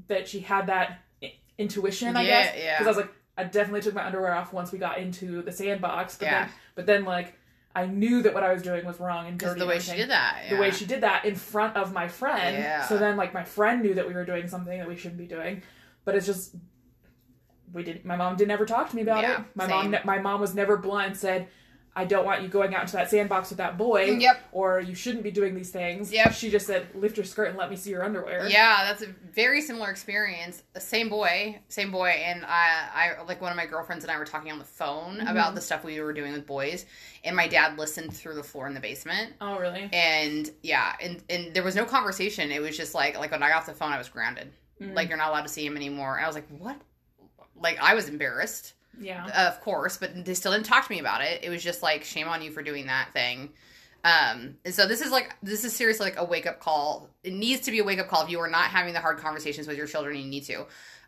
that 0.07 0.27
she 0.27 0.41
had 0.41 0.67
that 0.67 0.99
intuition, 1.57 2.15
I 2.17 2.23
Yeah, 2.23 2.43
guess." 2.43 2.55
yeah. 2.57 2.77
Because 2.77 2.87
I 2.87 2.89
was 2.91 2.97
like, 3.05 3.13
I 3.37 3.43
definitely 3.45 3.81
took 3.81 3.95
my 3.95 4.05
underwear 4.05 4.33
off 4.35 4.53
once 4.53 4.71
we 4.71 4.77
got 4.79 4.97
into 4.99 5.41
the 5.41 5.51
sandbox, 5.51 6.17
but 6.17 6.25
Yeah. 6.25 6.43
then 6.45 6.53
but 6.75 6.85
then 6.85 7.05
like 7.05 7.35
I 7.75 7.87
knew 7.87 8.21
that 8.21 8.33
what 8.33 8.43
I 8.43 8.53
was 8.53 8.61
doing 8.61 8.85
was 8.85 8.99
wrong 8.99 9.27
and 9.27 9.39
dirty. 9.39 9.59
the 9.59 9.65
way 9.65 9.79
she 9.79 9.95
did 9.95 10.09
that. 10.11 10.43
the 10.49 10.57
way 10.57 10.69
she 10.69 10.85
did 10.85 11.01
that 11.01 11.25
in 11.25 11.35
front 11.35 11.75
of 11.75 11.91
my 11.91 12.07
friend. 12.07 12.55
Yeah. 12.55 12.85
So 12.85 12.97
then, 12.99 13.17
like, 13.17 13.33
my 13.33 13.43
friend 13.43 13.81
knew 13.81 13.95
that 13.95 14.07
we 14.07 14.13
were 14.13 14.25
doing 14.25 14.47
something 14.47 14.77
that 14.77 14.87
we 14.87 14.95
shouldn't 14.95 15.17
be 15.17 15.25
doing, 15.25 15.63
but 16.05 16.15
it's 16.15 16.27
just 16.27 16.55
we 17.73 17.83
didn't. 17.83 18.05
My 18.05 18.15
mom 18.15 18.35
didn't 18.35 18.51
ever 18.51 18.65
talk 18.65 18.89
to 18.91 18.95
me 18.95 19.01
about 19.01 19.23
Yeah, 19.23 19.41
it. 19.41 19.45
My 19.55 19.67
same. 19.67 19.91
mom, 19.91 20.01
my 20.05 20.19
mom 20.19 20.39
was 20.39 20.53
never 20.53 20.77
blunt 20.77 21.07
and 21.07 21.17
said, 21.17 21.47
"I 21.95 22.05
don't 22.05 22.25
want 22.25 22.41
you 22.41 22.47
going 22.47 22.73
out 22.75 22.81
into 22.81 22.93
that 22.93 23.09
sandbox 23.09 23.49
with 23.49 23.57
that 23.57 23.77
boy." 23.77 24.05
Yep. 24.19 24.39
Or 24.51 24.79
you 24.79 24.95
shouldn't 24.95 25.23
be 25.23 25.31
doing 25.31 25.55
these 25.55 25.69
things. 25.71 26.11
Yep. 26.11 26.33
She 26.33 26.49
just 26.49 26.65
said, 26.67 26.87
"Lift 26.95 27.17
your 27.17 27.25
skirt 27.25 27.49
and 27.49 27.57
let 27.57 27.69
me 27.69 27.75
see 27.75 27.89
your 27.91 28.03
underwear." 28.03 28.47
Yeah, 28.47 28.83
that's 28.85 29.01
a 29.03 29.07
very 29.33 29.61
similar 29.61 29.89
experience. 29.89 30.63
Same 30.77 31.09
boy, 31.09 31.59
same 31.69 31.91
boy, 31.91 32.09
and 32.09 32.45
I, 32.45 33.15
I 33.19 33.23
like 33.23 33.41
one 33.41 33.51
of 33.51 33.57
my 33.57 33.65
girlfriends 33.65 34.03
and 34.03 34.11
I 34.11 34.17
were 34.17 34.25
talking 34.25 34.51
on 34.51 34.59
the 34.59 34.65
phone 34.65 35.17
Mm-hmm. 35.17 35.27
about 35.27 35.55
the 35.55 35.61
stuff 35.61 35.83
we 35.83 35.99
were 35.99 36.13
doing 36.13 36.33
with 36.33 36.45
boys, 36.47 36.85
and 37.23 37.35
my 37.35 37.47
dad 37.47 37.77
listened 37.77 38.13
through 38.15 38.35
the 38.35 38.43
floor 38.43 38.67
in 38.67 38.73
the 38.73 38.79
basement, 38.79 39.33
Oh, 39.41 39.57
really? 39.59 39.89
and 39.93 40.49
yeah, 40.63 40.95
and 41.01 41.21
and 41.29 41.53
there 41.53 41.63
was 41.63 41.75
no 41.75 41.85
conversation. 41.85 42.51
It 42.51 42.61
was 42.61 42.75
just 42.77 42.93
like 42.95 43.17
like 43.17 43.31
when 43.31 43.43
I 43.43 43.49
got 43.49 43.57
off 43.57 43.65
the 43.65 43.73
phone, 43.73 43.91
I 43.91 43.97
was 43.97 44.09
grounded. 44.09 44.51
Mm. 44.81 44.95
Like 44.95 45.07
you're 45.09 45.17
not 45.17 45.29
allowed 45.29 45.43
to 45.43 45.49
see 45.49 45.65
him 45.65 45.75
anymore. 45.77 46.15
And 46.17 46.25
I 46.25 46.27
was 46.27 46.35
like, 46.35 46.47
what? 46.57 46.75
Like 47.55 47.77
I 47.81 47.93
was 47.93 48.09
embarrassed, 48.09 48.73
Yeah. 48.99 49.47
of 49.47 49.59
course, 49.61 49.97
but 49.97 50.25
they 50.25 50.33
still 50.33 50.51
didn't 50.51 50.65
talk 50.65 50.85
to 50.85 50.91
me 50.91 50.99
about 50.99 51.21
it. 51.21 51.43
It 51.43 51.49
was 51.49 51.63
just 51.63 51.81
like 51.81 52.03
shame 52.03 52.27
on 52.27 52.41
you 52.41 52.51
for 52.51 52.61
doing 52.61 52.87
that 52.87 53.11
thing. 53.13 53.49
Um, 54.05 54.57
and 54.65 54.73
so 54.73 54.85
this 54.85 55.01
is 55.01 55.11
like 55.11 55.35
this 55.41 55.63
is 55.63 55.73
seriously 55.73 56.05
like 56.05 56.19
a 56.19 56.25
wake 56.25 56.45
up 56.45 56.59
call. 56.59 57.09
It 57.23 57.33
needs 57.33 57.61
to 57.61 57.71
be 57.71 57.79
a 57.79 57.83
wake 57.83 57.99
up 57.99 58.09
call 58.09 58.23
if 58.23 58.29
you 58.29 58.39
are 58.39 58.49
not 58.49 58.65
having 58.65 58.93
the 58.93 58.99
hard 58.99 59.17
conversations 59.17 59.65
with 59.67 59.77
your 59.77 59.87
children. 59.87 60.17
You 60.17 60.25
need 60.25 60.43
to. 60.45 60.65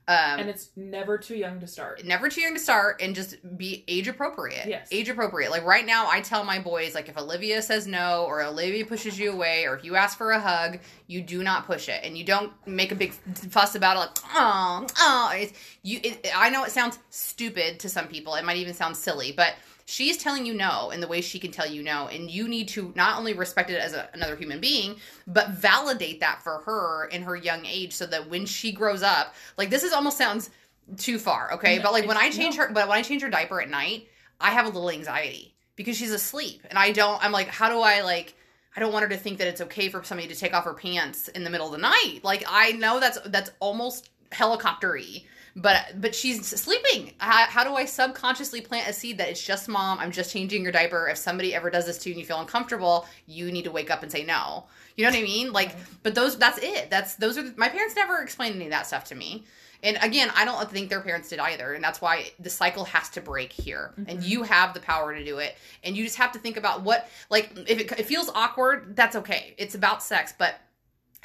Um, 0.08 0.39
and 0.39 0.50
it's 0.50 0.70
never 0.76 1.18
too 1.18 1.36
young 1.36 1.60
to 1.62 1.68
start. 1.68 2.06
never 2.06 2.30
too 2.30 2.41
young 2.41 2.54
to 2.54 2.60
start 2.60 3.02
and 3.02 3.15
just 3.15 3.38
be 3.58 3.84
age 3.88 4.08
appropriate. 4.08 4.68
Yes. 4.68 4.88
Age 4.91 5.10
appropriate. 5.10 5.50
Like 5.50 5.65
right 5.65 5.86
now, 5.86 6.08
I 6.08 6.22
tell 6.22 6.44
my 6.44 6.60
boys, 6.60 6.94
like 6.94 7.10
if 7.10 7.18
Olivia 7.18 7.62
says 7.63 7.88
no 7.88 8.26
or 8.28 8.44
Olivia 8.44 8.86
pushes 8.86 9.18
you 9.18 9.32
away 9.32 9.65
or 9.65 9.76
if 9.76 9.84
you 9.84 9.96
ask 9.96 10.15
for 10.15 10.32
a 10.32 10.39
hug, 10.39 10.80
you 11.08 11.22
do 11.22 11.41
not 11.41 11.65
push 11.65 11.89
it 11.89 12.02
and 12.04 12.15
you 12.15 12.24
don't 12.24 12.54
make 12.68 12.91
a 12.91 12.96
big 12.96 13.13
fuss 13.13 13.74
about 13.74 13.96
it. 13.96 14.00
Like 14.00 14.10
oh 14.36 14.86
oh, 15.00 15.32
it's, 15.34 15.54
you. 15.82 16.00
It, 16.04 16.28
I 16.36 16.50
know 16.52 16.63
it 16.65 16.72
sounds 16.72 17.00
stupid 17.10 17.80
to 17.80 17.89
some 17.89 18.08
people. 18.08 18.36
It 18.36 18.46
might 18.46 18.58
even 18.58 18.76
sound 18.76 18.96
silly, 18.96 19.32
but 19.32 19.56
she's 19.86 20.17
telling 20.17 20.45
you 20.45 20.54
no 20.54 20.89
in 20.89 21.00
the 21.00 21.08
way 21.08 21.21
she 21.21 21.39
can 21.39 21.52
tell 21.52 21.67
you 21.67 21.82
no 21.84 22.08
and 22.08 22.30
you 22.30 22.48
need 22.48 22.67
to 22.67 22.91
not 22.95 23.17
only 23.17 23.34
respect 23.34 23.69
it 23.69 23.80
as 23.80 23.93
a, 23.93 24.10
another 24.13 24.36
human 24.36 24.60
being 24.60 24.95
but 25.28 25.50
validate 25.52 26.19
that 26.19 26.41
for 26.43 26.60
her 26.65 27.06
in 27.06 27.21
her 27.21 27.36
young 27.36 27.65
age 27.65 27.93
so 27.93 28.06
that 28.06 28.30
when 28.30 28.45
she 28.45 28.71
grows 28.71 29.04
up 29.04 29.34
like 29.58 29.69
this 29.69 29.84
is 29.84 29.93
almost 29.93 30.17
sounds 30.17 30.50
too 30.98 31.19
far 31.19 31.54
okay 31.54 31.78
No, 31.78 31.84
but 31.84 31.93
like 31.93 32.08
when 32.08 32.17
i 32.17 32.30
change 32.30 32.58
no. 32.58 32.63
her 32.65 32.74
but 32.74 32.88
when 32.88 32.98
i 32.98 33.02
change 33.02 33.21
her 33.21 33.30
diaper 33.30 33.62
at 33.62 33.69
night 33.69 34.08
i 34.41 34.50
have 34.52 34.65
a 34.65 34.69
little 34.69 34.89
anxiety 34.89 35.54
because 35.76 35.95
she's 35.95 36.12
asleep 36.12 36.62
and 36.69 36.80
i 36.80 36.91
don't 36.91 37.24
i'm 37.24 37.32
like 37.32 37.48
how 37.48 37.69
do 37.69 37.80
i 37.80 38.02
like 38.02 38.36
I 38.76 38.82
don't 38.82 38.91
want 38.91 39.04
her 39.04 39.10
to 39.10 39.17
think 39.17 39.38
that 39.38 39.48
it's 39.48 39.62
okay 39.62 39.88
for 39.88 40.04
somebody 40.04 40.28
to 40.28 40.36
take 40.36 40.54
off 40.54 40.65
her 40.65 40.74
pants 40.74 41.30
in 41.30 41.45
the 41.45 41.50
middle 41.50 41.67
of 41.67 41.71
the 41.71 41.78
night. 41.78 42.19
Like 42.24 42.43
I 42.45 42.74
know 42.74 43.00
that's 43.00 43.17
that's 43.28 43.50
almost 43.62 44.10
helicoptery, 44.32 45.24
but 45.56 46.02
but 46.02 46.13
she's 46.13 46.46
sleeping. 46.46 47.13
How, 47.18 47.46
how 47.46 47.63
do 47.63 47.76
I 47.76 47.86
subconsciously 47.86 48.62
plant 48.62 48.89
a 48.89 48.94
seed 48.94 49.18
that 49.20 49.30
it's 49.30 49.44
just 49.44 49.68
mom? 49.70 50.00
I'm 50.00 50.12
just 50.12 50.32
changing 50.32 50.63
your 50.63 50.72
diaper. 50.72 51.08
If 51.08 51.18
somebody 51.18 51.54
ever 51.56 51.70
does 51.70 51.86
this 51.86 51.98
to 52.00 52.10
you 52.10 52.13
and 52.13 52.20
you 52.20 52.26
feel 52.26 52.39
uncomfortable, 52.39 53.06
you 53.28 53.52
need 53.52 53.63
to 53.63 53.72
wake 53.72 53.89
up 53.89 54.04
and 54.04 54.12
say 54.12 54.24
no. 54.24 54.65
You 54.96 55.04
know 55.06 55.12
what 55.12 55.20
I 55.20 55.24
mean? 55.24 55.52
Like, 55.54 55.76
but 56.04 56.15
those 56.15 56.38
that's 56.38 56.60
it. 56.62 56.89
That's 56.89 57.15
those 57.15 57.38
are 57.38 57.44
the, 57.44 57.54
my 57.58 57.70
parents 57.70 57.96
never 57.96 58.22
explained 58.22 58.56
any 58.56 58.65
of 58.65 58.72
that 58.72 58.88
stuff 58.88 59.06
to 59.06 59.15
me. 59.15 59.46
And 59.84 59.98
again, 60.02 60.32
I 60.36 60.46
don't 60.46 60.70
think 60.72 60.89
their 60.89 61.02
parents 61.02 61.30
did 61.30 61.38
either. 61.39 61.74
And 61.74 61.84
that's 61.84 62.02
why 62.02 62.32
the 62.39 62.50
cycle 62.50 62.86
has 62.86 63.10
to 63.12 63.22
break 63.22 63.52
here. 63.54 63.94
And 64.08 64.20
Mhm. 64.20 64.28
you 64.28 64.44
have 64.44 64.74
the 64.74 64.80
power 64.80 65.13
to 65.13 65.24
do 65.24 65.38
it. 65.38 65.56
And 65.84 65.96
you 65.96 66.04
just 66.06 66.15
have 66.15 66.32
to 66.32 66.39
think 66.39 66.58
about 66.58 66.82
what, 66.82 67.08
like, 67.30 67.52
if 67.68 67.80
it, 67.80 67.91
it 68.00 68.06
feels 68.08 68.30
awkward, 68.34 68.96
that's 68.96 69.15
okay. 69.18 69.54
It's 69.58 69.76
about 69.76 70.02
sex. 70.02 70.34
But 70.36 70.56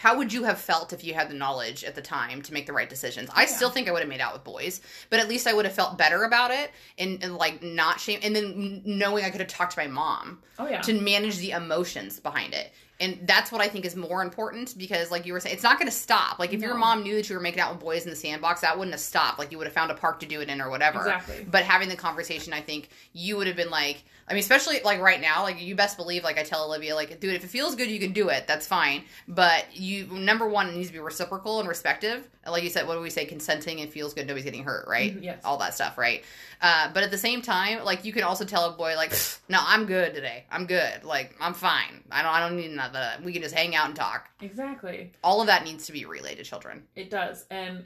how 0.01 0.17
would 0.17 0.33
you 0.33 0.45
have 0.45 0.59
felt 0.59 0.95
if 0.95 1.05
you 1.05 1.13
had 1.13 1.29
the 1.29 1.35
knowledge 1.35 1.85
at 1.85 1.95
the 1.95 2.01
time 2.01 2.41
to 2.41 2.55
make 2.55 2.65
the 2.67 2.73
right 2.73 2.89
decisions? 2.89 3.29
I 3.35 3.43
Yeah. 3.43 3.49
still 3.49 3.69
think 3.69 3.87
I 3.87 3.93
would 3.93 4.01
have 4.01 4.09
made 4.09 4.23
out 4.23 4.33
with 4.33 4.45
boys, 4.45 4.81
but 5.11 5.21
at 5.21 5.29
least 5.29 5.47
I 5.47 5.53
would 5.53 5.67
have 5.67 5.75
felt 5.75 5.99
better 5.99 6.23
about 6.25 6.51
it 6.51 6.71
and, 6.97 7.23
and 7.23 7.37
like 7.37 7.63
not 7.63 8.01
shame. 8.01 8.19
And 8.23 8.35
then 8.35 8.81
knowing 8.87 9.27
I 9.27 9.31
could 9.31 9.41
have 9.41 9.51
talked 9.51 9.73
to 9.75 9.79
my 9.79 9.89
mom 9.89 10.39
Oh 10.59 10.67
yeah. 10.67 10.81
to 10.81 10.99
manage 10.99 11.37
the 11.37 11.51
emotions 11.51 12.19
behind 12.19 12.55
it. 12.55 12.73
And 13.01 13.19
that's 13.23 13.51
what 13.51 13.63
I 13.63 13.69
think 13.69 13.87
is 13.87 13.97
more 13.97 14.23
important 14.23 14.77
because, 14.77 15.11
like 15.11 15.25
you 15.25 15.33
were 15.33 15.41
saying, 15.41 15.55
it's 15.55 15.63
not 15.63 15.79
going 15.79 15.89
to 15.89 15.97
stop. 15.97 16.39
Like, 16.39 16.53
if 16.53 16.61
your 16.61 16.75
mom 16.75 17.03
knew 17.03 17.17
that 17.17 17.29
you 17.29 17.35
were 17.35 17.41
making 17.41 17.61
out 17.61 17.73
with 17.73 17.81
boys 17.81 18.05
in 18.05 18.11
the 18.11 18.17
sandbox, 18.17 18.61
that 18.61 18.79
wouldn't 18.79 18.93
have 18.93 19.01
stopped. 19.01 19.39
Like, 19.39 19.51
you 19.51 19.59
would 19.59 19.67
have 19.67 19.75
found 19.75 19.91
a 19.91 19.95
park 19.95 20.21
to 20.21 20.27
do 20.27 20.43
it 20.43 20.51
in 20.51 20.61
or 20.61 20.69
whatever. 20.69 20.99
Exactly. 21.01 21.47
But 21.51 21.65
having 21.65 21.89
the 21.89 21.97
conversation, 21.97 22.53
I 22.53 22.61
think 22.61 22.91
you 23.15 23.39
would 23.39 23.47
have 23.47 23.57
been 23.57 23.71
like, 23.71 24.05
I 24.29 24.33
mean, 24.33 24.41
especially 24.41 24.81
like 24.85 25.01
right 25.01 25.21
now, 25.21 25.43
like 25.43 25.61
you 25.61 25.75
best 25.75 25.97
believe, 25.97 26.23
like 26.23 26.39
I 26.39 26.45
tell 26.45 26.65
Olivia, 26.65 26.95
like, 26.95 27.19
dude, 27.19 27.35
if 27.35 27.43
it 27.43 27.49
feels 27.49 27.75
good, 27.75 27.91
you 27.91 27.99
can 27.99 28.13
do 28.13 28.29
it. 28.29 28.47
That's 28.47 28.65
fine. 28.65 29.03
But 29.27 29.65
you, 29.73 30.07
number 30.07 30.49
one, 30.49 30.69
it 30.69 30.77
needs 30.77 30.87
to 30.87 30.93
be 30.93 31.01
reciprocal 31.01 31.59
and 31.59 31.69
respective. 31.69 32.29
And 32.45 32.53
like 32.53 32.63
you 32.63 32.71
said, 32.71 32.87
what 32.87 32.95
do 32.95 33.01
we 33.01 33.11
say? 33.11 33.25
Consenting 33.25 33.81
and 33.81 33.91
feels 33.91 34.15
good, 34.15 34.29
nobody's 34.29 34.45
getting 34.45 34.63
hurt, 34.63 34.87
right? 34.87 35.17
Mhm, 35.17 35.25
yes. 35.25 35.41
All 35.45 35.59
that 35.59 35.75
stuff, 35.75 35.99
right? 35.99 36.23
Uh, 36.63 36.91
but 36.95 37.03
at 37.03 37.11
the 37.11 37.19
same 37.19 37.43
time, 37.43 37.85
like 37.85 38.05
you 38.05 38.13
can 38.13 38.23
also 38.23 38.45
tell 38.45 38.67
a 38.67 38.73
boy, 38.73 38.95
like, 38.95 39.13
no, 39.49 39.59
I'm 39.61 39.87
good 39.87 40.15
today. 40.15 40.45
I'm 40.49 40.67
good. 40.67 41.03
Like, 41.03 41.35
I'm 41.41 41.53
fine. 41.55 42.05
I 42.13 42.23
don't, 42.23 42.33
I 42.33 42.39
don't 42.39 42.57
need 42.57 42.71
none 42.71 42.89
that. 42.94 43.22
We 43.22 43.33
can 43.33 43.42
just 43.42 43.55
hang 43.55 43.74
out 43.74 43.87
and 43.87 43.96
talk. 43.96 44.29
Exactly. 44.40 45.12
All 45.24 45.40
of 45.40 45.46
that 45.46 45.64
needs 45.64 45.87
to 45.87 45.92
be 45.92 46.05
relayed 46.05 46.38
to 46.38 46.44
children. 46.44 46.85
It 46.94 47.11
does, 47.11 47.44
and 47.50 47.85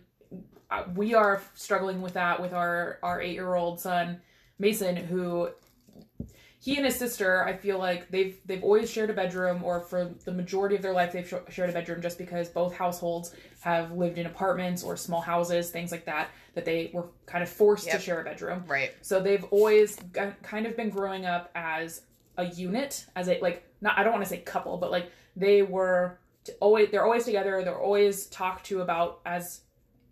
uh, 0.70 0.84
we 0.94 1.14
are 1.14 1.42
struggling 1.54 2.00
with 2.02 2.14
that 2.14 2.40
with 2.40 2.52
our 2.52 2.98
our 3.02 3.20
eight 3.20 3.34
year 3.34 3.54
old 3.54 3.80
son 3.80 4.20
Mason, 4.58 4.96
who 4.96 5.50
he 6.60 6.76
and 6.76 6.86
his 6.86 6.96
sister. 6.96 7.44
I 7.44 7.54
feel 7.54 7.78
like 7.78 8.08
they've 8.10 8.38
they've 8.46 8.62
always 8.62 8.90
shared 8.90 9.10
a 9.10 9.12
bedroom, 9.12 9.62
or 9.62 9.80
for 9.80 10.10
the 10.24 10.32
majority 10.32 10.76
of 10.76 10.82
their 10.82 10.94
life, 10.94 11.12
they've 11.12 11.28
sh- 11.28 11.52
shared 11.52 11.68
a 11.70 11.72
bedroom, 11.72 12.00
just 12.00 12.16
because 12.18 12.48
both 12.48 12.74
households 12.74 13.34
have 13.60 13.92
lived 13.92 14.16
in 14.18 14.26
apartments 14.26 14.82
or 14.82 14.96
small 14.96 15.20
houses, 15.20 15.70
things 15.70 15.90
like 15.92 16.04
that, 16.06 16.28
that 16.54 16.64
they 16.64 16.90
were 16.94 17.06
kind 17.26 17.42
of 17.42 17.50
forced 17.50 17.86
Yep. 17.86 17.96
to 17.96 18.00
share 18.02 18.20
a 18.20 18.24
bedroom. 18.24 18.64
Right. 18.66 18.92
So 19.02 19.20
they've 19.20 19.44
always 19.50 19.96
g- 20.14 20.20
kind 20.42 20.66
of 20.66 20.76
been 20.76 20.88
growing 20.90 21.26
up 21.26 21.50
as 21.54 22.02
a 22.37 22.47
unit, 22.47 23.07
as 23.16 23.29
a 23.29 23.38
like 23.40 23.64
not 23.81 23.99
I 23.99 24.03
don't 24.03 24.12
want 24.12 24.25
to 24.25 24.31
say 24.31 24.38
couple, 24.38 24.77
but 24.79 24.90
like 24.90 25.11
they 25.37 25.62
were 25.62 26.18
always 26.61 26.90
they're 26.90 27.05
always 27.05 27.25
together. 27.25 27.62
They're 27.64 27.79
always 27.79 28.27
talked 28.27 28.66
to 28.66 28.81
about 28.81 29.20
as 29.25 29.61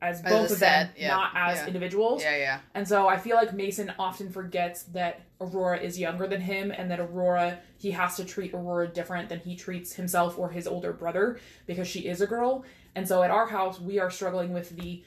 as 0.01 0.21
As 0.25 0.33
both 0.33 0.51
of 0.51 0.59
them, 0.59 0.89
yeah, 0.97 1.09
not 1.09 1.31
as 1.35 1.59
yeah. 1.59 1.67
individuals. 1.69 2.23
Yeah, 2.23 2.37
yeah. 2.37 2.59
And 2.75 2.87
so 2.87 3.07
I 3.07 3.17
feel 3.19 3.37
like 3.37 3.55
Mason 3.55 3.93
often 4.01 4.31
forgets 4.31 4.83
that 4.95 5.21
Aurora 5.41 5.79
is 5.79 5.97
younger 5.97 6.27
than 6.27 6.41
him 6.41 6.73
and 6.73 6.91
that 6.91 6.99
Aurora, 6.99 7.61
he 7.79 7.93
has 7.93 8.17
to 8.17 8.25
treat 8.25 8.53
Aurora 8.53 8.89
different 8.89 9.29
than 9.29 9.39
he 9.39 9.55
treats 9.55 9.93
himself 9.93 10.39
or 10.39 10.51
his 10.51 10.67
older 10.67 10.93
brother 10.93 11.39
because 11.67 11.87
she 11.87 12.01
is 12.01 12.21
a 12.21 12.27
girl. 12.27 12.65
And 12.97 13.07
so 13.07 13.23
at 13.23 13.31
our 13.31 13.47
house, 13.47 13.81
we 13.81 14.01
are 14.01 14.11
struggling 14.11 14.53
with 14.53 14.71
the 14.77 15.05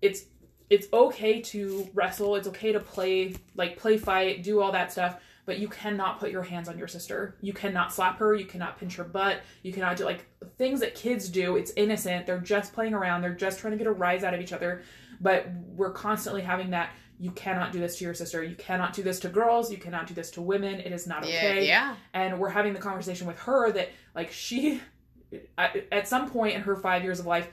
it's 0.00 0.22
it's 0.70 0.86
okay 0.92 1.40
to 1.40 1.88
wrestle, 1.92 2.36
it's 2.36 2.46
okay 2.46 2.70
to 2.72 2.80
play 2.80 3.34
like 3.56 3.76
play 3.76 3.96
fight, 3.98 4.44
do 4.44 4.60
all 4.60 4.70
that 4.72 4.92
stuff, 4.92 5.20
but 5.46 5.58
you 5.58 5.68
cannot 5.68 6.20
put 6.20 6.30
your 6.30 6.42
hands 6.42 6.68
on 6.68 6.76
your 6.76 6.88
sister. 6.88 7.36
You 7.40 7.52
cannot 7.54 7.92
slap 7.94 8.18
her, 8.18 8.34
you 8.34 8.44
cannot 8.44 8.78
pinch 8.78 8.96
her 8.96 9.04
butt, 9.04 9.40
you 9.62 9.72
cannot 9.72 9.96
do 9.96 10.04
like 10.04 10.26
things 10.58 10.80
that 10.80 10.94
kids 10.94 11.28
do. 11.30 11.56
It's 11.56 11.72
innocent. 11.76 12.26
They're 12.26 12.38
just 12.40 12.72
playing 12.74 12.92
around, 12.92 13.22
they're 13.22 13.34
just 13.34 13.58
trying 13.60 13.72
to 13.72 13.78
get 13.78 13.86
a 13.86 13.92
rise 13.92 14.22
out 14.24 14.34
of 14.34 14.40
each 14.40 14.52
other 14.52 14.82
but 15.18 15.46
we're 15.68 15.92
constantly 15.92 16.42
having 16.42 16.68
that 16.72 16.90
you 17.18 17.30
cannot 17.30 17.72
do 17.72 17.78
this 17.80 17.96
to 17.96 18.04
your 18.04 18.12
sister 18.12 18.44
you 18.44 18.54
cannot 18.56 18.92
do 18.92 19.02
this 19.02 19.18
to 19.18 19.30
girls 19.30 19.70
you 19.72 19.78
cannot 19.78 20.06
do 20.06 20.12
this 20.12 20.30
to 20.30 20.42
women 20.42 20.74
it 20.78 20.92
is 20.92 21.06
not 21.06 21.22
okay 21.22 21.64
Yeah, 21.66 21.94
yeah. 21.94 21.96
and 22.12 22.38
we're 22.38 22.50
having 22.50 22.74
the 22.74 22.78
conversation 22.80 23.26
with 23.26 23.38
her 23.38 23.72
that 23.72 23.88
like 24.14 24.30
she 24.30 24.82
at 25.56 26.06
some 26.06 26.28
point 26.30 26.54
in 26.54 26.60
her 26.60 26.76
five 26.76 27.02
years 27.02 27.18
of 27.18 27.24
life 27.24 27.48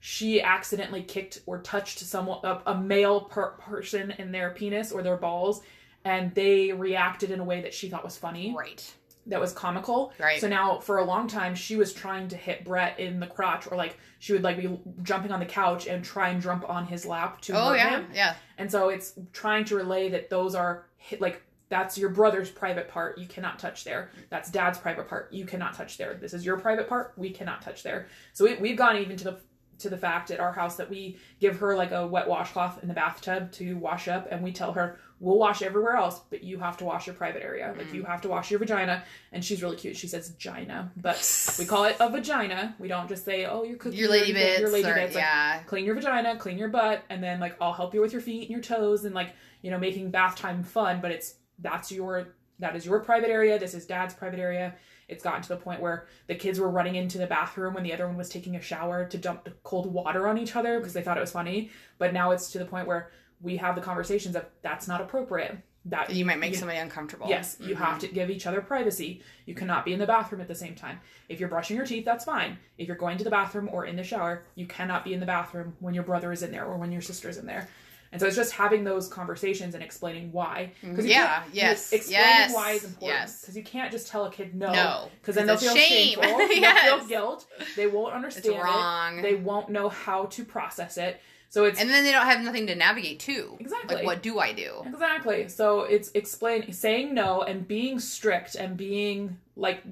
she 0.00 0.40
accidentally 0.42 1.02
kicked 1.02 1.40
or 1.46 1.58
touched 1.60 1.98
someone 2.00 2.38
a, 2.44 2.62
a 2.66 2.74
male 2.80 3.20
per- 3.20 3.50
person 3.52 4.10
in 4.12 4.32
their 4.32 4.50
penis 4.50 4.90
or 4.90 5.02
their 5.02 5.18
balls 5.18 5.60
and 6.04 6.34
they 6.34 6.72
reacted 6.72 7.30
in 7.30 7.40
a 7.40 7.44
way 7.44 7.60
that 7.62 7.72
she 7.74 7.88
thought 7.88 8.04
was 8.04 8.16
funny 8.16 8.54
Right. 8.56 8.92
that 9.26 9.40
was 9.40 9.52
comical. 9.52 10.12
Right. 10.18 10.40
So 10.40 10.48
now 10.48 10.78
for 10.80 10.98
a 10.98 11.04
long 11.04 11.28
time 11.28 11.54
she 11.54 11.76
was 11.76 11.92
trying 11.92 12.28
to 12.28 12.36
hit 12.36 12.64
Brett 12.64 12.98
in 12.98 13.20
the 13.20 13.26
crotch 13.26 13.66
or 13.70 13.76
like 13.76 13.96
she 14.18 14.32
would 14.32 14.42
like 14.42 14.56
be 14.56 14.78
jumping 15.02 15.30
on 15.30 15.38
the 15.40 15.46
couch 15.46 15.86
and 15.86 16.04
try 16.04 16.28
and 16.30 16.42
jump 16.42 16.68
on 16.68 16.86
his 16.86 17.06
lap 17.06 17.40
to 17.42 17.52
Oh 17.54 17.68
hurt 17.70 17.76
yeah, 17.76 17.90
him. 17.90 18.06
yeah. 18.14 18.34
And 18.58 18.70
so 18.70 18.88
it's 18.88 19.14
trying 19.32 19.64
to 19.66 19.76
relay 19.76 20.08
that 20.10 20.28
those 20.30 20.54
are 20.54 20.86
hit 20.96 21.20
like 21.20 21.42
that's 21.68 21.96
your 21.96 22.10
brother's 22.10 22.50
private 22.50 22.86
part. 22.88 23.16
You 23.16 23.26
cannot 23.26 23.58
touch 23.58 23.84
there. 23.84 24.10
That's 24.28 24.50
dad's 24.50 24.78
private 24.78 25.08
part. 25.08 25.32
You 25.32 25.46
cannot 25.46 25.72
touch 25.72 25.96
there. 25.96 26.12
This 26.14 26.34
is 26.34 26.44
your 26.44 26.58
private 26.58 26.86
part. 26.86 27.14
We 27.16 27.30
cannot 27.30 27.62
touch 27.62 27.82
there. 27.82 28.08
So 28.34 28.44
we, 28.44 28.56
we've 28.56 28.76
gone 28.76 28.96
even 28.98 29.16
to 29.16 29.24
the 29.24 29.36
to 29.82 29.90
the 29.90 29.96
fact 29.98 30.30
at 30.30 30.40
our 30.40 30.52
house 30.52 30.76
that 30.76 30.88
we 30.90 31.16
give 31.40 31.58
her 31.58 31.76
like 31.76 31.92
a 31.92 32.06
wet 32.06 32.28
washcloth 32.28 32.82
in 32.82 32.88
the 32.88 32.94
bathtub 32.94 33.52
to 33.52 33.76
wash 33.76 34.08
up, 34.08 34.28
and 34.30 34.42
we 34.42 34.52
tell 34.52 34.72
her 34.72 34.98
we'll 35.20 35.38
wash 35.38 35.62
everywhere 35.62 35.94
else, 35.94 36.20
but 36.30 36.42
you 36.42 36.58
have 36.58 36.76
to 36.76 36.84
wash 36.84 37.06
your 37.06 37.14
private 37.14 37.44
area. 37.44 37.72
Like 37.78 37.86
Mm. 37.88 37.94
you 37.94 38.02
have 38.04 38.20
to 38.22 38.28
wash 38.28 38.50
your 38.50 38.58
vagina. 38.58 39.04
And 39.30 39.44
she's 39.44 39.62
really 39.62 39.76
cute. 39.76 39.96
She 39.96 40.08
says 40.08 40.30
gina, 40.30 40.90
but 40.96 41.54
we 41.60 41.64
call 41.64 41.84
it 41.84 41.94
a 42.00 42.08
vagina. 42.10 42.74
We 42.80 42.88
don't 42.88 43.08
just 43.08 43.24
say 43.24 43.44
oh 43.46 43.62
your 43.62 43.76
cookie, 43.76 43.96
Your 43.98 44.08
lady 44.10 44.32
or 44.32 44.34
bits, 44.34 44.60
your 44.60 44.70
lady 44.70 44.88
or, 44.88 44.94
bits. 44.94 45.14
Like, 45.14 45.22
yeah. 45.22 45.60
clean 45.66 45.84
your 45.84 45.94
vagina, 45.94 46.36
clean 46.38 46.58
your 46.58 46.70
butt, 46.70 47.04
and 47.08 47.22
then 47.22 47.38
like 47.38 47.56
I'll 47.60 47.72
help 47.72 47.94
you 47.94 48.00
with 48.00 48.12
your 48.12 48.20
feet 48.22 48.42
and 48.42 48.50
your 48.50 48.60
toes 48.60 49.04
and 49.04 49.14
like, 49.14 49.30
you 49.62 49.70
know, 49.70 49.78
making 49.78 50.10
bath 50.10 50.34
time 50.36 50.64
fun, 50.64 51.00
but 51.00 51.12
it's 51.12 51.36
that's 51.60 51.92
your 51.92 52.34
that 52.58 52.74
is 52.74 52.84
your 52.84 52.98
private 53.00 53.30
area. 53.30 53.58
This 53.60 53.74
is 53.74 53.86
dad's 53.86 54.14
private 54.14 54.40
area. 54.40 54.74
It's 55.08 55.24
gotten 55.24 55.42
to 55.42 55.48
the 55.48 55.56
point 55.56 55.80
where 55.80 56.06
the 56.26 56.34
kids 56.34 56.58
were 56.60 56.70
running 56.70 56.94
into 56.94 57.18
the 57.18 57.26
bathroom 57.26 57.74
when 57.74 57.82
the 57.82 57.92
other 57.92 58.06
one 58.06 58.16
was 58.16 58.28
taking 58.28 58.56
a 58.56 58.60
shower 58.60 59.04
to 59.06 59.18
dump 59.18 59.48
cold 59.62 59.92
water 59.92 60.26
on 60.28 60.38
each 60.38 60.56
other 60.56 60.78
because 60.78 60.92
they 60.92 61.02
thought 61.02 61.16
it 61.16 61.20
was 61.20 61.32
funny. 61.32 61.70
But 61.98 62.12
now 62.12 62.30
it's 62.30 62.50
to 62.52 62.58
the 62.58 62.64
point 62.64 62.86
where 62.86 63.10
we 63.40 63.56
have 63.56 63.74
the 63.74 63.80
conversations 63.80 64.36
of 64.36 64.46
that's 64.62 64.86
not 64.88 65.00
appropriate. 65.00 65.58
That 65.86 66.10
You 66.10 66.24
might 66.24 66.38
make 66.38 66.52
you- 66.52 66.58
somebody 66.58 66.78
uncomfortable. 66.78 67.26
Yes, 67.28 67.56
you 67.58 67.74
Mhm. 67.74 67.78
have 67.78 67.98
to 67.98 68.06
give 68.06 68.30
each 68.30 68.46
other 68.46 68.60
privacy. 68.60 69.20
You 69.46 69.54
cannot 69.56 69.84
be 69.84 69.92
in 69.92 69.98
the 69.98 70.06
bathroom 70.06 70.40
at 70.40 70.46
the 70.46 70.54
same 70.54 70.76
time. 70.76 71.00
If 71.28 71.40
you're 71.40 71.48
brushing 71.48 71.76
your 71.76 71.84
teeth, 71.86 72.04
that's 72.04 72.24
fine. 72.24 72.58
If 72.78 72.86
you're 72.86 72.96
going 72.96 73.18
to 73.18 73.24
the 73.24 73.30
bathroom 73.30 73.68
or 73.72 73.84
in 73.84 73.96
the 73.96 74.04
shower, 74.04 74.44
you 74.54 74.66
cannot 74.66 75.02
be 75.02 75.12
in 75.12 75.18
the 75.18 75.26
bathroom 75.26 75.74
when 75.80 75.92
your 75.92 76.04
brother 76.04 76.30
is 76.30 76.44
in 76.44 76.52
there 76.52 76.64
or 76.64 76.76
when 76.76 76.92
your 76.92 77.02
sister 77.02 77.28
is 77.28 77.36
in 77.36 77.46
there. 77.46 77.68
And 78.12 78.20
so 78.20 78.26
it's 78.26 78.36
just 78.36 78.52
having 78.52 78.84
those 78.84 79.08
conversations 79.08 79.74
and 79.74 79.82
explaining 79.82 80.30
why. 80.32 80.72
Because 80.82 81.06
Yeah, 81.06 81.42
yes, 81.52 81.92
explaining 81.92 82.24
yes, 82.26 82.54
why 82.54 82.72
is 82.72 82.84
important. 82.84 83.08
yes. 83.20 83.40
Because 83.40 83.56
you 83.56 83.62
can't 83.64 83.90
just 83.90 84.06
tell 84.08 84.26
a 84.26 84.30
kid 84.30 84.54
no. 84.54 84.70
No, 84.72 85.08
Because 85.20 85.34
then 85.34 85.46
they'll 85.46 85.56
feel 85.56 85.74
shame. 85.74 86.18
shameful. 86.20 86.24
Yes. 86.54 86.84
They'll 86.84 86.98
feel 86.98 87.08
guilt. 87.08 87.46
They 87.74 87.86
won't 87.86 88.12
understand 88.14 88.46
It's 88.46 88.62
wrong. 88.62 89.18
it. 89.18 89.22
They 89.22 89.34
won't 89.34 89.70
know 89.70 89.88
how 89.88 90.26
to 90.26 90.44
process 90.44 90.98
it. 90.98 91.20
So 91.48 91.64
it's 91.64 91.78
And 91.80 91.88
then 91.90 92.04
they 92.04 92.12
don't 92.12 92.24
have 92.26 92.40
nothing 92.42 92.66
to 92.68 92.74
navigate 92.74 93.20
to. 93.20 93.56
Exactly. 93.60 93.96
Like, 93.96 94.04
what 94.06 94.22
do 94.22 94.38
I 94.38 94.52
do? 94.52 94.82
Exactly. 94.86 95.48
So 95.48 95.80
it's 95.82 96.10
explain 96.14 96.70
saying 96.72 97.12
no 97.14 97.42
and 97.42 97.66
being 97.66 97.98
strict 97.98 98.54
and 98.56 98.76
being 98.76 99.38
like 99.56 99.82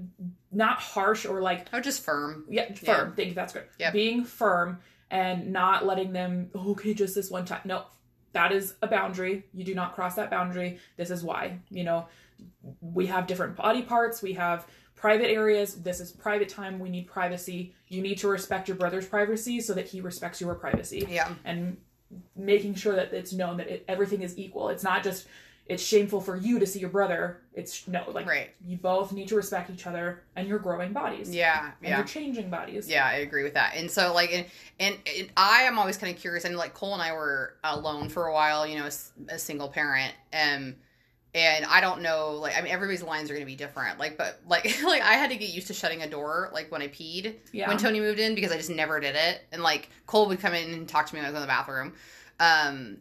not 0.52 0.78
harsh 0.78 1.24
or 1.26 1.40
like 1.42 1.68
Oh, 1.72 1.80
just 1.80 2.02
firm. 2.02 2.44
yeah 2.48 2.72
firm. 2.74 3.14
Thank 3.14 3.28
you. 3.30 3.34
That's 3.34 3.52
good. 3.52 3.64
Yeah. 3.78 3.90
Being 3.90 4.24
firm 4.24 4.78
and 5.10 5.52
not 5.52 5.84
letting 5.84 6.12
them 6.12 6.50
oh, 6.54 6.70
okay 6.72 6.94
just 6.94 7.14
this 7.14 7.30
one 7.30 7.44
time. 7.44 7.60
No, 7.64 7.84
that 8.32 8.52
is 8.52 8.74
a 8.82 8.86
boundary. 8.86 9.44
You 9.52 9.64
do 9.64 9.74
not 9.74 9.94
cross 9.94 10.14
that 10.14 10.30
boundary. 10.30 10.78
This 10.96 11.10
is 11.10 11.22
why. 11.24 11.58
You 11.70 11.84
know, 11.84 12.06
we 12.80 13.06
have 13.06 13.26
different 13.26 13.56
body 13.56 13.82
parts. 13.82 14.22
We 14.22 14.32
have 14.34 14.66
private 14.94 15.30
areas. 15.30 15.76
This 15.82 16.00
is 16.00 16.12
private 16.12 16.48
time. 16.48 16.78
We 16.78 16.90
need 16.90 17.06
privacy. 17.06 17.74
You 17.88 18.02
need 18.02 18.18
to 18.18 18.28
respect 18.28 18.68
your 18.68 18.76
brother's 18.76 19.06
privacy 19.06 19.60
so 19.60 19.74
that 19.74 19.88
he 19.88 20.00
respects 20.00 20.40
your 20.40 20.54
privacy 20.54 21.06
Yeah. 21.08 21.32
and 21.44 21.76
making 22.36 22.74
sure 22.74 22.94
that 22.96 23.12
it's 23.12 23.32
known 23.32 23.56
that 23.58 23.68
it, 23.68 23.84
everything 23.88 24.22
is 24.22 24.36
equal. 24.38 24.68
It's 24.68 24.82
not 24.82 25.02
just 25.02 25.26
it's 25.70 25.84
shameful 25.84 26.20
for 26.20 26.36
you 26.36 26.58
to 26.58 26.66
see 26.66 26.80
your 26.80 26.88
brother. 26.90 27.40
It's 27.54 27.86
no 27.86 28.04
like 28.10 28.26
Right. 28.26 28.50
you 28.66 28.76
both 28.76 29.12
need 29.12 29.28
to 29.28 29.36
respect 29.36 29.70
each 29.70 29.86
other 29.86 30.24
and 30.34 30.48
your 30.48 30.58
growing 30.58 30.92
bodies. 30.92 31.32
Yeah. 31.32 31.66
And 31.80 31.88
Yeah. 31.88 31.98
you're 31.98 32.06
changing 32.06 32.50
bodies. 32.50 32.88
Yeah, 32.88 33.06
I 33.06 33.18
agree 33.18 33.44
with 33.44 33.54
that. 33.54 33.74
And 33.76 33.88
so, 33.88 34.12
like, 34.12 34.32
and, 34.32 34.46
and, 34.80 34.98
and 35.16 35.30
I 35.36 35.62
am 35.62 35.78
always 35.78 35.96
kind 35.96 36.12
of 36.12 36.20
curious. 36.20 36.44
And 36.44 36.56
like 36.56 36.74
Cole 36.74 36.92
and 36.92 37.00
I 37.00 37.12
were 37.12 37.54
alone 37.62 38.08
for 38.08 38.26
a 38.26 38.32
while, 38.32 38.66
you 38.66 38.78
know, 38.78 38.84
as 38.86 39.12
a 39.28 39.38
single 39.38 39.68
parent, 39.68 40.12
um, 40.32 40.74
and 41.32 41.64
I 41.64 41.80
don't 41.80 42.02
know, 42.02 42.32
like, 42.32 42.58
I 42.58 42.62
mean, 42.62 42.72
everybody's 42.72 43.04
lines 43.04 43.30
are 43.30 43.34
going 43.34 43.46
to 43.46 43.50
be 43.50 43.54
different. 43.54 44.00
Like, 44.00 44.18
but 44.18 44.40
like, 44.48 44.64
like 44.82 45.02
I 45.02 45.12
had 45.12 45.30
to 45.30 45.36
get 45.36 45.50
used 45.50 45.68
to 45.68 45.74
shutting 45.74 46.02
a 46.02 46.08
door, 46.10 46.50
like 46.52 46.72
when 46.72 46.82
I 46.82 46.88
peed 46.88 47.36
Yeah. 47.52 47.68
when 47.68 47.78
Tony 47.78 48.00
moved 48.00 48.18
in 48.18 48.34
because 48.34 48.50
I 48.50 48.56
just 48.56 48.70
never 48.70 48.98
did 48.98 49.14
it. 49.14 49.42
And 49.52 49.62
like 49.62 49.88
Cole 50.08 50.26
would 50.26 50.40
come 50.40 50.52
in 50.52 50.74
and 50.74 50.88
talk 50.88 51.06
to 51.06 51.14
me 51.14 51.20
when 51.20 51.26
I 51.26 51.30
was 51.30 51.36
in 51.36 51.42
the 51.42 51.46
bathroom. 51.46 51.92
Um, 52.40 52.98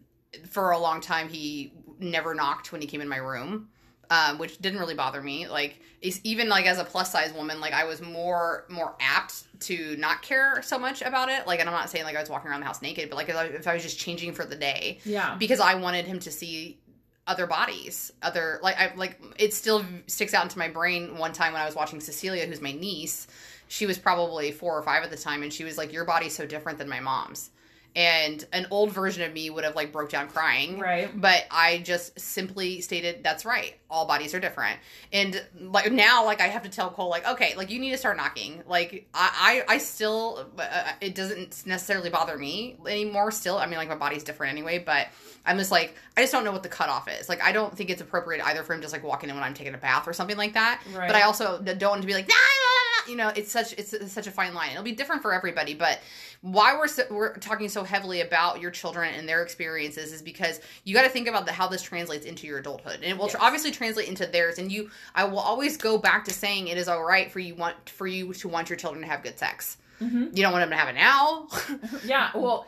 for 0.50 0.72
a 0.72 0.78
long 0.78 1.02
time, 1.02 1.30
he 1.30 1.74
never 2.00 2.34
knocked 2.34 2.72
when 2.72 2.82
he 2.82 2.88
came 2.88 3.02
in 3.02 3.08
my 3.08 3.18
room. 3.18 3.70
Um, 4.12 4.39
which 4.39 4.58
didn't 4.58 4.80
really 4.80 4.96
bother 4.96 5.22
me. 5.22 5.48
Like, 5.48 5.80
even 6.24 6.50
like 6.50 6.65
as 6.65 6.80
a 6.80 6.84
plus 6.84 7.12
size 7.12 7.32
woman, 7.32 7.62
like 7.62 7.74
I 7.74 7.84
was 7.84 8.02
more 8.02 8.65
more 8.68 8.96
apt 9.00 9.44
to 9.68 9.96
not 9.98 10.24
care 10.24 10.63
so 10.63 10.80
much 10.80 11.04
about 11.04 11.30
it. 11.30 11.46
Like, 11.46 11.60
and 11.60 11.70
I'm 11.70 11.76
not 11.76 11.92
saying 11.92 12.06
like 12.06 12.15
I 12.15 12.20
was 12.20 12.28
walking 12.28 12.50
around 12.50 12.62
the 12.62 12.65
house 12.65 12.82
naked, 12.82 13.12
but 13.12 13.18
like 13.18 13.30
if 13.30 13.36
I, 13.36 13.46
if 13.46 13.68
I 13.68 13.76
was 13.76 13.84
just 13.84 14.00
changing 14.00 14.34
for 14.34 14.46
the 14.46 14.56
day, 14.56 14.98
Yeah. 15.06 15.36
because 15.38 15.60
I 15.60 15.76
wanted 15.76 16.06
him 16.06 16.18
to 16.22 16.32
see 16.32 16.80
other 17.28 17.46
bodies, 17.46 18.12
other 18.24 18.60
like 18.63 18.80
I 18.80 18.92
like 18.96 19.22
it 19.38 19.54
still 19.54 19.86
sticks 20.08 20.34
out 20.34 20.42
into 20.44 20.58
my 20.58 20.70
brain. 20.70 21.15
One 21.20 21.32
time 21.32 21.54
when 21.54 21.62
I 21.62 21.65
was 21.68 21.76
watching 21.76 22.00
Cecilia, 22.00 22.48
who's 22.48 22.62
my 22.62 22.72
niece, 22.72 23.28
she 23.68 23.86
was 23.86 24.00
probably 24.00 24.52
four 24.52 24.76
or 24.76 24.82
five 24.82 25.04
at 25.04 25.12
the 25.12 25.18
time, 25.18 25.44
and 25.44 25.54
she 25.54 25.63
was 25.63 25.78
like, 25.78 25.94
"Your 25.94 26.06
body's 26.06 26.36
so 26.36 26.48
different 26.48 26.80
than 26.80 26.89
my 26.89 27.00
mom's." 27.00 27.52
And 27.95 28.45
an 28.54 28.67
old 28.69 28.91
version 28.91 29.23
of 29.23 29.34
me 29.34 29.49
would 29.49 29.63
have 29.63 29.75
like 29.75 29.91
broke 29.91 30.10
down 30.10 30.28
crying, 30.28 30.80
Right. 30.80 31.10
But 31.19 31.45
I 31.49 31.80
just 31.80 32.19
simply 32.19 32.82
stated, 32.82 33.23
"That's 33.23 33.45
right. 33.45 33.75
All 33.89 34.06
bodies 34.06 34.34
are 34.36 34.39
different." 34.39 34.80
And 35.12 35.43
like 35.60 35.91
now, 35.91 36.23
like 36.23 36.39
I 36.39 36.47
have 36.47 36.63
to 36.63 36.69
tell 36.69 36.91
Cole, 36.91 37.10
like, 37.10 37.28
okay, 37.28 37.56
like 37.56 37.71
you 37.71 37.80
need 37.80 37.91
to 37.91 37.97
start 37.97 38.15
knocking. 38.15 38.63
Like 38.67 39.08
I, 39.13 39.63
I, 39.67 39.75
I 39.75 39.78
still, 39.80 40.47
uh, 40.58 40.91
it 41.02 41.15
doesn't 41.15 41.65
necessarily 41.65 42.10
bother 42.12 42.38
me 42.38 42.78
anymore. 42.88 43.32
Still, 43.32 43.58
I 43.58 43.65
mean, 43.65 43.78
like 43.78 43.89
my 43.89 43.95
body's 43.95 44.23
different 44.23 44.54
anyway, 44.54 44.80
but 44.80 45.08
I'm 45.45 45.58
just 45.58 45.71
like, 45.71 45.95
I 46.15 46.21
just 46.21 46.32
don't 46.32 46.43
know 46.43 46.52
what 46.52 46.63
the 46.63 46.69
cutoff 46.69 47.08
is. 47.08 47.28
Like, 47.28 47.41
I 47.41 47.52
don't 47.52 47.75
think 47.75 47.89
it's 47.89 48.02
appropriate 48.02 48.45
either 48.45 48.62
for 48.63 48.73
him 48.73 48.82
just 48.82 48.93
like 48.93 49.04
walking 49.04 49.30
in 49.30 49.36
when 49.36 49.43
I'm 49.43 49.54
taking 49.54 49.73
a 49.73 49.78
bath 49.78 50.08
or 50.08 50.13
something 50.13 50.38
like 50.38 50.54
that. 50.54 50.82
Right. 50.93 51.08
But 51.08 51.15
I 51.15 51.23
also 51.23 51.60
don't 51.60 51.82
want 51.82 52.02
to 52.02 52.08
be 52.08 52.13
like, 52.13 52.28
nah, 52.28 52.36
nah, 52.36 52.39
nah, 52.39 52.84
nah. 52.84 52.88
You 53.10 53.15
know, 53.15 53.30
it's 53.36 53.52
such 53.52 53.74
it's, 53.74 53.91
it's 53.93 54.12
such 54.13 54.28
a 54.28 54.32
fine 54.32 54.54
line. 54.54 54.72
It'll 54.72 54.84
be 54.84 54.91
different 54.93 55.22
for 55.22 55.34
everybody, 55.34 55.74
but 55.74 56.00
why 56.41 56.76
we're 56.78 56.88
so, 56.88 57.04
we're 57.10 57.36
talking 57.38 57.67
so 57.67 57.84
heavily 57.84 58.22
about 58.22 58.62
your 58.62 58.72
children 58.72 59.13
and 59.15 59.28
their 59.28 59.41
experiences 59.43 60.13
is 60.13 60.22
because 60.22 60.62
you 60.86 60.93
got 60.93 61.04
to 61.04 61.10
think 61.10 61.28
about 61.28 61.45
the, 61.45 61.52
how 61.52 61.67
this 61.67 61.82
translates 61.82 62.26
into 62.26 62.48
your 62.48 62.60
adulthood, 62.60 62.95
and 62.95 63.06
it 63.06 63.17
will 63.17 63.26
Yes. 63.28 63.36
obviously 63.39 63.72
translate 63.72 64.08
into 64.08 64.26
theirs. 64.26 64.58
And 64.60 64.72
you, 64.72 64.89
I 65.15 65.24
will 65.26 65.39
always 65.39 65.76
go 65.76 65.98
back 65.98 66.24
to 66.26 66.34
saying 66.34 66.67
it 66.69 66.78
is 66.78 66.88
all 66.88 67.04
right 67.04 67.32
for 67.32 67.39
you 67.39 67.56
want 67.56 67.89
for 67.89 68.08
you 68.08 68.32
to 68.34 68.48
want 68.48 68.69
your 68.69 68.78
children 68.78 69.02
to 69.04 69.10
have 69.10 69.24
good 69.24 69.38
sex. 69.38 69.78
Mhm. 70.02 70.36
You 70.36 70.43
don't 70.43 70.54
want 70.54 70.62
them 70.63 70.69
to 70.69 70.78
have 70.78 70.89
it 70.89 70.95
now. 70.95 71.48
Yeah. 72.06 72.30
Well, 72.34 72.65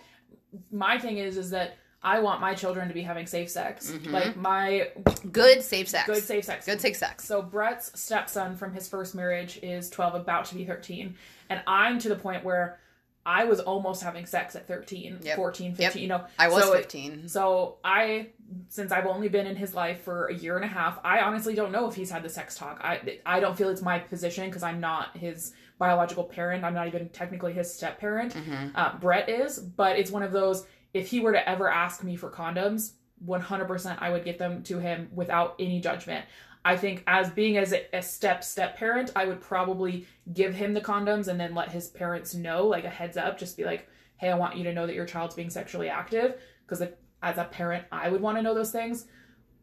my 0.72 0.98
thing 1.00 1.18
is, 1.18 1.38
is 1.38 1.50
that 1.52 1.78
I 2.04 2.20
want 2.20 2.42
my 2.42 2.56
children 2.56 2.88
to 2.88 2.94
be 2.94 3.04
having 3.04 3.28
safe 3.28 3.50
sex. 3.50 3.92
Mhm. 3.92 4.12
Like 4.12 4.36
my 4.36 4.90
good 5.32 5.62
safe 5.62 5.88
sex. 5.88 6.08
good 6.08 6.24
safe 6.24 6.44
sex. 6.46 6.66
Good 6.66 6.82
safe 6.82 6.96
sex. 6.98 7.26
So 7.26 7.42
Brett's 7.42 8.00
stepson 8.00 8.56
from 8.56 8.74
his 8.74 8.88
first 8.88 9.14
marriage 9.14 9.60
is 9.62 9.90
12, 9.90 10.16
about 10.16 10.46
to 10.46 10.56
be 10.56 10.66
13. 10.66 11.16
And 11.50 11.62
I'm 11.68 12.00
to 12.00 12.10
the 12.10 12.16
point 12.16 12.44
where 12.44 12.80
I 13.24 13.44
was 13.44 13.60
almost 13.60 14.02
having 14.02 14.26
sex 14.26 14.56
at 14.56 14.68
13, 14.68 15.20
Yep. 15.22 15.36
14, 15.36 15.76
15, 15.76 16.02
you 16.02 16.08
know. 16.08 16.26
I 16.40 16.48
was 16.48 16.64
so 16.64 16.74
it- 16.74 16.78
15. 16.78 17.28
So 17.28 17.78
I, 17.84 18.30
since 18.70 18.92
I've 18.92 19.06
only 19.06 19.30
been 19.30 19.46
in 19.46 19.56
his 19.56 19.76
life 19.76 20.02
for 20.02 20.26
a 20.26 20.34
year 20.34 20.56
and 20.56 20.66
a 20.66 20.68
half, 20.68 21.00
I 21.04 21.20
honestly 21.20 21.54
don't 21.54 21.72
know 21.72 21.88
if 21.88 21.94
he's 21.94 22.10
had 22.10 22.24
the 22.24 22.30
sex 22.30 22.56
talk. 22.56 22.82
I 22.84 23.20
I 23.28 23.40
don't 23.40 23.56
feel 23.56 23.70
it's 23.70 23.84
my 23.84 24.00
position 24.00 24.48
because 24.48 24.64
I'm 24.64 24.80
not 24.80 25.16
his 25.16 25.54
biological 25.78 26.24
parent. 26.24 26.64
I'm 26.64 26.74
not 26.74 26.88
even 26.88 27.10
technically 27.10 27.54
his 27.54 27.72
step 27.72 28.00
parent. 28.00 28.34
Mhm. 28.34 28.72
Uh, 28.74 28.98
Brett 28.98 29.30
is, 29.30 29.60
but 29.60 30.00
it's 30.00 30.10
one 30.10 30.24
of 30.24 30.32
those. 30.32 30.66
If 30.94 31.10
he 31.10 31.20
were 31.20 31.32
to 31.32 31.50
ever 31.50 31.70
ask 31.70 32.04
me 32.04 32.16
for 32.16 32.30
condoms, 32.30 32.94
100% 33.26 33.98
I 34.02 34.10
would 34.10 34.26
get 34.26 34.38
them 34.38 34.64
to 34.64 34.80
him 34.80 35.10
without 35.14 35.56
any 35.60 35.80
judgment. 35.80 36.26
I 36.64 36.78
think 36.78 37.04
as 37.08 37.30
being 37.30 37.58
as 37.58 37.74
a, 37.74 37.86
a 37.96 38.02
step 38.02 38.44
step 38.44 38.78
parent, 38.78 39.12
I 39.16 39.26
would 39.26 39.42
probably 39.42 40.06
give 40.34 40.54
him 40.54 40.74
the 40.74 40.82
condoms 40.82 41.28
and 41.28 41.40
then 41.40 41.56
let 41.56 41.72
his 41.72 41.88
parents 41.88 42.36
know, 42.36 42.68
like 42.68 42.84
a 42.84 42.90
heads 42.90 43.18
up, 43.18 43.40
just 43.40 43.58
be 43.58 43.64
like, 43.64 43.88
"Hey, 44.18 44.30
I 44.30 44.38
want 44.38 44.58
you 44.58 44.64
to 44.66 44.74
know 44.74 44.86
that 44.86 44.96
your 44.96 45.08
child's 45.08 45.36
being 45.36 45.50
sexually 45.50 45.90
active." 45.90 46.40
Because 46.68 46.88
as 47.24 47.38
a 47.38 47.46
parent, 47.46 47.86
I 47.92 48.10
would 48.10 48.22
want 48.22 48.38
to 48.38 48.44
know 48.44 48.54
those 48.54 48.72
things. 48.72 49.08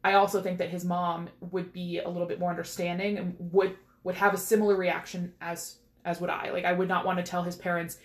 I 0.03 0.15
also 0.15 0.43
think 0.43 0.59
that 0.59 0.71
his 0.71 0.85
mom 0.85 1.29
would 1.41 1.73
be 1.73 1.99
a 1.99 2.09
little 2.09 2.27
bit 2.27 2.41
more 2.41 2.51
understanding 2.51 3.19
and 3.19 3.37
would 3.39 3.77
would 4.03 4.17
have 4.17 4.35
a 4.35 4.39
similar 4.39 4.77
reaction 4.77 5.35
as 5.41 5.79
as 6.05 6.21
would 6.21 6.31
I. 6.31 6.51
Like 6.51 6.65
I 6.65 6.73
would 6.73 6.89
not 6.89 7.07
want 7.07 7.19
to 7.19 7.25
tell 7.25 7.45
his 7.45 7.57
parents 7.57 7.99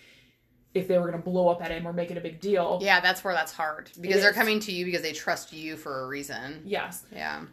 if 0.74 0.88
they 0.88 0.98
were 0.98 1.08
going 1.08 1.22
to 1.22 1.24
blow 1.24 1.48
up 1.48 1.62
at 1.62 1.70
him 1.70 1.86
or 1.86 1.92
make 1.92 2.10
it 2.10 2.16
a 2.18 2.20
big 2.20 2.40
deal. 2.40 2.80
Yeah, 2.82 3.00
that's 3.00 3.22
where 3.22 3.32
that's 3.32 3.52
hard 3.52 3.90
because 4.00 4.16
It 4.16 4.20
they're 4.20 4.30
is. 4.30 4.36
coming 4.36 4.58
to 4.60 4.72
you 4.72 4.84
because 4.84 5.02
they 5.02 5.12
trust 5.12 5.52
you 5.52 5.76
for 5.76 6.02
a 6.02 6.06
reason. 6.08 6.62
Yes. 6.64 7.04
Yeah. 7.12 7.44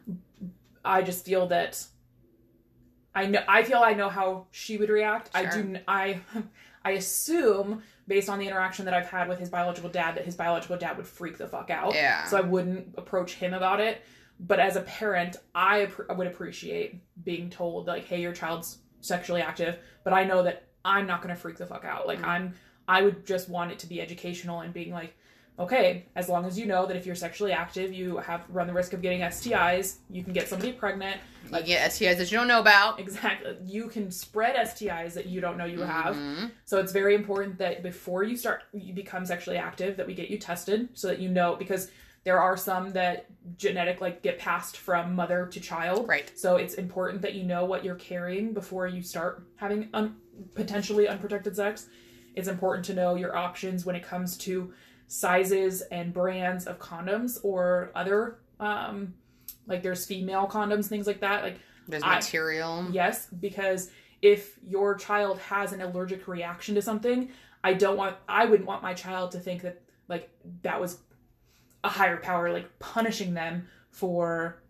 I 0.83 1.03
just 1.03 1.23
feel 1.25 1.47
that 1.47 1.85
I 3.13 3.25
know 3.27 3.41
I 3.47 3.63
feel 3.63 3.79
I 3.79 3.93
know 3.93 4.09
how 4.09 4.47
she 4.51 4.77
would 4.77 4.89
react. 4.89 5.29
I 5.33 5.45
do 5.45 5.77
I 5.87 6.19
I 6.83 6.91
assume 6.91 7.83
based 8.07 8.29
on 8.29 8.39
the 8.39 8.47
interaction 8.47 8.85
that 8.85 8.93
I've 8.93 9.05
had 9.07 9.29
with 9.29 9.37
his 9.39 9.49
biological 9.49 9.89
dad 9.89 10.15
that 10.15 10.25
his 10.25 10.35
biological 10.35 10.77
dad 10.77 10.97
would 10.97 11.05
freak 11.07 11.37
the 11.37 11.47
fuck 11.47 11.69
out. 11.69 11.93
Yeah. 11.93 12.23
So 12.25 12.37
I 12.37 12.41
wouldn't 12.41 12.95
approach 12.97 13.33
him 13.35 13.53
about 13.53 13.79
it. 13.79 14.01
But 14.39 14.59
as 14.59 14.75
a 14.75 14.81
parent, 14.81 15.35
I 15.53 15.85
appre- 15.85 16.17
would 16.17 16.25
appreciate 16.25 16.99
being 17.23 17.51
told 17.51 17.85
like, 17.85 18.05
"Hey, 18.05 18.21
your 18.21 18.33
child's 18.33 18.79
sexually 19.01 19.41
active," 19.41 19.77
but 20.03 20.13
I 20.13 20.23
know 20.23 20.41
that 20.43 20.63
I'm 20.83 21.05
not 21.05 21.21
going 21.21 21.33
to 21.35 21.39
freak 21.39 21.57
the 21.57 21.67
fuck 21.67 21.85
out. 21.85 22.07
Like 22.07 22.21
Mhm. 22.21 22.27
I'm 22.27 22.53
I 22.91 23.01
would 23.03 23.25
just 23.25 23.47
want 23.49 23.71
it 23.71 23.79
to 23.79 23.87
be 23.87 24.01
educational 24.01 24.61
and 24.61 24.73
being 24.73 24.91
like, 24.91 25.13
"Okay, 25.57 26.05
as 26.15 26.27
long 26.27 26.45
as 26.45 26.59
you 26.59 26.65
know 26.65 26.85
that 26.87 26.95
if 26.97 27.05
you're 27.05 27.15
sexually 27.15 27.53
active, 27.53 27.93
you 27.93 28.17
have 28.17 28.41
run 28.49 28.67
the 28.67 28.73
risk 28.73 28.91
of 28.93 29.01
getting 29.01 29.21
STIs, 29.21 29.97
you 30.09 30.23
can 30.25 30.33
get 30.33 30.47
somebody 30.49 30.73
pregnant, 30.73 31.17
Like 31.49 31.65
get 31.65 31.89
STIs 31.91 32.17
that 32.17 32.31
you 32.31 32.37
don't 32.37 32.47
know 32.47 32.59
about. 32.59 32.99
Exactly. 32.99 33.55
You 33.63 33.87
can 33.87 34.11
spread 34.11 34.55
STIs 34.55 35.13
that 35.13 35.25
you 35.27 35.39
don't 35.41 35.57
know 35.57 35.65
you 35.65 35.81
have. 35.81 36.15
Mhm. 36.15 36.51
So 36.65 36.79
it's 36.79 36.91
very 36.91 37.15
important 37.15 37.57
that 37.59 37.81
before 37.83 38.23
you 38.23 38.35
start 38.35 38.63
you 38.73 38.93
become 38.93 39.25
sexually 39.25 39.57
active 39.57 39.97
that 39.97 40.07
we 40.07 40.13
get 40.13 40.29
you 40.29 40.37
tested 40.37 40.89
so 40.93 41.07
that 41.07 41.19
you 41.19 41.29
know 41.29 41.55
because 41.55 41.89
there 42.23 42.39
are 42.39 42.55
some 42.55 42.91
that 42.91 43.25
genetic 43.57 43.99
like 44.05 44.21
get 44.21 44.37
passed 44.37 44.75
from 44.77 45.15
mother 45.15 45.47
to 45.53 45.59
child. 45.59 46.07
Right. 46.07 46.31
So 46.37 46.57
it's 46.57 46.75
important 46.75 47.21
that 47.23 47.33
you 47.33 47.43
know 47.43 47.65
what 47.65 47.83
you're 47.85 47.95
carrying 48.11 48.53
before 48.53 48.85
you 48.87 49.01
start 49.01 49.43
having 49.55 49.89
un- 49.93 50.15
potentially 50.55 51.07
unprotected 51.07 51.55
sex. 51.55 51.87
It's 52.35 52.47
important 52.47 52.85
to 52.85 52.93
know 52.93 53.15
your 53.15 53.35
options 53.35 53.85
when 53.85 53.95
it 53.95 54.03
comes 54.03 54.37
to 54.39 54.73
sizes 55.07 55.81
and 55.91 56.13
brands 56.13 56.65
of 56.67 56.79
condoms 56.79 57.37
or 57.43 57.91
other 57.95 58.39
um 58.61 59.13
like 59.67 59.83
there's 59.83 60.05
female 60.05 60.47
condoms 60.47 60.85
things 60.87 61.05
like 61.05 61.19
that 61.19 61.43
like 61.43 61.59
There's 61.87 62.03
I- 62.03 62.15
material. 62.15 62.87
Yes, 62.91 63.27
because 63.27 63.91
if 64.21 64.57
your 64.65 64.95
child 64.95 65.39
has 65.39 65.73
an 65.73 65.81
allergic 65.81 66.27
reaction 66.27 66.75
to 66.75 66.81
something, 66.81 67.29
I 67.63 67.73
don't 67.73 67.97
want 67.97 68.15
I 68.29 68.45
wouldn't 68.45 68.67
want 68.67 68.81
my 68.83 68.93
child 68.93 69.31
to 69.31 69.39
think 69.39 69.61
that 69.63 69.81
like 70.07 70.29
that 70.61 70.79
was 70.79 70.99
a 71.83 71.89
higher 71.89 72.17
power 72.17 72.51
like 72.53 72.67
punishing 72.79 73.33
them 73.33 73.67
for 73.89 74.61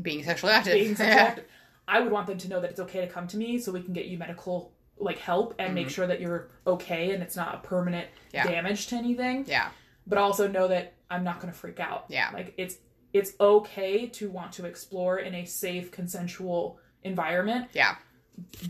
Being 0.00 0.22
sexually 0.24 0.52
active. 0.52 0.74
being 0.74 0.96
sexually 0.96 1.20
active. 1.28 1.44
I 1.88 2.00
would 2.00 2.12
want 2.12 2.26
them 2.28 2.38
to 2.38 2.48
know 2.48 2.60
that 2.60 2.70
it's 2.70 2.80
okay 2.80 3.00
to 3.00 3.08
come 3.08 3.26
to 3.28 3.36
me 3.36 3.58
so 3.58 3.72
we 3.72 3.82
can 3.82 3.92
get 3.92 4.06
you 4.06 4.16
medical 4.16 4.72
like 5.00 5.18
help 5.18 5.54
and 5.58 5.74
make 5.74 5.86
mm-hmm. 5.86 5.94
sure 5.94 6.06
that 6.06 6.20
you're 6.20 6.48
okay 6.66 7.12
and 7.12 7.22
it's 7.22 7.36
not 7.36 7.54
a 7.54 7.58
permanent 7.58 8.08
Yeah. 8.32 8.46
damage 8.46 8.86
to 8.88 8.96
anything. 8.96 9.44
yeah. 9.48 9.70
But 10.06 10.18
also 10.18 10.46
know 10.48 10.68
that 10.68 10.94
I'm 11.10 11.24
not 11.24 11.40
going 11.40 11.52
to 11.52 11.58
freak 11.58 11.80
out. 11.80 12.04
Yeah. 12.08 12.30
Like 12.32 12.54
it's 12.56 12.76
it's 13.12 13.32
okay 13.40 14.06
to 14.06 14.30
want 14.30 14.52
to 14.52 14.66
explore 14.66 15.18
in 15.18 15.34
a 15.34 15.44
safe 15.44 15.90
consensual 15.90 16.78
environment 17.02 17.68
Yeah. 17.72 17.96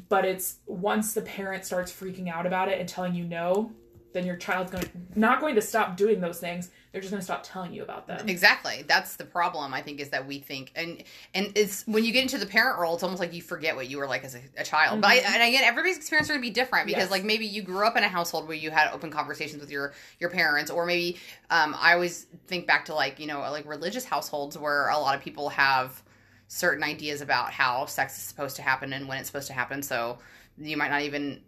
but 0.08 0.24
it's 0.24 0.56
once 0.66 1.14
the 1.14 1.22
parent 1.22 1.64
starts 1.64 1.92
freaking 1.92 2.28
out 2.28 2.46
about 2.46 2.68
it 2.68 2.78
and 2.80 2.88
telling 2.88 3.14
you 3.14 3.24
no 3.24 3.72
then 4.12 4.26
your 4.26 4.36
child's 4.36 4.70
going 4.72 4.88
not 5.14 5.40
going 5.40 5.54
to 5.54 5.62
stop 5.62 5.96
doing 5.96 6.20
those 6.20 6.38
things. 6.40 6.70
They're 6.90 7.00
just 7.00 7.12
going 7.12 7.20
to 7.20 7.24
stop 7.24 7.44
telling 7.44 7.72
you 7.72 7.84
about 7.84 8.08
them. 8.08 8.28
Exactly. 8.28 8.84
That's 8.88 9.14
the 9.14 9.24
problem. 9.24 9.72
I 9.72 9.80
think 9.80 10.00
is 10.00 10.08
that 10.08 10.26
we 10.26 10.40
think, 10.40 10.72
and 10.74 11.04
and 11.34 11.52
it's 11.54 11.86
when 11.86 12.04
you 12.04 12.12
get 12.12 12.22
into 12.22 12.38
the 12.38 12.46
parent 12.46 12.80
role, 12.80 12.94
it's 12.94 13.04
almost 13.04 13.20
like 13.20 13.32
you 13.32 13.42
forget 13.42 13.76
what 13.76 13.88
you 13.88 13.98
were 13.98 14.08
like 14.08 14.24
as 14.24 14.34
a, 14.34 14.40
a 14.56 14.64
child. 14.64 15.00
But 15.00 15.10
I, 15.10 15.14
and 15.18 15.42
again, 15.42 15.62
everybody's 15.62 15.96
experience 15.96 16.28
are 16.28 16.32
going 16.32 16.42
to 16.42 16.48
be 16.48 16.52
different 16.52 16.86
because, 16.86 17.04
Yes. 17.04 17.10
like, 17.10 17.22
maybe 17.22 17.46
you 17.46 17.62
grew 17.62 17.86
up 17.86 17.96
in 17.96 18.02
a 18.02 18.08
household 18.08 18.48
where 18.48 18.56
you 18.56 18.70
had 18.72 18.90
open 18.92 19.10
conversations 19.10 19.60
with 19.60 19.70
your 19.70 19.92
your 20.18 20.30
parents, 20.30 20.70
or 20.70 20.84
maybe 20.86 21.18
um, 21.50 21.76
I 21.78 21.94
always 21.94 22.26
think 22.48 22.66
back 22.66 22.86
to 22.86 22.94
like 22.94 23.20
you 23.20 23.28
know 23.28 23.40
like 23.40 23.66
religious 23.68 24.04
households 24.04 24.58
where 24.58 24.88
a 24.88 24.98
lot 24.98 25.14
of 25.14 25.22
people 25.22 25.50
have 25.50 26.02
certain 26.48 26.82
ideas 26.82 27.20
about 27.20 27.52
how 27.52 27.86
sex 27.86 28.18
is 28.18 28.24
supposed 28.24 28.56
to 28.56 28.62
happen 28.62 28.92
and 28.92 29.06
when 29.06 29.18
it's 29.18 29.28
supposed 29.28 29.46
to 29.46 29.52
happen. 29.52 29.84
So 29.84 30.18
you 30.58 30.76
might 30.76 30.90
not 30.90 31.02
even 31.02 31.40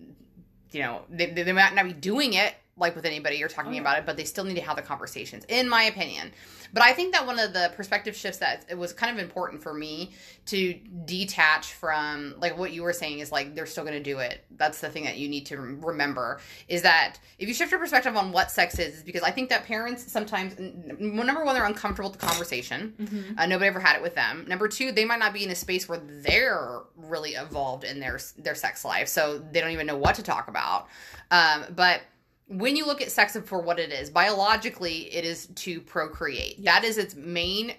you 0.72 0.80
know 0.82 1.02
they, 1.10 1.26
they 1.26 1.52
might 1.52 1.74
not 1.74 1.84
be 1.84 1.92
doing 1.92 2.34
it 2.34 2.54
like 2.82 2.94
with 2.94 3.06
anybody 3.06 3.36
you're 3.36 3.48
talking 3.48 3.72
Oh, 3.72 3.74
yeah. 3.74 3.80
about 3.80 3.98
it 3.98 4.04
but 4.06 4.16
they 4.18 4.24
still 4.24 4.44
need 4.44 4.56
to 4.56 4.60
have 4.60 4.76
the 4.76 4.82
conversations 4.82 5.44
in 5.48 5.68
my 5.68 5.84
opinion 5.84 6.30
but 6.74 6.82
i 6.82 6.92
think 6.92 7.12
that 7.14 7.26
one 7.26 7.38
of 7.38 7.52
the 7.54 7.72
perspective 7.76 8.14
shifts 8.14 8.38
that 8.40 8.66
it 8.68 8.76
was 8.76 8.92
kind 8.92 9.16
of 9.16 9.22
important 9.24 9.62
for 9.62 9.72
me 9.72 10.12
to 10.46 10.74
detach 11.06 11.72
from 11.72 12.34
like 12.38 12.58
what 12.58 12.72
you 12.72 12.82
were 12.82 12.92
saying 12.92 13.20
is 13.20 13.32
like 13.32 13.54
they're 13.54 13.66
still 13.66 13.84
going 13.84 13.96
to 13.96 14.02
do 14.02 14.18
it 14.18 14.44
that's 14.56 14.80
the 14.80 14.88
thing 14.90 15.04
that 15.04 15.16
you 15.16 15.28
need 15.28 15.46
to 15.46 15.56
remember 15.56 16.40
is 16.68 16.82
that 16.82 17.16
if 17.38 17.48
you 17.48 17.54
shift 17.54 17.70
your 17.70 17.80
perspective 17.80 18.16
on 18.16 18.32
what 18.32 18.50
sex 18.50 18.78
is 18.78 18.96
is 18.96 19.02
because 19.02 19.22
i 19.22 19.30
think 19.30 19.48
that 19.48 19.64
parents 19.64 20.10
sometimes 20.10 20.54
number 20.98 21.44
one 21.44 21.54
they're 21.54 21.64
uncomfortable 21.64 22.10
with 22.10 22.20
the 22.20 22.26
conversation 22.26 22.92
Mm-hmm. 23.00 23.38
uh, 23.38 23.46
nobody 23.46 23.68
ever 23.68 23.80
had 23.80 23.96
it 23.96 24.02
with 24.02 24.14
them. 24.14 24.44
Number 24.48 24.66
two, 24.68 24.92
they 24.92 25.04
might 25.04 25.18
not 25.18 25.32
be 25.32 25.44
in 25.44 25.50
a 25.50 25.54
space 25.54 25.88
where 25.88 25.98
they're 25.98 26.80
really 26.96 27.30
evolved 27.32 27.84
in 27.84 28.00
their 28.00 28.18
their 28.38 28.54
sex 28.54 28.84
life, 28.84 29.08
so 29.08 29.38
they 29.38 29.60
don't 29.60 29.70
even 29.70 29.86
know 29.86 29.96
what 29.96 30.14
to 30.16 30.22
talk 30.22 30.48
about. 30.48 30.88
Um, 31.30 31.64
but 31.74 32.00
when 32.46 32.76
you 32.76 32.86
look 32.86 33.00
at 33.00 33.10
sex 33.10 33.36
for 33.44 33.60
what 33.60 33.78
it 33.78 33.92
is, 33.92 34.10
biologically, 34.10 35.14
it 35.14 35.24
is 35.24 35.46
to 35.54 35.80
procreate. 35.80 36.62
That 36.64 36.84
is 36.84 36.98
its 36.98 37.14
main. 37.14 37.74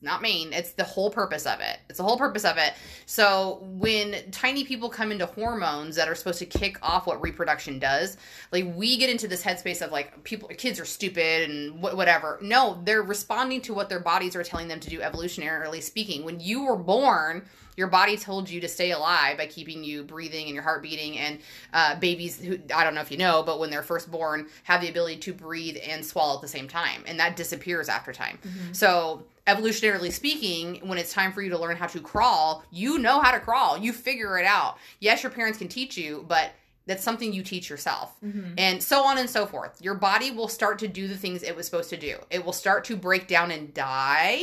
Not 0.00 0.22
main, 0.22 0.52
it's 0.52 0.72
the 0.72 0.84
whole 0.84 1.10
purpose 1.10 1.44
of 1.44 1.60
it. 1.60 1.78
It's 1.88 1.98
the 1.98 2.04
whole 2.04 2.16
purpose 2.16 2.44
of 2.44 2.56
it. 2.56 2.74
So, 3.06 3.58
when 3.62 4.30
tiny 4.30 4.64
people 4.64 4.88
come 4.88 5.10
into 5.10 5.26
hormones 5.26 5.96
that 5.96 6.08
are 6.08 6.14
supposed 6.14 6.38
to 6.38 6.46
kick 6.46 6.78
off 6.82 7.06
what 7.06 7.20
reproduction 7.20 7.78
does, 7.78 8.16
like 8.52 8.64
we 8.76 8.96
get 8.96 9.10
into 9.10 9.26
this 9.26 9.42
headspace 9.42 9.82
of 9.82 9.90
like 9.90 10.22
people 10.24 10.48
kids 10.50 10.78
are 10.78 10.84
stupid 10.84 11.50
and 11.50 11.80
wh- 11.80 11.96
whatever. 11.96 12.38
No 12.40 12.80
they're 12.84 13.02
responding 13.02 13.60
to 13.62 13.74
what 13.74 13.88
their 13.88 14.00
bodies 14.00 14.36
are 14.36 14.44
telling 14.44 14.68
them 14.68 14.80
to 14.80 14.90
do 14.90 15.00
evolutionarily 15.00 15.82
speaking. 15.82 16.24
When 16.24 16.40
you 16.40 16.64
were 16.64 16.76
born 16.76 17.44
your 17.76 17.86
body 17.86 18.16
told 18.16 18.50
you 18.50 18.60
to 18.60 18.66
stay 18.66 18.90
alive 18.90 19.36
by 19.38 19.46
keeping 19.46 19.84
you 19.84 20.02
breathing 20.02 20.46
and 20.46 20.54
your 20.54 20.64
heart 20.64 20.82
beating 20.82 21.16
and 21.16 21.38
uh, 21.72 21.94
babies 22.00 22.40
who 22.40 22.58
i 22.74 22.82
don't 22.82 22.92
know 22.92 23.00
if 23.00 23.12
you 23.12 23.16
know 23.16 23.40
but 23.44 23.60
when 23.60 23.70
they're 23.70 23.84
first 23.84 24.10
born 24.10 24.48
have 24.64 24.80
the 24.80 24.88
ability 24.88 25.16
to 25.16 25.32
breathe 25.32 25.76
and 25.86 26.04
swallow 26.04 26.36
at 26.36 26.42
the 26.42 26.48
same 26.48 26.68
time. 26.68 27.02
And 27.06 27.18
that 27.20 27.36
disappears 27.36 27.88
after 27.88 28.12
time. 28.12 28.38
So 28.72 29.24
evolutionarily 29.48 30.12
speaking 30.12 30.76
when 30.86 30.98
it's 30.98 31.12
time 31.12 31.32
for 31.32 31.42
you 31.42 31.50
to 31.50 31.58
learn 31.58 31.76
how 31.76 31.86
to 31.86 32.00
crawl 32.00 32.62
you 32.70 32.98
know 32.98 33.20
how 33.20 33.32
to 33.32 33.40
crawl. 33.40 33.78
You 33.78 33.92
figure 33.92 34.38
it 34.38 34.44
out. 34.44 34.76
Yes 35.00 35.22
your 35.22 35.32
parents 35.32 35.58
can 35.58 35.68
teach 35.68 35.96
you 35.96 36.24
but 36.28 36.52
that's 36.86 37.04
something 37.04 37.32
you 37.32 37.42
teach 37.42 37.68
yourself. 37.68 38.16
And 38.56 38.82
so 38.82 39.04
on 39.04 39.18
and 39.18 39.28
so 39.28 39.44
forth. 39.46 39.80
Your 39.82 39.94
body 39.94 40.30
will 40.30 40.48
start 40.48 40.78
to 40.78 40.88
do 40.88 41.06
the 41.06 41.16
things 41.16 41.42
it 41.42 41.54
was 41.54 41.66
supposed 41.66 41.90
to 41.90 41.98
do. 41.98 42.16
It 42.30 42.44
will 42.44 42.54
start 42.54 42.84
to 42.84 42.96
break 42.96 43.28
down 43.28 43.50
and 43.50 43.74
die 43.74 44.42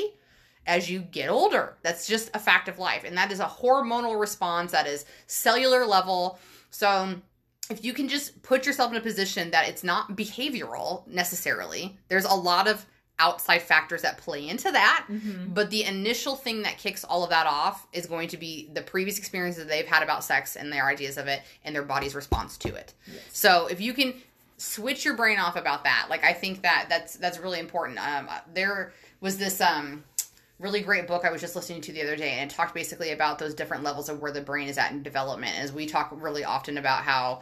as 0.68 0.90
you 0.90 1.00
get 1.00 1.30
older. 1.30 1.76
That's 1.82 2.06
just 2.08 2.30
a 2.36 2.40
fact 2.40 2.68
of 2.68 2.78
life. 2.78 3.04
And 3.04 3.18
that 3.18 3.32
is 3.32 3.40
a 3.40 3.46
hormonal 3.46 4.20
response 4.20 4.72
that 4.74 4.86
is 4.86 5.06
cellular 5.26 5.86
level. 5.88 6.38
So 6.70 6.88
um, 6.88 7.24
if 7.70 7.84
you 7.84 7.94
can 7.94 8.08
just 8.08 8.42
put 8.44 8.66
yourself 8.66 8.92
in 8.92 8.98
a 8.98 9.02
position 9.02 9.52
that 9.52 9.68
it's 9.68 9.84
not 9.84 10.16
behavioral 10.16 11.08
necessarily 11.08 11.98
there's 12.08 12.26
a 12.26 12.34
lot 12.34 12.68
of 12.68 12.86
outside 13.20 13.62
factors 13.62 14.02
that 14.02 14.18
play 14.18 14.48
into 14.48 14.72
that 14.72 15.06
Mm-hmm. 15.10 15.54
but 15.54 15.70
the 15.70 15.84
initial 15.84 16.36
thing 16.36 16.64
that 16.64 16.78
kicks 16.78 17.04
all 17.04 17.24
of 17.24 17.30
that 17.30 17.48
off 17.48 17.88
is 17.94 18.06
going 18.08 18.28
to 18.30 18.38
be 18.38 18.70
the 18.74 18.82
previous 18.82 19.18
experiences 19.18 19.64
that 19.64 19.70
they've 19.70 19.86
had 19.88 20.04
about 20.04 20.24
sex 20.24 20.56
and 20.56 20.72
their 20.72 20.88
ideas 20.88 21.18
of 21.18 21.28
it 21.28 21.42
and 21.64 21.76
their 21.76 21.84
body's 21.84 22.16
response 22.16 22.58
to 22.58 22.74
it. 22.76 22.94
So 23.32 23.68
if 23.68 23.80
you 23.80 23.94
can 23.94 24.14
switch 24.58 25.06
your 25.06 25.16
brain 25.16 25.40
off 25.40 25.56
about 25.56 25.84
that, 25.84 26.08
like 26.10 26.24
I 26.24 26.34
think 26.34 26.62
that 26.64 26.88
that's 26.90 27.16
that's 27.18 27.40
really 27.40 27.60
important. 27.60 28.00
Um, 28.00 28.30
there 28.54 28.94
was 29.22 29.38
this 29.38 29.62
um 29.62 30.04
really 30.60 30.82
great 30.82 31.06
book 31.08 31.26
I 31.26 31.32
was 31.32 31.42
just 31.42 31.56
listening 31.56 31.82
to 31.82 31.92
the 31.92 32.02
other 32.02 32.16
day, 32.16 32.32
and 32.32 32.50
it 32.50 32.56
talked 32.56 32.74
basically 32.74 33.12
about 33.12 33.40
those 33.40 33.54
different 33.54 33.84
levels 33.84 34.08
of 34.08 34.22
where 34.22 34.32
the 34.32 34.42
brain 34.42 34.68
is 34.70 34.78
at 34.78 34.92
in 34.92 35.04
development. 35.04 35.58
As 35.60 35.74
we 35.74 35.86
talk 35.86 36.10
really 36.14 36.46
often 36.46 36.78
about 36.78 37.04
how 37.04 37.42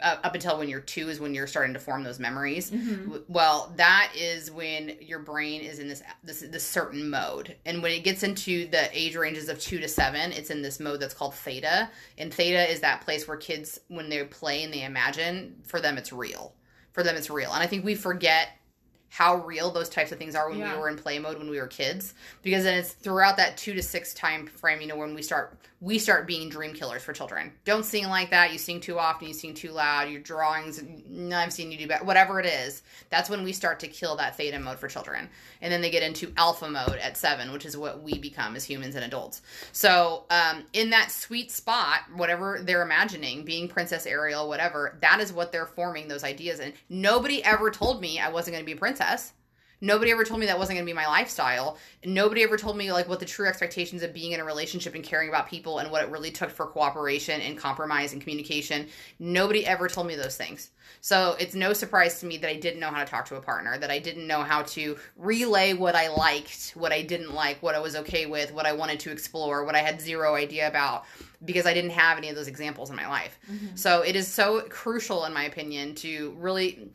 up 0.00 0.34
until 0.34 0.58
when 0.58 0.68
you're 0.68 0.80
two 0.80 1.08
is 1.08 1.20
when 1.20 1.34
you're 1.34 1.46
starting 1.46 1.74
to 1.74 1.80
form 1.80 2.02
those 2.02 2.18
memories. 2.18 2.70
Mm-hmm. 2.70 3.04
W- 3.04 3.24
Well, 3.28 3.72
that 3.76 4.12
is 4.16 4.50
when 4.50 4.96
your 5.00 5.20
brain 5.20 5.60
is 5.62 5.78
in 5.78 5.88
this 5.88 6.02
this 6.24 6.40
this 6.40 6.64
certain 6.66 7.10
mode, 7.10 7.56
and 7.64 7.82
when 7.82 7.92
it 7.92 8.04
gets 8.04 8.22
into 8.22 8.66
the 8.68 8.88
age 8.92 9.16
ranges 9.16 9.48
of 9.48 9.60
two 9.60 9.78
to 9.78 9.88
seven, 9.88 10.32
it's 10.32 10.50
in 10.50 10.62
this 10.62 10.80
mode 10.80 11.00
that's 11.00 11.14
called 11.14 11.34
theta. 11.34 11.90
And 12.18 12.32
theta 12.32 12.70
is 12.70 12.80
that 12.80 13.02
place 13.02 13.28
where 13.28 13.36
kids, 13.36 13.78
when 13.88 14.08
they 14.08 14.22
play 14.24 14.62
and 14.62 14.72
they 14.72 14.84
imagine, 14.84 15.56
for 15.64 15.80
them 15.80 15.98
it's 15.98 16.12
real. 16.12 16.54
For 16.92 17.02
them, 17.02 17.16
it's 17.16 17.30
real, 17.30 17.50
and 17.54 17.62
I 17.62 17.66
think 17.66 17.86
we 17.86 17.94
forget 17.94 18.50
how 19.12 19.36
real 19.44 19.70
those 19.70 19.90
types 19.90 20.10
of 20.10 20.16
things 20.16 20.34
are 20.34 20.48
when 20.48 20.58
Yeah. 20.58 20.72
we 20.72 20.80
were 20.80 20.88
in 20.88 20.96
play 20.96 21.18
mode 21.18 21.36
when 21.36 21.50
we 21.50 21.60
were 21.60 21.66
kids. 21.66 22.14
Because 22.40 22.64
then 22.64 22.78
it's 22.78 22.92
throughout 22.92 23.36
that 23.36 23.58
two 23.58 23.74
to 23.74 23.82
six 23.82 24.14
time 24.14 24.46
frame 24.46 24.80
you 24.80 24.86
know 24.86 24.96
when 24.96 25.14
we 25.14 25.20
start 25.20 25.58
we 25.82 25.98
start 25.98 26.28
being 26.28 26.48
dream 26.48 26.72
killers 26.72 27.02
for 27.02 27.12
children. 27.12 27.52
Don't 27.64 27.84
sing 27.84 28.08
like 28.08 28.30
that. 28.30 28.52
You 28.52 28.58
sing 28.58 28.80
too 28.80 29.00
often. 29.00 29.26
You 29.26 29.34
sing 29.34 29.52
too 29.52 29.72
loud. 29.72 30.08
Your 30.08 30.20
drawings 30.20 30.80
i've 31.34 31.52
seen 31.52 31.70
you 31.70 31.76
do 31.76 31.86
better. 31.88 32.04
Whatever 32.04 32.40
it 32.40 32.46
is 32.46 32.82
that's 33.10 33.28
when 33.28 33.42
we 33.44 33.52
start 33.52 33.80
to 33.80 33.88
kill 33.88 34.16
that 34.16 34.36
theta 34.36 34.58
mode 34.58 34.78
for 34.78 34.88
children. 34.88 35.28
And 35.60 35.70
then 35.70 35.82
they 35.82 35.90
get 35.90 36.02
into 36.02 36.32
alpha 36.38 36.70
mode 36.70 36.98
at 37.02 37.18
seven 37.18 37.52
which 37.52 37.66
is 37.66 37.76
what 37.76 38.02
we 38.02 38.18
become 38.18 38.56
as 38.56 38.64
humans 38.64 38.94
and 38.94 39.04
adults. 39.04 39.42
So 39.72 40.24
um, 40.30 40.64
in 40.72 40.88
that 40.90 41.10
sweet 41.10 41.50
spot 41.50 42.00
whatever 42.14 42.60
they're 42.62 42.82
imagining 42.82 43.44
being 43.44 43.68
princess 43.68 44.06
ariel 44.06 44.48
whatever 44.48 44.96
that 45.02 45.20
is 45.20 45.34
what 45.34 45.52
they're 45.52 45.66
forming 45.66 46.08
those 46.08 46.24
ideas 46.24 46.60
and 46.60 46.72
nobody 46.88 47.44
ever 47.44 47.70
told 47.70 48.00
me 48.00 48.18
i 48.18 48.30
wasn't 48.30 48.54
going 48.54 48.62
to 48.62 48.66
be 48.66 48.72
a 48.72 48.76
princess 48.76 49.01
Nobody 49.82 50.12
ever 50.12 50.22
told 50.22 50.38
me 50.38 50.46
that 50.46 50.56
wasn't 50.56 50.76
going 50.76 50.86
to 50.86 50.90
be 50.90 50.94
my 50.94 51.08
lifestyle. 51.08 51.76
Nobody 52.04 52.44
ever 52.44 52.56
told 52.56 52.76
me 52.76 52.92
like 52.92 53.08
what 53.08 53.18
the 53.18 53.26
true 53.26 53.48
expectations 53.48 54.04
of 54.04 54.14
being 54.14 54.30
in 54.30 54.38
a 54.38 54.44
relationship 54.44 54.94
and 54.94 55.02
caring 55.02 55.28
about 55.28 55.48
people 55.48 55.80
and 55.80 55.90
what 55.90 56.04
it 56.04 56.08
really 56.08 56.30
took 56.30 56.50
for 56.50 56.66
cooperation 56.66 57.40
and 57.40 57.58
compromise 57.58 58.12
and 58.12 58.22
communication. 58.22 58.86
Nobody 59.18 59.66
ever 59.66 59.88
told 59.88 60.06
me 60.06 60.14
those 60.14 60.36
things. 60.36 60.70
So 61.00 61.34
it's 61.40 61.56
no 61.56 61.72
surprise 61.72 62.20
to 62.20 62.26
me 62.26 62.36
that 62.38 62.48
I 62.48 62.54
didn't 62.54 62.78
know 62.78 62.90
how 62.90 63.02
to 63.02 63.10
talk 63.10 63.26
to 63.26 63.36
a 63.36 63.40
partner, 63.40 63.76
that 63.76 63.90
I 63.90 63.98
didn't 63.98 64.28
know 64.28 64.44
how 64.44 64.62
to 64.62 64.96
relay 65.16 65.72
what 65.72 65.96
I 65.96 66.14
liked, 66.14 66.74
what 66.76 66.92
I 66.92 67.02
didn't 67.02 67.34
like, 67.34 67.60
what 67.60 67.74
I 67.74 67.80
was 67.80 67.96
okay 67.96 68.26
with, 68.26 68.54
what 68.54 68.66
I 68.66 68.72
wanted 68.72 69.00
to 69.00 69.10
explore, 69.10 69.64
what 69.64 69.74
I 69.74 69.80
had 69.80 70.00
zero 70.00 70.36
idea 70.36 70.68
about 70.68 71.06
because 71.44 71.66
I 71.66 71.74
didn't 71.74 71.90
have 71.90 72.18
any 72.18 72.28
of 72.28 72.36
those 72.36 72.46
examples 72.46 72.88
in 72.90 72.94
my 72.94 73.08
life. 73.08 73.40
Mm-hmm. 73.50 73.74
So 73.74 74.02
it 74.02 74.14
is 74.14 74.28
so 74.28 74.60
crucial 74.68 75.24
in 75.24 75.32
my 75.32 75.42
opinion 75.44 75.96
to 75.96 76.36
really 76.38 76.88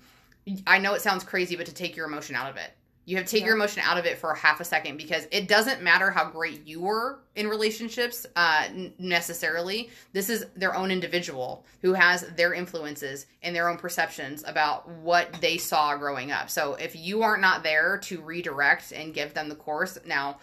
I 0.66 0.80
know 0.80 0.94
it 0.94 1.02
sounds 1.02 1.24
crazy, 1.24 1.56
but 1.56 1.66
to 1.66 1.74
take 1.74 1.96
your 1.96 2.06
emotion 2.06 2.36
out 2.36 2.50
of 2.50 2.58
it. 2.58 2.72
You 3.06 3.16
have 3.16 3.26
to 3.26 3.32
take 3.32 3.46
your 3.46 3.56
emotion 3.56 3.82
out 3.86 3.98
of 3.98 4.06
it 4.06 4.18
for 4.18 4.36
half 4.36 4.60
a 4.60 4.66
second 4.66 4.98
because 4.98 5.30
it 5.32 5.48
doesn't 5.48 5.82
matter 5.82 6.12
how 6.12 6.30
great 6.30 6.68
you 6.68 6.82
were 6.82 7.20
in 7.36 7.48
relationships 7.48 8.26
uh, 8.36 8.68
necessarily. 9.00 9.90
This 10.12 10.30
is 10.30 10.46
their 10.58 10.76
own 10.76 10.92
individual 10.92 11.66
who 11.82 11.94
has 11.94 12.24
their 12.36 12.54
influences 12.54 13.26
and 13.44 13.56
their 13.56 13.70
own 13.70 13.78
perceptions 13.78 14.44
about 14.46 14.90
what 14.90 15.32
they 15.40 15.58
saw 15.58 15.96
growing 15.96 16.34
up. 16.34 16.50
So 16.50 16.74
if 16.74 16.98
you 16.98 17.24
are 17.24 17.38
not 17.38 17.64
there 17.64 17.98
to 18.04 18.20
redirect 18.20 18.92
and 18.92 19.14
give 19.14 19.34
them 19.34 19.48
the 19.48 19.56
course, 19.56 19.98
now 20.06 20.40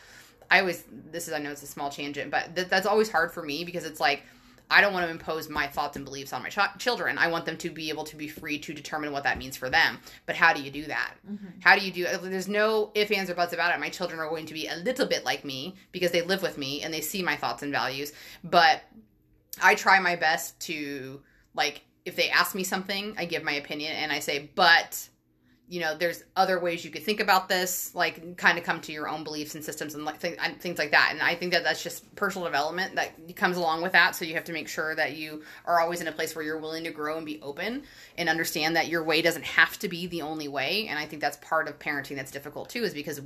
I 0.51 0.61
always 0.61 0.85
this 1.11 1.29
is 1.29 1.35
I 1.35 1.41
know 1.41 1.51
it's 1.51 1.63
a 1.63 1.67
small 1.67 1.91
tangent, 1.91 2.31
but 2.31 2.57
th- 2.57 2.69
that's 2.69 2.87
always 2.87 3.11
hard 3.11 3.33
for 3.33 3.43
me 3.43 3.65
because 3.65 3.85
it's 3.85 4.01
like 4.01 4.23
I 4.71 4.81
don't 4.81 4.93
want 4.93 5.07
to 5.07 5.11
impose 5.11 5.49
my 5.49 5.67
thoughts 5.67 5.97
and 5.97 6.05
beliefs 6.05 6.33
on 6.33 6.43
my 6.43 6.49
ch- 6.49 6.79
children. 6.79 7.19
I 7.19 7.29
want 7.29 7.45
them 7.45 7.57
to 7.59 7.71
be 7.71 7.91
able 7.91 8.05
to 8.05 8.17
be 8.17 8.29
free 8.29 8.59
to 8.59 8.73
determine 8.73 9.13
what 9.13 9.25
that 9.25 9.39
means 9.39 9.57
for 9.57 9.69
them. 9.71 9.99
But 10.27 10.37
how 10.37 10.53
do 10.53 10.63
you 10.63 10.71
do 10.71 10.85
that? 10.85 11.15
Mm-hmm. 11.31 11.61
How 11.61 11.79
do 11.79 11.85
you 11.85 11.93
do? 11.93 12.07
Uh, 12.07 12.19
there's 12.19 12.49
no 12.49 12.91
ifs, 12.95 13.11
ands, 13.11 13.31
or 13.31 13.35
buts 13.35 13.53
about 13.53 13.75
it. 13.75 13.81
My 13.81 13.91
children 13.91 14.21
are 14.21 14.29
going 14.29 14.47
to 14.47 14.55
be 14.55 14.67
a 14.67 14.77
little 14.77 15.07
bit 15.07 15.25
like 15.25 15.45
me 15.45 15.77
because 15.93 16.11
they 16.11 16.23
live 16.23 16.43
with 16.43 16.59
me 16.59 16.83
and 16.83 16.93
they 16.93 17.01
see 17.01 17.23
my 17.23 17.37
thoughts 17.37 17.63
and 17.63 17.73
values. 17.73 18.13
But 18.43 18.83
I 19.63 19.75
try 19.75 20.01
my 20.01 20.17
best 20.17 20.59
to 20.61 21.21
like 21.55 21.83
if 22.05 22.17
they 22.17 22.31
ask 22.31 22.55
me 22.55 22.65
something, 22.65 23.15
I 23.19 23.25
give 23.25 23.43
my 23.43 23.53
opinion 23.53 23.93
and 23.93 24.13
I 24.13 24.19
say, 24.19 24.51
but 24.55 25.09
you 25.67 25.81
know, 25.81 25.97
there's 25.97 26.23
other 26.37 26.61
ways 26.61 26.85
you 26.85 26.91
could 26.91 27.03
think 27.03 27.21
about 27.21 27.49
this, 27.49 27.95
like 27.95 28.37
kind 28.37 28.59
of 28.59 28.65
come 28.65 28.81
to 28.83 28.93
your 28.93 29.09
own 29.09 29.25
beliefs 29.25 29.55
and 29.55 29.65
systems 29.65 29.95
and 29.95 30.05
like 30.05 30.21
th- 30.21 30.37
and 30.41 30.61
things 30.61 30.79
like 30.79 30.91
that. 30.91 31.09
And 31.13 31.23
I 31.23 31.35
think 31.35 31.53
that 31.53 31.65
that's 31.65 31.83
just 31.83 32.15
personal 32.17 32.47
development 32.47 32.97
that 32.97 33.35
comes 33.35 33.57
along 33.57 33.83
with 33.83 33.93
that. 33.93 34.15
So 34.15 34.27
you 34.27 34.35
have 34.35 34.45
to 34.45 34.53
make 34.53 34.69
sure 34.69 34.95
that 34.95 35.17
you 35.17 35.43
are 35.65 35.81
always 35.81 36.03
in 36.03 36.09
a 36.09 36.13
place 36.13 36.37
where 36.37 36.45
you're 36.45 36.59
willing 36.59 36.85
to 36.85 36.91
grow 36.91 37.17
and 37.17 37.25
be 37.25 37.41
open 37.41 37.83
and 38.19 38.29
understand 38.29 38.77
that 38.77 38.89
your 38.89 39.03
way 39.05 39.23
doesn't 39.23 39.45
have 39.45 39.79
to 39.79 39.89
be 39.89 40.07
the 40.07 40.21
only 40.23 40.49
way. 40.49 40.87
And 40.89 40.99
I 40.99 41.07
think 41.07 41.23
that's 41.23 41.39
part 41.39 41.67
of 41.67 41.79
parenting 41.79 42.17
that's 42.17 42.31
difficult 42.31 42.69
too, 42.69 42.83
is 42.85 42.93
because 42.93 43.23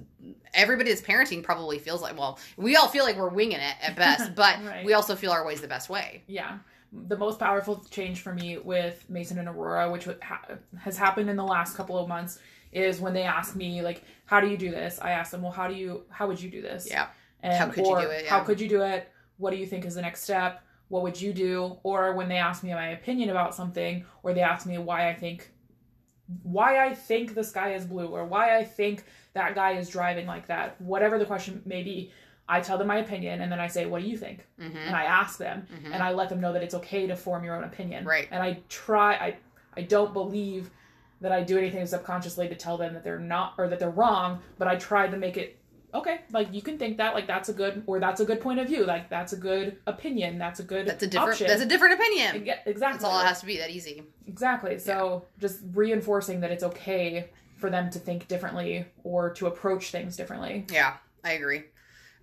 everybody 0.54 0.90
that's 0.90 1.02
parenting 1.02 1.42
probably 1.42 1.78
feels 1.80 2.02
like, 2.02 2.16
well, 2.16 2.38
we 2.56 2.76
all 2.76 2.88
feel 2.88 3.04
like 3.04 3.16
we're 3.16 3.28
winging 3.28 3.58
it 3.58 3.74
at 3.82 3.96
best, 3.96 4.34
but 4.36 4.64
Right. 4.64 4.84
we 4.84 4.92
also 4.92 5.16
feel 5.16 5.32
our 5.32 5.44
way's 5.44 5.60
the 5.60 5.68
best 5.68 5.88
way. 5.90 6.22
Yeah. 6.28 6.58
The 6.92 7.16
most 7.16 7.38
powerful 7.38 7.84
change 7.90 8.20
for 8.20 8.32
me 8.32 8.58
with 8.58 9.08
Mason 9.08 9.38
and 9.38 9.48
Aurora, 9.48 9.90
which 9.90 10.06
ha- 10.22 10.46
has 10.78 10.96
happened 10.96 11.28
in 11.28 11.36
the 11.36 11.44
last 11.44 11.76
couple 11.76 11.98
of 11.98 12.08
months, 12.08 12.38
is 12.72 13.00
when 13.00 13.14
they 13.14 13.22
ask 13.22 13.56
me 13.56 13.82
like, 13.82 14.02
"How 14.26 14.40
do 14.40 14.48
you 14.48 14.56
do 14.56 14.70
this?" 14.70 14.98
I 15.00 15.10
ask 15.10 15.30
them, 15.30 15.42
"Well, 15.42 15.52
how 15.52 15.68
do 15.68 15.74
you? 15.74 16.04
How 16.10 16.26
would 16.26 16.40
you 16.40 16.50
do 16.50 16.62
this?" 16.62 16.88
Yeah. 16.90 17.08
And, 17.42 17.54
How 17.54 17.66
could 17.68 17.86
you 17.86 18.00
do 18.00 18.08
it? 18.08 18.24
Yeah. 18.24 18.30
How 18.30 18.44
could 18.44 18.60
you 18.60 18.68
do 18.68 18.82
it? 18.82 19.08
What 19.36 19.50
do 19.50 19.56
you 19.56 19.66
think 19.66 19.84
is 19.84 19.94
the 19.94 20.02
next 20.02 20.22
step? 20.22 20.62
What 20.88 21.02
would 21.02 21.20
you 21.20 21.32
do? 21.32 21.78
Or 21.82 22.14
when 22.14 22.28
they 22.28 22.38
ask 22.38 22.64
me 22.64 22.72
my 22.72 22.88
opinion 22.88 23.30
about 23.30 23.54
something, 23.54 24.04
or 24.22 24.32
they 24.32 24.40
ask 24.40 24.66
me 24.66 24.78
why 24.78 25.08
I 25.08 25.14
think 25.14 25.52
why 26.42 26.84
I 26.84 26.94
think 26.94 27.34
the 27.34 27.44
sky 27.44 27.72
is 27.74 27.86
blue, 27.86 28.06
or 28.06 28.24
why 28.24 28.58
I 28.58 28.64
think 28.64 29.04
that 29.32 29.54
guy 29.54 29.72
is 29.72 29.88
driving 29.88 30.26
like 30.26 30.46
that, 30.48 30.80
whatever 30.80 31.18
the 31.18 31.24
question 31.24 31.62
may 31.64 31.82
be, 31.82 32.12
I 32.48 32.60
tell 32.60 32.78
them 32.78 32.86
my 32.86 32.96
opinion 32.98 33.42
and 33.42 33.52
then 33.52 33.60
I 33.60 33.66
say, 33.66 33.84
What 33.86 34.02
do 34.02 34.08
you 34.08 34.16
think? 34.16 34.46
Mm-hmm. 34.60 34.76
And 34.76 34.96
I 34.96 35.04
ask 35.04 35.38
them 35.38 35.66
Mhm. 35.72 35.92
and 35.92 36.02
I 36.02 36.12
let 36.12 36.28
them 36.30 36.40
know 36.40 36.52
that 36.52 36.62
it's 36.62 36.74
okay 36.74 37.06
to 37.06 37.14
form 37.16 37.44
your 37.44 37.54
own 37.56 37.64
opinion. 37.64 38.04
Right. 38.04 38.26
And 38.30 38.42
I 38.42 38.60
try 38.68 39.14
I 39.14 39.36
I 39.76 39.82
don't 39.82 40.12
believe 40.12 40.70
that 41.20 41.32
I 41.32 41.42
do 41.42 41.58
anything 41.58 41.84
subconsciously 41.86 42.48
to 42.48 42.54
tell 42.54 42.78
them 42.78 42.94
that 42.94 43.04
they're 43.04 43.18
not 43.18 43.54
or 43.58 43.68
that 43.68 43.78
they're 43.78 43.90
wrong, 43.90 44.40
but 44.58 44.68
I 44.68 44.76
try 44.76 45.08
to 45.08 45.16
make 45.16 45.36
it 45.36 45.56
okay, 45.94 46.20
like 46.32 46.52
you 46.52 46.60
can 46.60 46.76
think 46.76 46.98
that, 46.98 47.14
like 47.14 47.26
that's 47.26 47.48
a 47.48 47.52
good 47.52 47.82
or 47.86 47.98
that's 47.98 48.20
a 48.20 48.24
good 48.24 48.40
point 48.42 48.58
of 48.60 48.66
view, 48.66 48.84
like 48.84 49.08
that's 49.08 49.32
a 49.32 49.36
good 49.36 49.78
opinion, 49.86 50.36
that's 50.38 50.60
a 50.60 50.62
good 50.62 50.86
That's 50.86 51.02
a 51.02 51.06
different. 51.06 51.32
option. 51.32 51.46
That's 51.46 51.62
a 51.62 51.66
different 51.66 51.94
opinion. 51.98 52.44
Exa- 52.44 52.58
exactly. 52.66 52.92
That's 53.00 53.04
all 53.04 53.20
it 53.20 53.24
has 53.24 53.40
to 53.40 53.46
be. 53.46 53.56
That 53.56 53.70
easy. 53.70 54.02
Exactly. 54.26 54.78
So 54.78 55.24
just 55.40 55.60
reinforcing 55.72 56.40
that 56.40 56.50
it's 56.50 56.62
okay 56.62 57.30
for 57.56 57.70
them 57.70 57.88
to 57.90 57.98
think 57.98 58.28
differently 58.28 58.86
or 59.02 59.30
to 59.34 59.46
approach 59.46 59.90
things 59.90 60.14
differently. 60.16 60.66
Yeah, 60.70 60.94
I 61.24 61.32
agree. 61.32 61.64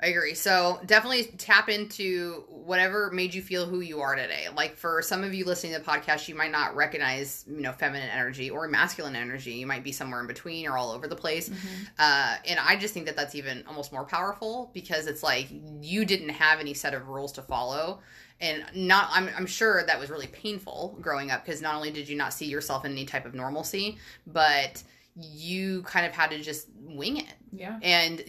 I 0.02 0.08
agree. 0.08 0.34
So 0.34 0.82
definitely 0.86 1.24
tap 1.38 1.70
into 1.70 2.43
whatever 2.50 3.12
made 3.12 3.34
you 3.34 3.41
feel 3.41 3.66
who 3.66 3.80
you 3.80 4.02
are 4.02 4.16
today. 4.16 4.48
Like 4.54 4.76
for 4.76 5.02
some 5.02 5.24
of 5.24 5.34
you 5.34 5.46
listening 5.46 5.74
to 5.74 5.80
the 5.80 5.86
podcast, 5.86 6.28
you 6.28 6.36
might 6.36 6.52
not 6.52 6.76
recognize, 6.76 7.46
you 7.48 7.62
know, 7.62 7.72
feminine 7.72 8.10
energy 8.10 8.50
or 8.50 8.68
masculine 8.68 9.16
energy. 9.16 9.54
You 9.54 9.66
might 9.66 9.86
be 9.86 9.93
somewhere 9.93 10.20
in 10.20 10.28
between 10.28 10.68
or 10.68 10.78
all 10.78 10.91
over 10.91 11.08
the 11.08 11.16
place. 11.16 11.50
Uh, 11.98 12.36
and 12.46 12.60
I 12.60 12.76
just 12.76 12.93
think 12.93 13.06
that 13.06 13.16
that's 13.16 13.36
even 13.36 13.64
almost 13.68 13.93
more 13.93 14.04
powerful 14.04 14.70
because 14.74 15.08
it's 15.08 15.24
like 15.24 15.48
you 15.80 16.04
didn't 16.04 16.30
have 16.30 16.60
any 16.60 16.74
set 16.74 16.93
of 16.93 17.08
rules 17.08 17.32
to 17.34 17.41
follow. 17.41 18.02
And 18.41 18.66
not, 18.76 19.08
I'm, 19.14 19.30
I'm 19.38 19.46
sure 19.46 19.82
that 19.86 19.98
was 19.98 20.10
really 20.10 20.28
painful 20.28 20.98
growing 21.00 21.32
up 21.32 21.46
because 21.46 21.62
not 21.62 21.74
only 21.76 21.89
did 21.89 22.10
you 22.10 22.18
not 22.18 22.34
see 22.34 22.48
yourself 22.48 22.84
in 22.84 22.91
any 22.91 23.06
type 23.06 23.26
of 23.26 23.34
normalcy, 23.34 23.98
but 24.28 24.84
you 25.16 25.82
kind 25.84 26.06
of 26.06 26.12
had 26.12 26.32
to 26.32 26.41
just 26.41 26.68
wing 26.82 27.18
it. 27.18 27.34
Yeah. 27.58 27.80
And 27.82 28.24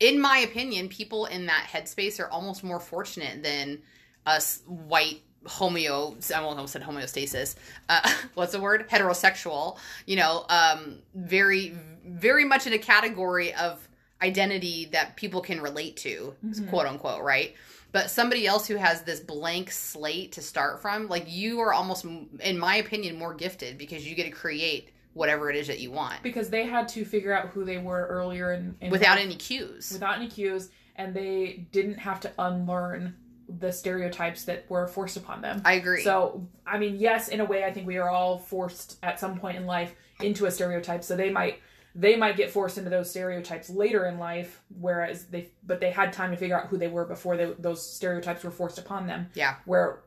in 0.00 0.20
my 0.20 0.38
opinion, 0.38 0.88
people 0.88 1.26
in 1.26 1.46
that 1.46 1.68
headspace 1.72 2.20
are 2.20 2.28
almost 2.30 2.64
more 2.64 2.80
fortunate 2.80 3.42
than 3.42 3.80
us 4.26 4.62
white 4.66 5.20
homeo 5.44 6.32
I 6.34 6.38
almost 6.40 6.72
said 6.72 6.82
homeostasis. 6.82 7.54
Uh, 7.88 8.10
what's 8.34 8.52
the 8.52 8.60
word? 8.60 8.88
Heterosexual. 8.88 9.76
You 10.06 10.16
know, 10.16 10.46
um, 10.48 10.98
very 11.14 11.74
very 12.06 12.44
much 12.44 12.66
in 12.66 12.72
a 12.74 12.78
category 12.78 13.54
of 13.54 13.86
identity 14.22 14.86
that 14.92 15.16
people 15.16 15.40
can 15.40 15.60
relate 15.60 15.96
to, 15.98 16.34
Mhm. 16.44 16.68
quote 16.68 16.86
unquote, 16.86 17.22
right? 17.22 17.54
But 17.92 18.10
somebody 18.10 18.46
else 18.46 18.66
who 18.66 18.76
has 18.76 19.02
this 19.02 19.20
blank 19.20 19.70
slate 19.70 20.32
to 20.32 20.42
start 20.42 20.82
from, 20.82 21.08
like 21.08 21.24
you 21.28 21.60
are 21.60 21.72
almost, 21.72 22.04
in 22.04 22.58
my 22.58 22.76
opinion, 22.76 23.16
more 23.16 23.34
gifted 23.34 23.78
because 23.78 24.06
you 24.06 24.14
get 24.14 24.24
to 24.24 24.30
create 24.30 24.90
whatever 25.14 25.48
it 25.50 25.56
is 25.56 25.66
that 25.68 25.80
you 25.80 25.90
want 25.90 26.22
Because 26.22 26.50
they 26.50 26.66
had 26.66 26.88
to 26.88 27.04
figure 27.04 27.32
out 27.32 27.48
who 27.48 27.64
they 27.64 27.78
were 27.78 28.06
earlier 28.08 28.52
in, 28.52 28.76
in 28.80 28.90
without 28.90 29.16
life 29.16 29.24
any 29.24 29.36
cues. 29.36 29.90
without 29.92 30.16
any 30.16 30.28
cues 30.28 30.68
and 30.96 31.14
they 31.14 31.66
didn't 31.72 31.98
have 31.98 32.20
to 32.20 32.32
unlearn 32.38 33.16
the 33.48 33.72
stereotypes 33.72 34.44
that 34.44 34.64
were 34.70 34.86
forced 34.86 35.16
upon 35.16 35.42
them. 35.42 35.60
I 35.64 35.74
agree. 35.74 36.02
So, 36.02 36.48
I 36.66 36.78
mean, 36.78 36.96
yes, 36.98 37.28
in 37.28 37.40
a 37.40 37.44
way 37.44 37.64
I 37.64 37.72
think 37.72 37.86
we 37.86 37.98
are 37.98 38.08
all 38.08 38.38
forced 38.38 38.98
at 39.02 39.20
some 39.20 39.38
point 39.38 39.56
in 39.56 39.66
life 39.66 39.94
into 40.20 40.46
a 40.46 40.50
stereotype. 40.50 41.04
So 41.04 41.16
they 41.16 41.30
might 41.30 41.60
they 41.94 42.16
might 42.16 42.36
get 42.36 42.50
forced 42.50 42.76
into 42.78 42.90
those 42.90 43.08
stereotypes 43.10 43.70
later 43.70 44.06
in 44.06 44.18
life 44.18 44.62
whereas 44.80 45.26
they 45.26 45.50
but 45.64 45.80
they 45.80 45.90
had 45.90 46.12
time 46.12 46.32
to 46.32 46.36
figure 46.36 46.58
out 46.58 46.66
who 46.66 46.76
they 46.76 46.88
were 46.88 47.04
before 47.04 47.36
they, 47.36 47.52
those 47.58 47.88
stereotypes 47.88 48.42
were 48.42 48.50
forced 48.50 48.78
upon 48.78 49.06
them. 49.06 49.28
yeah, 49.34 49.56
where 49.64 50.00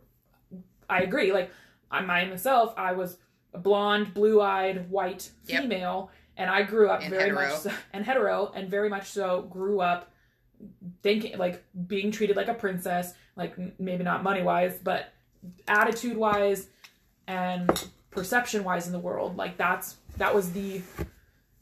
I 0.90 1.02
agree. 1.02 1.32
Like 1.32 1.52
I 1.90 2.02
myself, 2.02 2.74
I 2.76 2.94
was 2.94 3.18
a 3.54 3.58
blonde, 3.60 4.14
blue-eyed, 4.14 4.90
white 4.90 5.30
Yep. 5.46 5.62
female, 5.64 6.12
and 6.36 6.50
I 6.50 6.64
grew 6.64 6.90
up 6.90 7.02
And 7.02 7.10
very 7.10 7.30
hetero. 7.30 7.36
much 7.50 7.54
so, 7.60 7.72
and 7.94 8.06
hetero, 8.06 8.52
and 8.56 8.70
very 8.70 8.90
much 8.90 9.08
so 9.08 9.42
grew 9.44 9.80
up 9.82 10.12
thinking 11.04 11.38
like 11.38 11.64
being 11.88 12.12
treated 12.12 12.36
like 12.36 12.48
a 12.48 12.54
princess, 12.54 13.14
like 13.36 13.56
maybe 13.80 14.04
not 14.04 14.24
money-wise, 14.24 14.80
but 14.84 15.14
attitude-wise 15.68 16.68
and 17.28 17.88
perception-wise 18.12 18.88
in 18.88 18.94
the 18.94 19.00
world. 19.00 19.38
Like 19.38 19.58
that's 19.58 19.98
that 20.18 20.34
was 20.34 20.52
the 20.54 20.80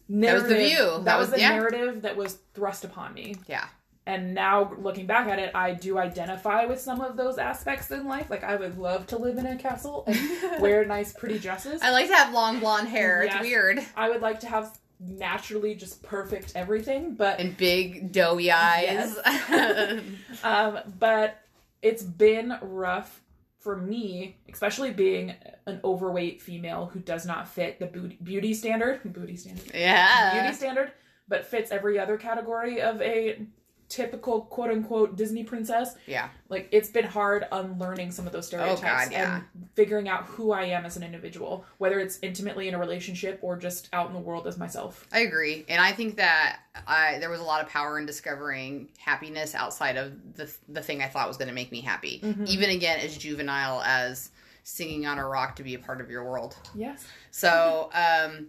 That 0.10 0.34
was 0.36 0.44
the 0.44 0.50
narrative. 0.50 0.58
view. 0.58 0.78
That, 0.78 1.06
That 1.06 1.18
was, 1.20 1.28
was- 1.28 1.36
the 1.36 1.40
yeah. 1.42 1.50
narrative 1.50 2.02
that 2.04 2.16
was 2.16 2.38
thrust 2.54 2.84
upon 2.86 3.14
me 3.14 3.36
yeah, 3.48 3.68
and 4.08 4.34
now 4.34 4.72
looking 4.80 5.06
back 5.06 5.28
at 5.28 5.40
it 5.40 5.52
i 5.56 5.74
do 5.74 5.98
identify 5.98 6.66
with 6.66 6.80
some 6.80 7.02
of 7.02 7.18
those 7.18 7.38
aspects 7.38 7.90
in 7.92 8.08
life. 8.08 8.30
Like 8.30 8.44
i 8.44 8.56
would 8.56 8.78
love 8.78 9.08
to 9.08 9.18
live 9.18 9.38
in 9.38 9.46
a 9.46 9.56
castle 9.56 10.04
and 10.08 10.20
wear 10.62 10.86
nice 10.86 11.14
pretty 11.14 11.40
dresses. 11.40 11.82
I 11.82 11.92
like 11.92 12.08
to 12.08 12.16
have 12.16 12.34
long 12.34 12.60
blonde 12.60 12.88
hair. 12.88 13.24
Yes. 13.24 13.36
It's 13.36 13.42
weird. 13.42 13.80
I 13.96 14.10
would 14.10 14.22
like 14.22 14.40
to 14.42 14.48
have 14.48 14.78
naturally 15.00 15.76
just 15.76 16.02
perfect 16.04 16.54
everything 16.56 17.16
but 17.16 17.40
and 17.40 17.58
big 17.58 18.12
doughy 18.12 18.52
eyes. 18.52 19.18
um 20.44 20.80
but 21.00 21.42
it's 21.82 22.04
been 22.04 22.58
rough 22.62 23.22
for 23.60 23.76
me 23.76 24.38
especially 24.50 24.92
being 24.92 25.34
an 25.68 25.80
overweight 25.84 26.42
female 26.42 26.90
who 26.94 27.00
does 27.00 27.26
not 27.26 27.48
fit 27.48 27.80
the 27.80 27.88
beauty, 27.88 28.18
beauty 28.24 28.54
standard. 28.54 29.02
Beauty 29.14 29.36
standard. 29.36 29.72
Yeah, 29.74 30.42
beauty 30.42 30.56
standard, 30.56 30.92
but 31.28 31.46
fits 31.46 31.72
every 31.72 32.00
other 32.00 32.18
category 32.18 32.82
of 32.82 33.02
a 33.02 33.46
typical 33.90 34.42
quote 34.42 34.72
unquote 34.72 35.16
Disney 35.16 35.44
princess. 35.44 35.96
yeah, 36.08 36.30
Like 36.50 36.68
it's 36.72 36.90
been 36.90 37.06
hard 37.06 37.46
unlearning 37.52 38.12
some 38.12 38.26
of 38.26 38.34
those 38.34 38.48
stereotypes 38.48 38.82
Oh, 38.82 38.84
God, 38.84 39.12
yeah. 39.12 39.36
and 39.36 39.44
figuring 39.76 40.10
out 40.10 40.26
who 40.26 40.52
I 40.52 40.64
am 40.66 40.86
as 40.86 40.98
an 40.98 41.04
individual, 41.04 41.66
whether 41.78 42.00
it's 42.00 42.18
intimately 42.22 42.68
in 42.68 42.74
a 42.74 42.80
relationship 42.80 43.40
or 43.42 43.56
just 43.58 43.88
out 43.94 44.08
in 44.08 44.14
the 44.14 44.20
world 44.20 44.48
as 44.48 44.58
myself. 44.58 45.06
I 45.12 45.20
agree, 45.20 45.66
and 45.70 45.80
I 45.82 45.92
think 45.92 46.18
that 46.18 46.60
I 46.88 47.20
there 47.20 47.30
was 47.30 47.40
a 47.40 47.44
lot 47.44 47.62
of 47.64 47.70
power 47.70 48.00
in 48.00 48.06
discovering 48.06 48.90
happiness 48.98 49.54
outside 49.56 49.98
of 49.98 50.14
the 50.36 50.52
the 50.70 50.82
thing 50.82 51.02
I 51.02 51.08
thought 51.08 51.28
was 51.28 51.38
going 51.38 51.48
to 51.50 51.54
make 51.54 51.72
me 51.72 51.82
happy. 51.82 52.20
Mhm. 52.24 52.48
Even 52.48 52.70
again, 52.72 53.00
as 53.00 53.16
juvenile 53.18 53.82
as 53.84 54.32
singing 54.64 55.06
on 55.06 55.20
a 55.20 55.28
rock 55.28 55.56
to 55.58 55.64
be 55.64 55.76
a 55.76 55.80
part 55.80 56.02
of 56.02 56.10
your 56.10 56.24
world. 56.24 56.56
Yes. 56.74 57.06
So 57.30 57.90
um, 57.94 58.48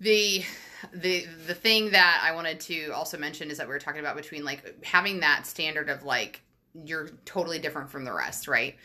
the 0.00 0.44
the 0.92 1.26
the 1.46 1.54
thing 1.54 1.90
that 1.90 2.20
I 2.22 2.34
wanted 2.34 2.60
to 2.60 2.90
also 2.90 3.18
mention 3.18 3.50
is 3.50 3.58
that 3.58 3.66
we 3.66 3.72
were 3.72 3.78
talking 3.78 4.00
about 4.00 4.16
between 4.16 4.44
like 4.44 4.84
having 4.84 5.20
that 5.20 5.46
standard 5.46 5.88
of 5.88 6.02
like 6.04 6.42
you're 6.84 7.08
totally 7.24 7.58
different 7.58 7.90
from 7.90 8.04
the 8.04 8.12
rest, 8.12 8.48
right? 8.48 8.76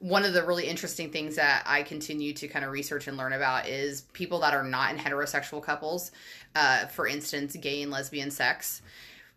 One 0.00 0.24
of 0.24 0.32
the 0.32 0.44
really 0.44 0.66
interesting 0.66 1.10
things 1.10 1.36
that 1.36 1.64
I 1.66 1.82
continue 1.82 2.32
to 2.34 2.48
kind 2.48 2.64
of 2.64 2.70
research 2.70 3.08
and 3.08 3.16
learn 3.16 3.32
about 3.32 3.66
is 3.66 4.02
people 4.12 4.40
that 4.40 4.54
are 4.54 4.62
not 4.62 4.92
in 4.92 4.98
heterosexual 4.98 5.62
couples, 5.62 6.12
uh, 6.54 6.86
for 6.86 7.08
instance, 7.08 7.56
gay 7.56 7.82
and 7.82 7.90
lesbian 7.90 8.30
sex, 8.30 8.82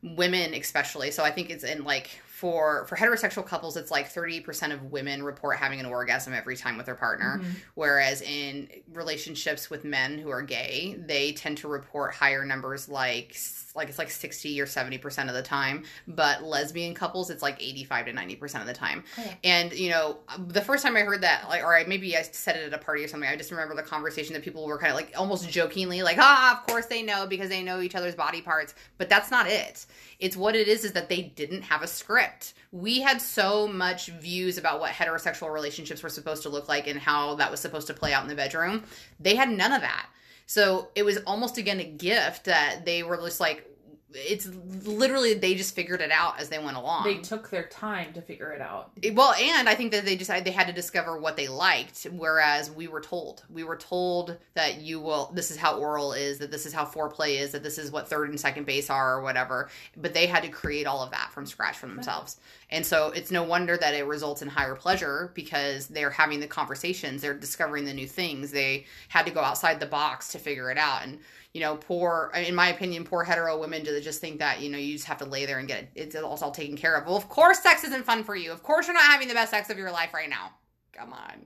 women 0.03 0.53
especially. 0.53 1.09
So 1.11 1.23
I 1.23 1.31
think 1.31 1.49
it's 1.49 1.63
in 1.63 1.83
like 1.83 2.21
for 2.41 2.85
for 2.87 2.95
heterosexual 2.95 3.45
couples, 3.45 3.77
it's 3.77 3.91
like 3.91 4.07
thirty 4.07 4.39
percent 4.39 4.73
of 4.73 4.91
women 4.91 5.21
report 5.21 5.57
having 5.57 5.79
an 5.79 5.85
orgasm 5.85 6.33
every 6.33 6.57
time 6.57 6.75
with 6.75 6.87
their 6.87 6.95
partner. 6.95 7.39
Mhm. 7.39 7.51
Whereas 7.75 8.23
in 8.23 8.67
relationships 8.91 9.69
with 9.69 9.85
men 9.85 10.17
who 10.17 10.31
are 10.31 10.41
gay, 10.41 10.95
they 10.97 11.33
tend 11.33 11.59
to 11.59 11.67
report 11.67 12.15
higher 12.15 12.43
numbers, 12.43 12.89
like 12.89 13.35
like 13.75 13.89
it's 13.89 13.99
like 13.99 14.09
sixty 14.09 14.59
or 14.59 14.65
seventy 14.65 14.97
percent 14.97 15.29
of 15.29 15.35
the 15.35 15.43
time. 15.43 15.83
But 16.07 16.41
lesbian 16.43 16.95
couples, 16.95 17.29
it's 17.29 17.43
like 17.43 17.61
eighty 17.61 17.83
five 17.83 18.07
to 18.07 18.13
ninety 18.13 18.35
percent 18.35 18.63
of 18.63 18.67
the 18.67 18.73
time. 18.73 19.03
Okay. 19.19 19.37
And 19.43 19.71
you 19.73 19.91
know, 19.91 20.17
the 20.47 20.61
first 20.61 20.83
time 20.83 20.97
I 20.97 21.01
heard 21.01 21.21
that, 21.21 21.47
like, 21.47 21.63
or 21.63 21.75
I, 21.75 21.83
maybe 21.83 22.17
I 22.17 22.23
said 22.23 22.55
it 22.55 22.65
at 22.65 22.73
a 22.73 22.83
party 22.83 23.03
or 23.03 23.07
something. 23.07 23.29
I 23.29 23.35
just 23.35 23.51
remember 23.51 23.75
the 23.75 23.83
conversation 23.83 24.33
that 24.33 24.41
people 24.43 24.65
were 24.65 24.79
kind 24.79 24.89
of 24.89 24.95
like 24.95 25.13
almost 25.15 25.47
jokingly, 25.47 26.01
like, 26.01 26.17
"Ah, 26.19 26.59
of 26.59 26.67
course 26.67 26.87
they 26.87 27.03
know 27.03 27.27
because 27.27 27.49
they 27.49 27.61
know 27.61 27.81
each 27.81 27.93
other's 27.93 28.15
body 28.15 28.41
parts." 28.41 28.73
But 28.97 29.09
that's 29.09 29.29
not 29.29 29.45
it. 29.47 29.85
It's 30.19 30.35
what 30.35 30.55
it 30.55 30.67
is 30.67 30.83
is 30.83 30.93
that 30.93 31.07
they 31.07 31.21
didn't 31.21 31.61
have 31.63 31.81
a 31.83 31.87
script. 31.87 32.30
We 32.71 33.01
had 33.01 33.21
so 33.21 33.67
much 33.67 34.07
views 34.07 34.57
about 34.57 34.79
what 34.79 34.91
heterosexual 34.91 35.53
relationships 35.53 36.03
were 36.03 36.09
supposed 36.09 36.43
to 36.43 36.49
look 36.49 36.67
like 36.67 36.87
and 36.87 36.99
how 36.99 37.35
that 37.35 37.51
was 37.51 37.59
supposed 37.59 37.87
to 37.87 37.93
play 37.93 38.13
out 38.13 38.23
in 38.23 38.29
the 38.29 38.35
bedroom. 38.35 38.83
They 39.19 39.35
had 39.35 39.49
none 39.49 39.71
of 39.73 39.81
that. 39.81 40.07
So 40.45 40.89
it 40.95 41.03
was 41.03 41.17
almost 41.25 41.57
again 41.57 41.79
a 41.79 41.85
gift 41.85 42.45
that 42.45 42.85
they 42.85 43.03
were 43.03 43.17
just 43.17 43.39
like, 43.39 43.65
it's 44.13 44.47
literally 44.85 45.33
they 45.33 45.55
just 45.55 45.75
figured 45.75 46.01
it 46.01 46.11
out 46.11 46.39
as 46.39 46.49
they 46.49 46.59
went 46.59 46.77
along. 46.77 47.03
They 47.03 47.17
took 47.17 47.49
their 47.49 47.67
time 47.67 48.13
to 48.13 48.21
figure 48.21 48.51
it 48.51 48.61
out. 48.61 48.91
Well, 49.13 49.33
and 49.33 49.69
I 49.69 49.75
think 49.75 49.91
that 49.91 50.05
they 50.05 50.15
decided 50.15 50.45
they 50.45 50.51
had 50.51 50.67
to 50.67 50.73
discover 50.73 51.17
what 51.19 51.37
they 51.37 51.47
liked, 51.47 52.07
whereas 52.11 52.71
we 52.71 52.87
were 52.87 53.01
told. 53.01 53.43
We 53.49 53.63
were 53.63 53.77
told 53.77 54.37
that 54.53 54.81
you 54.81 54.99
will, 54.99 55.31
this 55.33 55.51
is 55.51 55.57
how 55.57 55.77
oral 55.77 56.13
is, 56.13 56.39
that 56.39 56.51
this 56.51 56.65
is 56.65 56.73
how 56.73 56.85
foreplay 56.85 57.39
is, 57.39 57.51
that 57.51 57.63
this 57.63 57.77
is 57.77 57.91
what 57.91 58.07
third 58.07 58.29
and 58.29 58.39
second 58.39 58.65
base 58.65 58.89
are, 58.89 59.17
or 59.17 59.21
whatever. 59.21 59.69
But 59.97 60.13
they 60.13 60.27
had 60.27 60.43
to 60.43 60.49
create 60.49 60.87
all 60.87 61.03
of 61.03 61.11
that 61.11 61.31
from 61.31 61.45
scratch 61.45 61.77
for 61.77 61.87
themselves. 61.87 62.39
And 62.69 62.85
so 62.85 63.07
it's 63.09 63.31
no 63.31 63.43
wonder 63.43 63.77
that 63.77 63.93
it 63.93 64.05
results 64.05 64.41
in 64.41 64.47
higher 64.47 64.75
pleasure 64.75 65.31
because 65.33 65.87
they're 65.87 66.09
having 66.09 66.39
the 66.39 66.47
conversations, 66.47 67.21
they're 67.21 67.33
discovering 67.33 67.85
the 67.85 67.93
new 67.93 68.07
things. 68.07 68.51
They 68.51 68.85
had 69.09 69.25
to 69.25 69.31
go 69.31 69.41
outside 69.41 69.79
the 69.79 69.85
box 69.85 70.31
to 70.31 70.39
figure 70.39 70.71
it 70.71 70.77
out. 70.77 71.03
And 71.03 71.19
you 71.53 71.59
know, 71.59 71.75
poor, 71.75 72.31
in 72.35 72.55
my 72.55 72.69
opinion, 72.69 73.03
poor 73.03 73.23
hetero 73.23 73.59
women 73.59 73.83
to 73.83 73.99
just 74.01 74.21
think 74.21 74.39
that, 74.39 74.61
you 74.61 74.69
know, 74.69 74.77
you 74.77 74.93
just 74.93 75.05
have 75.05 75.17
to 75.17 75.25
lay 75.25 75.45
there 75.45 75.59
and 75.59 75.67
get 75.67 75.83
it. 75.83 75.89
It's 75.95 76.15
all, 76.15 76.51
taken 76.51 76.77
care 76.77 76.95
of. 76.95 77.05
Well, 77.05 77.17
of 77.17 77.27
course, 77.27 77.59
sex 77.59 77.83
isn't 77.83 78.05
fun 78.05 78.23
for 78.23 78.35
you. 78.35 78.51
Of 78.51 78.63
course, 78.63 78.87
you're 78.87 78.93
not 78.93 79.03
having 79.03 79.27
the 79.27 79.33
best 79.33 79.51
sex 79.51 79.69
of 79.69 79.77
your 79.77 79.91
life 79.91 80.13
right 80.13 80.29
now. 80.29 80.51
Come 80.93 81.13
on. 81.13 81.45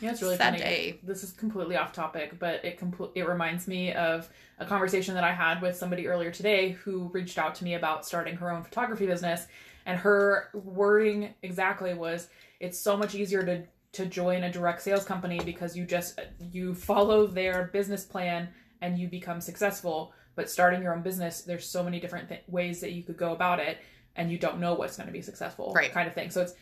Yeah, 0.00 0.12
it's 0.12 0.22
really 0.22 0.36
Sad 0.36 0.54
funny. 0.54 0.58
day. 0.58 1.00
This 1.02 1.24
is 1.24 1.32
completely 1.32 1.76
off 1.76 1.92
topic, 1.92 2.38
but 2.38 2.64
it 2.64 2.78
compl- 2.78 3.10
it 3.14 3.26
reminds 3.26 3.66
me 3.66 3.92
of 3.92 4.28
a 4.58 4.64
conversation 4.64 5.14
that 5.14 5.24
I 5.24 5.32
had 5.32 5.60
with 5.60 5.76
somebody 5.76 6.06
earlier 6.06 6.30
today 6.30 6.70
who 6.70 7.08
reached 7.08 7.38
out 7.38 7.56
to 7.56 7.64
me 7.64 7.74
about 7.74 8.06
starting 8.06 8.36
her 8.36 8.52
own 8.52 8.62
photography 8.62 9.06
business, 9.06 9.46
and 9.84 9.98
her 9.98 10.50
wording 10.54 11.34
exactly 11.42 11.92
was, 11.94 12.28
"It's 12.60 12.78
so 12.78 12.96
much 12.96 13.16
easier 13.16 13.44
to 13.44 13.64
to 13.90 14.06
join 14.06 14.44
a 14.44 14.52
direct 14.52 14.82
sales 14.82 15.04
company 15.04 15.40
because 15.44 15.76
you 15.76 15.84
just 15.84 16.20
you 16.52 16.72
follow 16.74 17.26
their 17.26 17.64
business 17.72 18.04
plan 18.04 18.48
and 18.80 18.98
you 18.98 19.08
become 19.08 19.40
successful. 19.40 20.12
But 20.34 20.48
starting 20.48 20.82
your 20.82 20.94
own 20.94 21.02
business, 21.02 21.42
there's 21.42 21.68
so 21.68 21.82
many 21.82 21.98
different 22.00 22.28
th- 22.28 22.42
ways 22.46 22.80
that 22.80 22.92
you 22.92 23.02
could 23.02 23.16
go 23.16 23.32
about 23.32 23.58
it, 23.58 23.78
and 24.16 24.30
you 24.30 24.38
don't 24.38 24.60
know 24.60 24.74
what's 24.74 24.96
going 24.96 25.06
to 25.06 25.12
be 25.12 25.22
successful, 25.22 25.72
Right. 25.74 25.92
Kind 25.92 26.08
of 26.08 26.14
thing. 26.14 26.30
So 26.30 26.42
it's, 26.42 26.54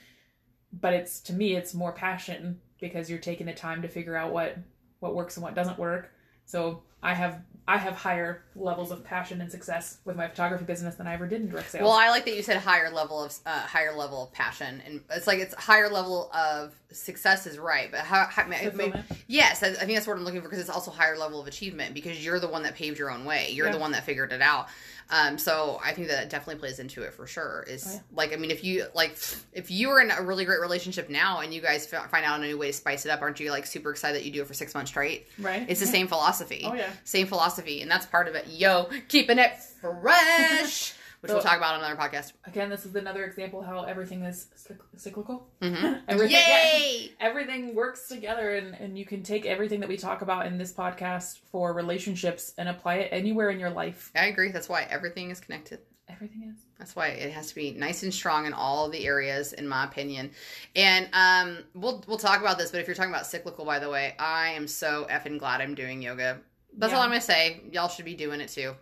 but 0.72 0.92
it's 0.92 1.20
to 1.20 1.32
me, 1.32 1.54
it's 1.56 1.74
more 1.74 1.92
passion 1.92 2.60
because 2.80 3.08
you're 3.08 3.18
taking 3.18 3.46
the 3.46 3.52
time 3.54 3.82
to 3.82 3.88
figure 3.88 4.16
out 4.16 4.32
what 4.32 4.58
what 5.00 5.14
works 5.14 5.36
and 5.36 5.44
what 5.44 5.54
doesn't 5.54 5.78
work. 5.78 6.12
So 6.46 6.82
I 7.02 7.14
have 7.14 7.40
I 7.68 7.78
have 7.78 7.94
higher 7.94 8.44
levels 8.54 8.92
of 8.92 9.02
passion 9.02 9.40
and 9.40 9.50
success 9.50 9.98
with 10.04 10.14
my 10.16 10.28
photography 10.28 10.64
business 10.64 10.94
than 10.94 11.08
I 11.08 11.14
ever 11.14 11.26
did 11.26 11.40
in 11.40 11.48
direct 11.48 11.72
sales. 11.72 11.82
Well, 11.82 11.92
I 11.92 12.10
like 12.10 12.24
that 12.26 12.36
you 12.36 12.42
said 12.42 12.58
higher 12.58 12.90
level 12.92 13.24
of 13.24 13.34
uh, 13.44 13.60
higher 13.62 13.92
level 13.92 14.22
of 14.24 14.32
passion, 14.32 14.80
and 14.86 15.00
it's 15.10 15.26
like 15.26 15.40
it's 15.40 15.52
higher 15.54 15.88
level 15.90 16.30
of 16.32 16.74
success 16.92 17.44
is 17.44 17.58
right, 17.58 17.90
but 17.90 18.00
how, 18.00 18.24
how 18.26 18.44
Fulfillment. 18.44 19.04
yes, 19.26 19.64
I, 19.64 19.68
I 19.70 19.72
think 19.72 19.94
that's 19.94 20.06
what 20.06 20.16
I'm 20.16 20.22
looking 20.24 20.40
for 20.42 20.48
because 20.48 20.60
it's 20.60 20.70
also 20.70 20.92
higher 20.92 21.18
level 21.18 21.40
of 21.40 21.48
achievement 21.48 21.92
because 21.92 22.24
you're 22.24 22.38
the 22.38 22.48
one 22.48 22.62
that 22.62 22.76
paved 22.76 22.98
your 23.00 23.10
own 23.10 23.24
way, 23.24 23.50
you're 23.50 23.66
Yeah. 23.66 23.72
the 23.72 23.78
one 23.80 23.90
that 23.92 24.04
figured 24.04 24.32
it 24.32 24.40
out. 24.40 24.68
Um, 25.08 25.38
so 25.38 25.80
I 25.84 25.92
think 25.92 26.08
that 26.08 26.30
definitely 26.30 26.58
plays 26.58 26.80
into 26.80 27.02
it 27.02 27.14
for 27.14 27.26
sure. 27.28 27.64
Is 27.68 27.86
Oh, 27.86 27.92
yeah. 27.94 28.00
like 28.14 28.32
I 28.32 28.36
mean, 28.36 28.50
if 28.50 28.64
you 28.64 28.86
like, 28.94 29.16
if 29.52 29.70
you 29.70 29.90
are 29.90 30.00
in 30.00 30.10
a 30.10 30.20
really 30.20 30.44
great 30.44 30.60
relationship 30.60 31.08
now 31.08 31.40
and 31.40 31.54
you 31.54 31.60
guys 31.60 31.86
fi- 31.86 32.06
find 32.08 32.24
out 32.24 32.40
a 32.40 32.42
new 32.42 32.58
way 32.58 32.68
to 32.68 32.72
spice 32.72 33.06
it 33.06 33.10
up, 33.10 33.22
aren't 33.22 33.38
you 33.38 33.50
like 33.52 33.66
super 33.66 33.90
excited 33.92 34.16
that 34.20 34.24
you 34.26 34.32
do 34.32 34.42
it 34.42 34.48
for 34.48 34.54
six 34.54 34.74
months 34.74 34.90
straight? 34.90 35.28
right? 35.38 35.64
It's 35.68 35.78
the 35.80 35.86
same 35.86 36.08
philosophy. 36.08 36.62
Oh 36.64 36.74
yeah. 36.74 36.90
Same 37.04 37.26
philosophy, 37.28 37.82
and 37.82 37.90
that's 37.90 38.06
part 38.06 38.26
of 38.26 38.34
it. 38.34 38.46
Yo, 38.48 38.88
keeping 39.08 39.38
it 39.38 39.52
fresh, 39.80 40.92
which 41.20 41.32
we'll 41.32 41.42
talk 41.42 41.56
about 41.56 41.74
on 41.74 41.80
another 41.80 41.96
podcast. 41.96 42.32
Again, 42.44 42.70
this 42.70 42.86
is 42.86 42.94
another 42.94 43.24
example 43.24 43.62
how 43.62 43.82
everything 43.84 44.22
is 44.22 44.46
cyc- 44.56 44.80
cyclical. 44.96 45.48
hmm 45.60 45.74
Everything, 46.08 46.36
Yay! 46.36 47.12
everything 47.20 47.74
works 47.74 48.08
together, 48.08 48.54
and, 48.56 48.74
and 48.74 48.98
you 48.98 49.04
can 49.04 49.22
take 49.22 49.46
everything 49.46 49.80
that 49.80 49.88
we 49.88 49.96
talk 49.96 50.22
about 50.22 50.46
in 50.46 50.58
this 50.58 50.72
podcast 50.72 51.40
for 51.50 51.72
relationships 51.72 52.54
and 52.58 52.68
apply 52.68 52.96
it 52.96 53.08
anywhere 53.12 53.50
in 53.50 53.58
your 53.58 53.70
life. 53.70 54.10
I 54.14 54.26
agree. 54.26 54.52
That's 54.52 54.68
why 54.68 54.86
everything 54.88 55.30
is 55.30 55.40
connected. 55.40 55.80
Everything 56.08 56.44
is. 56.54 56.62
That's 56.78 56.94
why 56.94 57.08
it 57.08 57.32
has 57.32 57.48
to 57.48 57.54
be 57.54 57.72
nice 57.72 58.02
and 58.02 58.14
strong 58.14 58.46
in 58.46 58.52
all 58.52 58.88
the 58.88 59.04
areas, 59.06 59.52
in 59.52 59.66
my 59.66 59.84
opinion. 59.84 60.30
And 60.76 61.08
um, 61.12 61.64
we'll 61.74 62.04
we'll 62.06 62.18
talk 62.18 62.40
about 62.40 62.58
this. 62.58 62.70
But 62.70 62.80
if 62.80 62.86
you're 62.86 62.94
talking 62.94 63.10
about 63.10 63.26
cyclical, 63.26 63.64
by 63.64 63.78
the 63.80 63.90
way, 63.90 64.14
I 64.18 64.50
am 64.50 64.68
so 64.68 65.06
effing 65.10 65.38
glad 65.38 65.60
I'm 65.60 65.74
doing 65.74 66.02
yoga. 66.02 66.38
That's 66.76 66.92
all 66.92 67.00
I'm 67.00 67.08
gonna 67.08 67.20
say. 67.20 67.60
Y'all 67.72 67.88
should 67.88 68.04
be 68.04 68.14
doing 68.14 68.40
it 68.40 68.50
too. 68.50 68.74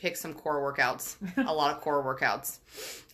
Pick 0.00 0.16
some 0.16 0.32
core 0.34 0.60
workouts. 0.60 1.16
a 1.46 1.52
lot 1.52 1.76
of 1.76 1.82
core 1.82 2.02
workouts. 2.02 2.58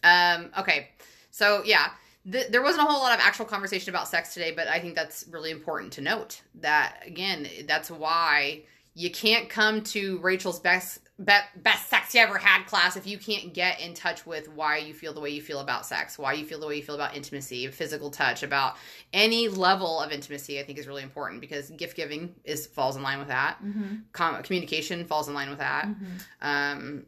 Um, 0.05 0.51
okay, 0.59 0.91
so 1.31 1.63
yeah. 1.65 1.91
Th- 2.31 2.49
there 2.49 2.63
wasn't 2.63 2.87
a 2.87 2.91
whole 2.91 3.01
lot 3.01 3.13
of 3.13 3.21
actual 3.21 3.45
conversation 3.45 3.91
about 3.91 4.09
sex 4.09 4.35
today, 4.35 4.53
but 4.53 4.69
I 4.69 4.81
think 4.81 4.95
that's 4.95 5.27
really 5.31 5.51
important 5.51 5.93
to 5.95 6.01
note. 6.01 6.43
That 6.61 7.03
again, 7.05 7.49
that's 7.67 7.91
why 7.91 8.63
you 8.99 9.11
can't 9.11 9.49
come 9.51 9.83
to 9.83 10.19
Rachel's 10.21 10.59
best 10.59 11.01
be- 11.23 11.33
best 11.57 11.89
sex 11.91 12.15
you 12.15 12.21
ever 12.21 12.39
had 12.39 12.65
class 12.67 12.97
if 12.97 13.07
you 13.07 13.19
can't 13.19 13.53
get 13.55 13.81
in 13.81 13.93
touch 13.95 14.27
with 14.27 14.49
why 14.51 14.79
you 14.79 14.93
feel 14.95 15.13
the 15.13 15.21
way 15.21 15.31
you 15.31 15.41
feel 15.43 15.61
about 15.61 15.85
sex, 15.87 16.19
why 16.19 16.33
you 16.33 16.45
feel 16.47 16.59
the 16.59 16.67
way 16.67 16.77
you 16.77 16.83
feel 16.83 16.95
about 16.95 17.15
intimacy, 17.17 17.67
physical 17.69 18.11
touch, 18.11 18.43
about 18.43 18.77
any 19.13 19.49
level 19.49 20.01
of 20.01 20.13
intimacy. 20.13 20.59
I 20.59 20.63
think 20.63 20.79
is 20.79 20.89
really 20.89 21.03
important 21.03 21.41
because 21.43 21.69
gift 21.71 21.95
giving 21.97 22.35
is 22.45 22.67
falls 22.67 22.97
in 22.97 23.03
line 23.03 23.19
with 23.19 23.29
that. 23.29 23.59
Mm-hmm. 23.63 23.97
Com- 24.13 24.43
communication 24.43 25.05
falls 25.05 25.29
in 25.29 25.35
line 25.35 25.51
with 25.51 25.59
that 25.59 25.87
Mm-hmm. 25.87 26.07
um 26.43 27.07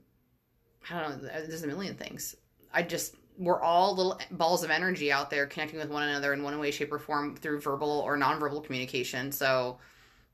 i 0.91 1.01
don't 1.01 1.23
know 1.23 1.29
there's 1.29 1.63
a 1.63 1.67
million 1.67 1.95
things 1.95 2.35
i 2.73 2.83
just 2.83 3.15
we're 3.39 3.61
all 3.61 3.95
little 3.95 4.19
balls 4.33 4.65
of 4.65 4.71
energy 4.71 5.13
out 5.13 5.31
there 5.31 5.47
connecting 5.47 5.79
with 5.79 5.91
one 5.91 6.03
another 6.03 6.33
in 6.33 6.43
one 6.43 6.59
way 6.59 6.71
shape 6.71 6.93
or 6.93 6.99
form 6.99 7.37
through 7.37 7.61
verbal 7.61 8.01
or 8.01 8.17
nonverbal 8.17 8.65
communication 8.65 9.31
so 9.33 9.79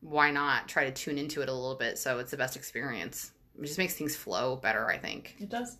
why 0.04 0.30
not 0.30 0.68
try 0.68 0.84
to 0.84 0.90
tune 0.92 1.16
into 1.18 1.40
it 1.40 1.48
a 1.48 1.52
little 1.52 1.76
bit 1.76 1.98
so 1.98 2.18
it's 2.18 2.30
the 2.30 2.36
best 2.36 2.56
experience 2.56 3.32
it 3.58 3.64
just 3.66 3.78
makes 3.78 3.94
things 3.94 4.14
flow 4.14 4.56
better 4.56 4.86
i 4.88 4.98
think 4.98 5.34
It 5.40 5.48
does. 5.48 5.78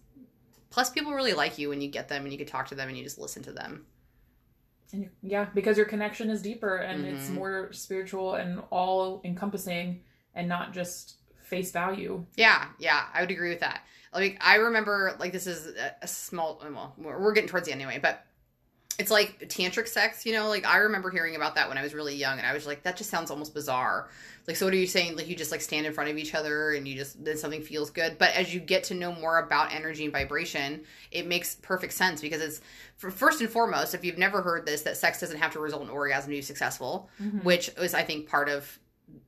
plus 0.71 0.89
people 0.91 1.13
really 1.13 1.35
like 1.35 1.59
you 1.59 1.69
when 1.69 1.81
you 1.83 1.89
get 1.89 2.09
them 2.09 2.23
and 2.23 2.33
you 2.33 2.39
can 2.39 2.47
talk 2.47 2.69
to 2.69 2.75
them 2.75 2.89
and 2.89 2.97
you 2.97 3.05
just 3.05 3.19
listen 3.19 3.43
to 3.45 3.53
them 3.53 3.85
And 4.93 5.11
yeah, 5.23 5.47
because 5.55 5.77
your 5.77 5.87
connection 5.87 6.31
is 6.31 6.41
deeper 6.41 6.77
and 6.77 7.05
it's 7.05 7.29
Mhm. 7.29 7.35
more 7.35 7.73
spiritual 7.73 8.35
and 8.37 8.63
all 8.71 9.21
encompassing 9.25 10.03
and 10.35 10.49
not 10.49 10.73
just 10.73 11.17
face 11.43 11.73
value. 11.73 12.25
Yeah, 12.37 12.69
yeah, 12.79 13.09
I 13.13 13.21
would 13.21 13.31
agree 13.31 13.51
with 13.51 13.61
that. 13.61 13.83
Like 14.13 14.39
I 14.41 14.57
remember, 14.57 15.17
like 15.19 15.33
this 15.33 15.47
is 15.49 15.67
a, 15.77 15.95
a 16.03 16.07
small. 16.07 16.61
Well, 16.63 16.95
we're, 16.97 17.19
we're 17.21 17.33
getting 17.33 17.49
towards 17.49 17.67
the 17.67 17.73
end 17.73 17.83
anyway, 17.83 17.99
but 18.01 18.25
it's 18.99 19.11
like 19.11 19.49
tantric 19.49 19.89
sex. 19.89 20.25
You 20.25 20.33
know, 20.33 20.49
like 20.49 20.67
I 20.67 20.79
remember 20.79 21.11
hearing 21.11 21.37
about 21.37 21.55
that 21.57 21.69
when 21.69 21.79
I 21.79 21.83
was 21.83 21.95
really 21.95 22.15
young, 22.15 22.39
and 22.39 22.47
I 22.47 22.53
was 22.53 22.67
like, 22.67 22.83
that 22.85 22.97
just 22.97 23.11
sounds 23.11 23.31
almost 23.31 23.53
bizarre. 23.55 24.09
Like, 24.47 24.57
so 24.57 24.67
what 24.67 24.75
are 24.75 24.79
you 24.79 24.87
saying? 24.87 25.17
Like 25.17 25.27
you 25.27 25.35
just 25.37 25.51
like 25.51 25.63
stand 25.63 25.87
in 25.87 25.93
front 25.95 26.11
of 26.11 26.19
each 26.19 26.35
other 26.35 26.73
and 26.73 26.87
you 26.87 26.97
just 26.97 27.25
then 27.25 27.37
something 27.39 27.63
feels 27.63 27.91
good. 27.91 28.19
But 28.19 28.35
as 28.35 28.53
you 28.55 28.61
get 28.61 28.85
to 28.85 28.95
know 28.95 29.13
more 29.15 29.39
about 29.39 29.73
energy 29.73 30.05
and 30.05 30.13
vibration, 30.13 30.83
it 31.11 31.27
makes 31.27 31.55
perfect 31.57 31.95
sense 31.95 32.21
because 32.21 32.43
it's 32.43 32.61
for, 32.97 33.11
first 33.11 33.41
and 33.41 33.49
foremost, 33.49 33.95
if 33.95 34.05
you've 34.05 34.19
never 34.19 34.43
heard 34.43 34.67
this, 34.67 34.83
that 34.83 34.97
sex 34.99 35.19
doesn't 35.19 35.39
have 35.39 35.53
to 35.55 35.61
result 35.61 35.83
in 35.83 35.89
orgasm 35.89 36.31
to 36.31 36.37
be 36.37 36.43
successful 36.43 37.09
Mhm. 37.23 37.43
which 37.43 37.71
is 37.79 37.95
I 37.95 38.03
think 38.03 38.29
part 38.29 38.49
of 38.49 38.79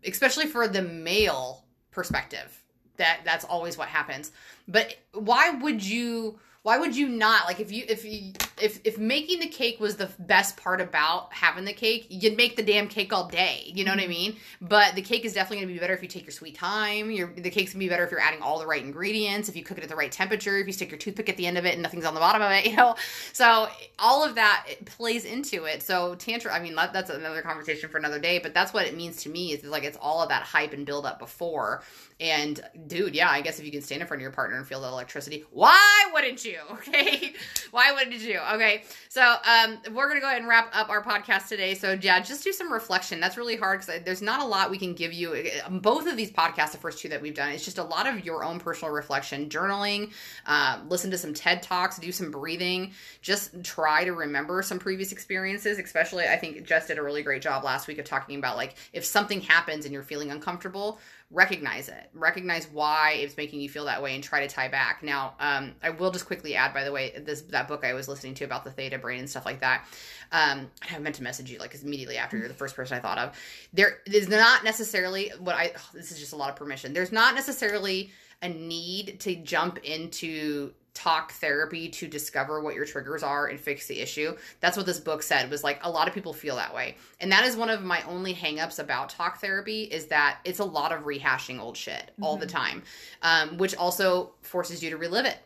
especially 0.05 0.47
for 0.47 0.69
the 0.69 0.83
male 0.83 1.65
perspective 1.91 2.63
that 2.97 3.21
that's 3.25 3.45
always 3.45 3.77
what 3.79 3.89
happens 3.89 4.33
but 4.69 4.97
why 5.13 5.51
would 5.51 5.83
you 5.85 6.39
why 6.63 6.79
would 6.79 6.97
you 6.97 7.09
not 7.09 7.45
like 7.47 7.61
if 7.61 7.71
you 7.71 7.85
if 7.89 8.05
you 8.05 8.33
if 8.61 8.81
if 8.85 8.99
making 8.99 9.41
the 9.41 9.47
cake 9.47 9.79
was 9.81 9.97
the 9.97 10.09
best 10.19 10.57
part 10.57 10.81
about 10.81 11.33
having 11.33 11.65
the 11.65 11.73
cake 11.73 12.07
you'd 12.09 12.37
make 12.37 12.57
the 12.57 12.63
damn 12.63 12.89
cake 12.89 13.13
all 13.13 13.29
day 13.29 13.71
you 13.75 13.85
know 13.85 13.91
what 13.91 14.01
i 14.01 14.03
mm-hmm. 14.03 14.11
mean? 14.11 14.37
But 14.61 14.95
the 14.95 15.03
cake 15.03 15.25
is 15.25 15.35
definitely 15.35 15.59
going 15.59 15.69
to 15.69 15.75
be 15.75 15.81
better 15.81 15.95
if 15.95 16.03
you 16.03 16.09
take 16.09 16.25
your 16.25 16.33
sweet 16.33 16.55
time 16.55 17.11
your 17.11 17.29
the 17.29 17.51
cake's 17.51 17.73
going 17.73 17.81
to 17.81 17.87
be 17.87 17.89
better 17.89 18.05
if 18.05 18.11
you're 18.11 18.21
adding 18.21 18.43
all 18.43 18.59
the 18.59 18.67
right 18.67 18.83
ingredients 18.83 19.49
if 19.49 19.57
you 19.57 19.63
cook 19.63 19.79
it 19.79 19.85
at 19.85 19.91
the 19.91 19.97
right 19.97 20.11
temperature 20.11 20.57
if 20.59 20.67
you 20.67 20.73
stick 20.73 20.91
your 20.91 20.99
toothpick 20.99 21.29
at 21.29 21.37
the 21.37 21.47
end 21.47 21.59
of 21.59 21.67
it 21.67 21.75
and 21.75 21.83
nothing's 21.83 22.05
on 22.05 22.15
the 22.15 22.21
bottom 22.21 22.43
of 22.43 22.51
it 22.51 22.67
you 22.71 22.77
know? 22.77 22.97
So 23.33 23.69
all 23.99 24.25
of 24.25 24.37
that 24.37 24.67
it 24.69 24.85
plays 24.87 25.25
into 25.25 25.65
it. 25.65 25.83
So 25.83 26.15
tantra 26.15 26.55
i 26.55 26.61
mean 26.61 26.75
that, 26.77 26.93
that's 26.93 27.11
another 27.11 27.43
conversation 27.43 27.91
for 27.91 27.99
another 27.99 28.19
day 28.19 28.39
but 28.39 28.55
that's 28.55 28.73
what 28.73 28.87
it 28.87 28.97
means 28.97 29.23
to 29.23 29.29
me 29.29 29.53
is 29.53 29.65
like 29.65 29.85
it's 29.85 29.99
all 30.01 30.23
of 30.23 30.31
that 30.31 30.43
hype 30.43 30.73
and 30.73 30.87
build 30.87 31.07
up 31.07 31.19
before. 31.19 31.83
And 32.19 32.59
dude 32.87 33.15
yeah 33.15 33.31
i 33.31 33.43
guess 33.43 33.59
if 33.59 33.67
you 33.67 33.73
can 33.73 33.83
stand 33.83 34.01
in 34.01 34.07
front 34.07 34.21
of 34.21 34.23
your 34.23 34.31
partner 34.31 34.57
and 34.57 34.67
feel 34.67 34.81
that 34.81 34.89
electricity 34.89 35.45
why 35.51 36.07
wouldn't 36.13 36.45
you? 36.45 36.59
Okay? 36.77 37.33
Why 37.71 37.93
wouldn't 37.93 38.21
you 38.21 38.39
okay 38.55 38.83
so 39.09 39.23
um 39.23 39.79
we're 39.95 40.09
gonna 40.09 40.21
go 40.21 40.27
ahead 40.27 40.41
and 40.41 40.49
wrap 40.49 40.71
up 40.75 40.89
our 40.89 41.03
podcast 41.03 41.49
today. 41.49 41.75
So 41.75 41.99
yeah 42.01 42.21
just 42.21 42.45
do 42.45 42.53
some 42.53 42.73
reflection. 42.73 43.21
That's 43.21 43.37
really 43.37 43.57
hard 43.57 43.81
because 43.81 44.03
there's 44.05 44.23
not 44.23 44.41
a 44.41 44.45
lot 44.45 44.71
we 44.71 44.79
can 44.79 44.95
give 44.95 45.13
you. 45.13 45.51
Both 45.71 46.07
of 46.07 46.17
these 46.17 46.31
podcasts 46.31 46.73
the 46.73 46.79
first 46.79 46.99
two 46.99 47.09
that 47.09 47.23
we've 47.23 47.35
done 47.35 47.53
it's 47.53 47.65
just 47.65 47.79
a 47.79 47.83
lot 47.83 48.07
of 48.07 48.25
your 48.25 48.45
own 48.45 48.59
personal 48.61 48.93
reflection 48.93 49.49
journaling 49.49 50.13
uh, 50.47 50.81
listen 50.89 51.11
to 51.11 51.19
some 51.19 51.35
ted 51.35 51.63
talks 51.63 51.99
do 51.99 52.13
some 52.13 52.31
breathing. 52.31 52.93
Just 53.23 53.63
try 53.63 54.05
to 54.05 54.13
remember 54.13 54.63
some 54.63 54.79
previous 54.79 55.13
experiences 55.13 55.79
especially 55.79 56.25
i 56.25 56.37
think 56.37 56.65
jess 56.65 56.87
did 56.87 56.99
a 56.99 57.03
really 57.03 57.23
great 57.23 57.43
job 57.43 57.65
last 57.65 57.87
week 57.87 57.99
of 57.99 58.05
talking 58.05 58.39
about 58.39 58.57
like 58.57 58.75
if 58.93 59.05
something 59.05 59.41
happens 59.41 59.85
and 59.85 59.93
you're 59.93 60.03
feeling 60.03 60.31
uncomfortable 60.31 60.99
recognize 61.31 61.89
it 61.89 62.09
recognize 62.15 62.69
why 62.73 63.17
it's 63.19 63.37
making 63.37 63.61
you 63.61 63.69
feel 63.69 63.85
that 63.85 64.01
way 64.01 64.15
and 64.15 64.23
try 64.23 64.47
to 64.47 64.55
tie 64.55 64.69
back 64.69 65.03
now 65.03 65.35
um, 65.41 65.75
i 65.83 65.91
will 65.91 66.13
just 66.13 66.25
quickly 66.25 66.55
add 66.55 66.73
by 66.73 66.85
the 66.85 66.93
way 66.93 67.13
this 67.25 67.43
that 67.43 67.67
book 67.67 67.85
i 67.85 67.93
was 67.93 68.07
listening 68.07 68.33
to 68.33 68.45
about 68.45 68.63
the 68.63 68.71
theta 68.71 68.97
brain 68.99 69.19
and 69.19 69.29
stuff 69.29 69.45
like 69.45 69.61
that. 69.61 69.87
Um, 70.33 70.71
I 70.93 70.99
meant 70.99 71.15
to 71.17 71.23
message 71.23 71.51
you 71.51 71.59
like 71.59 71.75
immediately 71.83 72.17
after 72.17 72.37
you're 72.37 72.49
the 72.49 72.55
first 72.55 72.75
person 72.75 72.97
I 72.97 73.01
thought 73.01 73.19
of. 73.19 73.39
There 73.73 73.99
is 74.07 74.29
not 74.29 74.65
necessarily 74.65 75.31
what 75.39 75.55
I. 75.55 75.73
Oh, 75.77 75.89
this 75.93 76.11
is 76.11 76.19
just 76.19 76.33
a 76.33 76.37
lot 76.37 76.51
of 76.51 76.57
permission. 76.57 76.93
There's 76.93 77.13
not 77.13 77.35
necessarily 77.35 78.11
a 78.43 78.49
need 78.49 79.21
to 79.21 79.37
jump 79.37 79.79
into 79.79 80.73
talk 80.97 81.33
therapy 81.33 81.91
to 81.91 82.09
discover 82.09 82.63
what 82.63 82.75
your 82.75 82.87
triggers 82.87 83.23
are 83.23 83.49
and 83.49 83.61
fix 83.61 83.87
the 83.87 84.01
issue. 84.01 84.35
That's 84.61 84.79
what 84.79 84.87
this 84.87 84.99
book 84.99 85.23
said 85.23 85.51
was 85.51 85.63
like 85.63 85.79
a 85.83 85.91
lot 85.91 86.09
of 86.09 86.15
people 86.15 86.33
feel 86.33 86.57
that 86.57 86.75
way. 86.75 86.97
And 87.21 87.31
that 87.33 87.45
is 87.45 87.55
one 87.55 87.69
of 87.69 87.83
my 87.83 88.03
only 88.05 88.35
hangups 88.35 88.79
about 88.79 89.11
talk 89.11 89.39
therapy 89.39 89.83
is 89.83 90.07
that 90.07 90.39
it's 90.45 90.59
a 90.59 90.65
lot 90.65 90.93
of 90.93 91.03
rehashing 91.03 91.61
old 91.61 91.77
shit 91.77 92.11
mm-hmm. 92.13 92.25
all 92.25 92.39
the 92.39 92.47
mm-hmm. 92.47 92.57
time, 92.57 92.83
um, 93.21 93.59
which 93.59 93.77
also 93.77 94.33
forces 94.41 94.83
you 94.83 94.89
to 94.89 94.97
relive 94.97 95.27
it. 95.27 95.39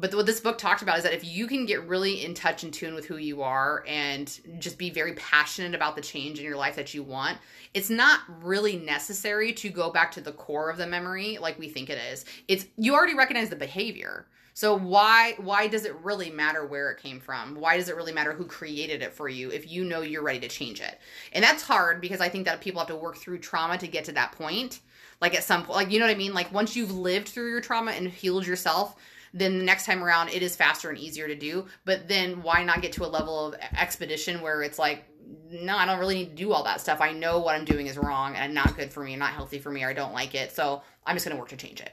But 0.00 0.14
what 0.14 0.24
this 0.24 0.40
book 0.40 0.56
talked 0.56 0.80
about 0.80 0.96
is 0.96 1.04
that 1.04 1.12
if 1.12 1.24
you 1.24 1.46
can 1.46 1.66
get 1.66 1.86
really 1.86 2.24
in 2.24 2.32
touch 2.32 2.62
and 2.62 2.72
tune 2.72 2.94
with 2.94 3.04
who 3.04 3.18
you 3.18 3.42
are 3.42 3.84
and 3.86 4.40
just 4.58 4.78
be 4.78 4.88
very 4.88 5.12
passionate 5.12 5.74
about 5.74 5.94
the 5.94 6.00
change 6.00 6.38
in 6.38 6.44
your 6.46 6.56
life 6.56 6.74
that 6.76 6.94
you 6.94 7.02
want, 7.02 7.36
it's 7.74 7.90
not 7.90 8.20
really 8.42 8.76
necessary 8.76 9.52
to 9.52 9.68
go 9.68 9.90
back 9.90 10.10
to 10.12 10.22
the 10.22 10.32
core 10.32 10.70
of 10.70 10.78
the 10.78 10.86
memory 10.86 11.36
like 11.38 11.58
we 11.58 11.68
think 11.68 11.90
it 11.90 11.98
is. 11.98 12.24
It's 12.48 12.64
you 12.78 12.94
already 12.94 13.14
recognize 13.14 13.50
the 13.50 13.56
behavior. 13.56 14.26
So 14.54 14.76
why 14.76 15.34
why 15.38 15.68
does 15.68 15.84
it 15.84 15.94
really 15.96 16.30
matter 16.30 16.66
where 16.66 16.90
it 16.90 17.02
came 17.02 17.20
from? 17.20 17.54
Why 17.60 17.76
does 17.76 17.90
it 17.90 17.96
really 17.96 18.12
matter 18.12 18.32
who 18.32 18.46
created 18.46 19.02
it 19.02 19.12
for 19.12 19.28
you 19.28 19.50
if 19.50 19.70
you 19.70 19.84
know 19.84 20.00
you're 20.00 20.22
ready 20.22 20.40
to 20.40 20.48
change 20.48 20.80
it? 20.80 20.98
And 21.32 21.44
that's 21.44 21.62
hard 21.62 22.00
because 22.00 22.22
I 22.22 22.30
think 22.30 22.46
that 22.46 22.62
people 22.62 22.80
have 22.80 22.88
to 22.88 22.96
work 22.96 23.18
through 23.18 23.38
trauma 23.38 23.76
to 23.76 23.86
get 23.86 24.04
to 24.06 24.12
that 24.12 24.32
point. 24.32 24.80
Like 25.20 25.34
at 25.34 25.44
some 25.44 25.64
point, 25.64 25.76
like 25.76 25.90
you 25.90 25.98
know 25.98 26.06
what 26.06 26.14
I 26.14 26.18
mean? 26.18 26.32
Like 26.32 26.52
once 26.52 26.74
you've 26.74 26.90
lived 26.90 27.28
through 27.28 27.50
your 27.50 27.60
trauma 27.60 27.92
and 27.92 28.08
healed 28.08 28.46
yourself, 28.46 28.96
then 29.32 29.58
the 29.58 29.64
next 29.64 29.86
time 29.86 30.02
around 30.02 30.28
it 30.30 30.42
is 30.42 30.56
faster 30.56 30.90
and 30.90 30.98
easier 30.98 31.28
to 31.28 31.34
do. 31.34 31.66
But 31.84 32.08
then 32.08 32.42
why 32.42 32.64
not 32.64 32.82
get 32.82 32.92
to 32.94 33.04
a 33.04 33.08
level 33.08 33.46
of 33.46 33.54
expedition 33.76 34.40
where 34.40 34.62
it's 34.62 34.78
like 34.78 35.04
no, 35.50 35.76
I 35.76 35.86
don't 35.86 35.98
really 35.98 36.14
need 36.14 36.30
to 36.30 36.36
do 36.36 36.52
all 36.52 36.64
that 36.64 36.80
stuff. 36.80 37.00
I 37.00 37.12
know 37.12 37.38
what 37.38 37.54
I'm 37.54 37.64
doing 37.64 37.86
is 37.86 37.96
wrong 37.96 38.34
and 38.36 38.54
not 38.54 38.76
good 38.76 38.92
for 38.92 39.02
me, 39.02 39.16
not 39.16 39.32
healthy 39.32 39.58
for 39.58 39.70
me, 39.70 39.84
or 39.84 39.88
I 39.88 39.92
don't 39.92 40.12
like 40.12 40.34
it. 40.34 40.52
So 40.52 40.82
I'm 41.06 41.16
just 41.16 41.26
going 41.26 41.36
to 41.36 41.40
work 41.40 41.50
to 41.50 41.56
change 41.56 41.80
it. 41.80 41.92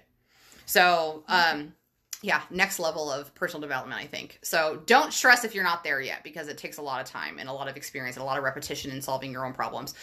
So, 0.65 1.23
um, 1.27 1.73
yeah, 2.21 2.41
next 2.49 2.79
level 2.79 3.11
of 3.11 3.33
personal 3.35 3.61
development, 3.61 4.01
I 4.01 4.05
think. 4.05 4.39
So 4.41 4.81
don't 4.85 5.13
stress 5.13 5.43
if 5.43 5.53
you're 5.53 5.63
not 5.63 5.83
there 5.83 6.01
yet 6.01 6.23
because 6.23 6.47
it 6.47 6.57
takes 6.57 6.77
a 6.77 6.81
lot 6.81 6.99
of 7.01 7.07
time 7.07 7.37
and 7.39 7.47
a 7.47 7.53
lot 7.53 7.67
of 7.67 7.77
experience 7.77 8.15
and 8.15 8.23
a 8.23 8.25
lot 8.25 8.37
of 8.37 8.43
repetition 8.43 8.91
in 8.91 9.01
solving 9.01 9.31
your 9.31 9.45
own 9.45 9.53
problems. 9.53 9.93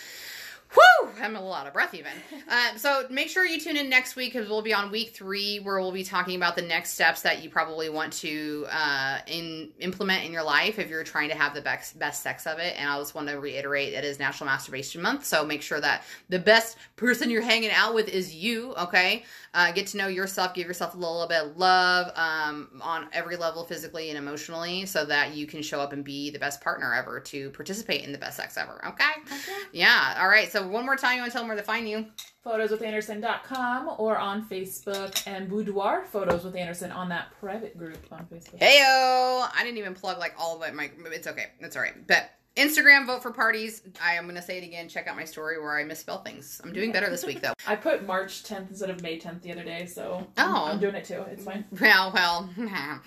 Whew, 0.73 1.11
I'm 1.21 1.37
a 1.37 1.39
little 1.39 1.55
out 1.55 1.67
of 1.67 1.73
breath 1.73 1.95
even. 1.95 2.13
Uh, 2.49 2.77
so 2.77 3.07
make 3.11 3.29
sure 3.29 3.45
you 3.45 3.61
tune 3.61 3.77
in 3.77 3.89
next 3.89 4.17
week 4.17 4.33
because 4.33 4.49
we'll 4.49 4.63
be 4.63 4.75
on 4.75 4.91
week 4.91 5.11
three 5.11 5.59
where 5.59 5.81
we'll 5.81 5.93
be 5.93 6.05
talking 6.05 6.37
about 6.37 6.57
the 6.57 6.63
next 6.63 6.93
steps 6.93 7.23
that 7.23 7.43
you 7.43 7.49
probably 7.51 7.89
want 7.89 8.13
to 8.13 8.67
uh, 8.71 9.19
in 9.27 9.71
implement 9.79 10.25
in 10.25 10.33
your 10.33 10.43
life 10.43 10.79
if 10.79 10.91
you're 10.91 11.05
trying 11.05 11.29
to 11.29 11.35
have 11.37 11.55
the 11.55 11.61
best 11.61 11.99
best 11.99 12.23
sex 12.23 12.47
of 12.47 12.59
it. 12.59 12.75
And 12.77 12.89
I 12.89 12.99
just 12.99 13.15
want 13.15 13.29
to 13.29 13.35
reiterate 13.35 13.93
it 13.93 14.05
is 14.05 14.19
National 14.19 14.49
Masturbation 14.49 15.01
Month, 15.01 15.25
so 15.25 15.45
make 15.45 15.63
sure 15.63 15.81
that 15.81 16.03
the 16.29 16.39
best 16.39 16.77
person 16.97 17.31
you're 17.31 17.43
hanging 17.43 17.71
out 17.71 17.95
with 17.95 18.09
is 18.09 18.35
you. 18.35 18.75
Okay, 18.75 19.25
uh, 19.55 19.73
get 19.73 19.87
to 19.89 19.97
know 19.97 20.09
yourself, 20.09 20.55
give 20.55 20.67
yourself 20.67 20.95
a 20.95 20.99
little 20.99 21.27
bit 21.29 21.45
of 21.45 21.57
love 21.57 22.11
um, 22.17 22.69
on 22.81 23.07
every 23.13 23.37
level, 23.37 23.65
physically 23.65 24.11
and 24.11 24.19
emotionally, 24.19 24.87
so 24.87 25.05
that 25.05 25.35
you 25.35 25.47
can 25.47 25.63
show 25.63 25.81
up 25.81 25.93
and 25.93 26.05
be 26.05 26.31
the 26.31 26.39
best 26.39 26.61
partner 26.61 26.93
ever 26.95 27.21
to 27.21 27.51
participate 27.51 28.05
in 28.05 28.13
the 28.13 28.19
best 28.19 28.37
sex 28.37 28.57
ever. 28.57 28.85
Okay. 28.87 29.05
okay. 29.27 29.53
Yeah. 29.73 30.17
All 30.19 30.29
right. 30.29 30.51
So 30.55 30.65
one 30.65 30.87
more 30.87 30.95
time, 30.95 31.17
you 31.17 31.23
want 31.23 31.33
to 31.33 31.35
tell 31.35 31.43
them 31.43 31.49
where 31.49 31.57
to 31.57 31.65
find 31.65 31.89
you? 31.89 32.07
Photoswithanderson.com 32.47 33.97
or 33.99 34.17
on 34.17 34.49
Facebook 34.49 35.21
and 35.27 35.49
Boudoir 35.49 36.05
Photos 36.05 36.45
with 36.45 36.55
Anderson 36.55 36.93
on 36.93 37.09
that 37.09 37.33
private 37.41 37.77
group 37.77 37.99
on 38.13 38.25
Facebook. 38.27 38.61
Heyo! 38.61 39.49
I 39.53 39.65
didn't 39.65 39.79
even 39.79 39.95
plug 39.95 40.19
like 40.19 40.33
all 40.39 40.57
of 40.57 40.69
it. 40.69 40.73
My, 40.73 40.93
it's 41.07 41.27
okay. 41.27 41.47
It's 41.59 41.75
all 41.75 41.83
right. 41.83 42.07
But 42.07 42.31
Instagram, 42.57 43.05
vote 43.05 43.21
for 43.21 43.33
parties. 43.33 43.83
I 44.01 44.15
am 44.15 44.25
going 44.25 44.37
to 44.37 44.43
say 44.43 44.59
it 44.59 44.65
again. 44.65 44.89
Check 44.89 45.09
out 45.09 45.17
my 45.17 45.25
story 45.25 45.61
where 45.61 45.77
I 45.77 45.83
misspell 45.83 46.23
things. 46.23 46.61
I'm 46.63 46.73
doing 46.73 46.93
better 46.93 47.11
this 47.11 47.27
week, 47.27 47.41
though. 47.41 47.53
I 47.67 47.75
put 47.75 48.07
March 48.07 48.45
10th 48.45 48.71
instead 48.71 48.91
of 48.91 49.03
May 49.03 49.19
10th 49.19 49.43
the 49.43 49.51
other 49.51 49.65
day, 49.65 49.87
so 49.87 50.25
oh. 50.39 50.65
I'm 50.67 50.79
doing 50.79 50.95
it 50.95 51.05
too. 51.05 51.25
It's 51.33 51.43
fine. 51.45 51.65
Well, 51.81 52.13
well, 52.13 52.49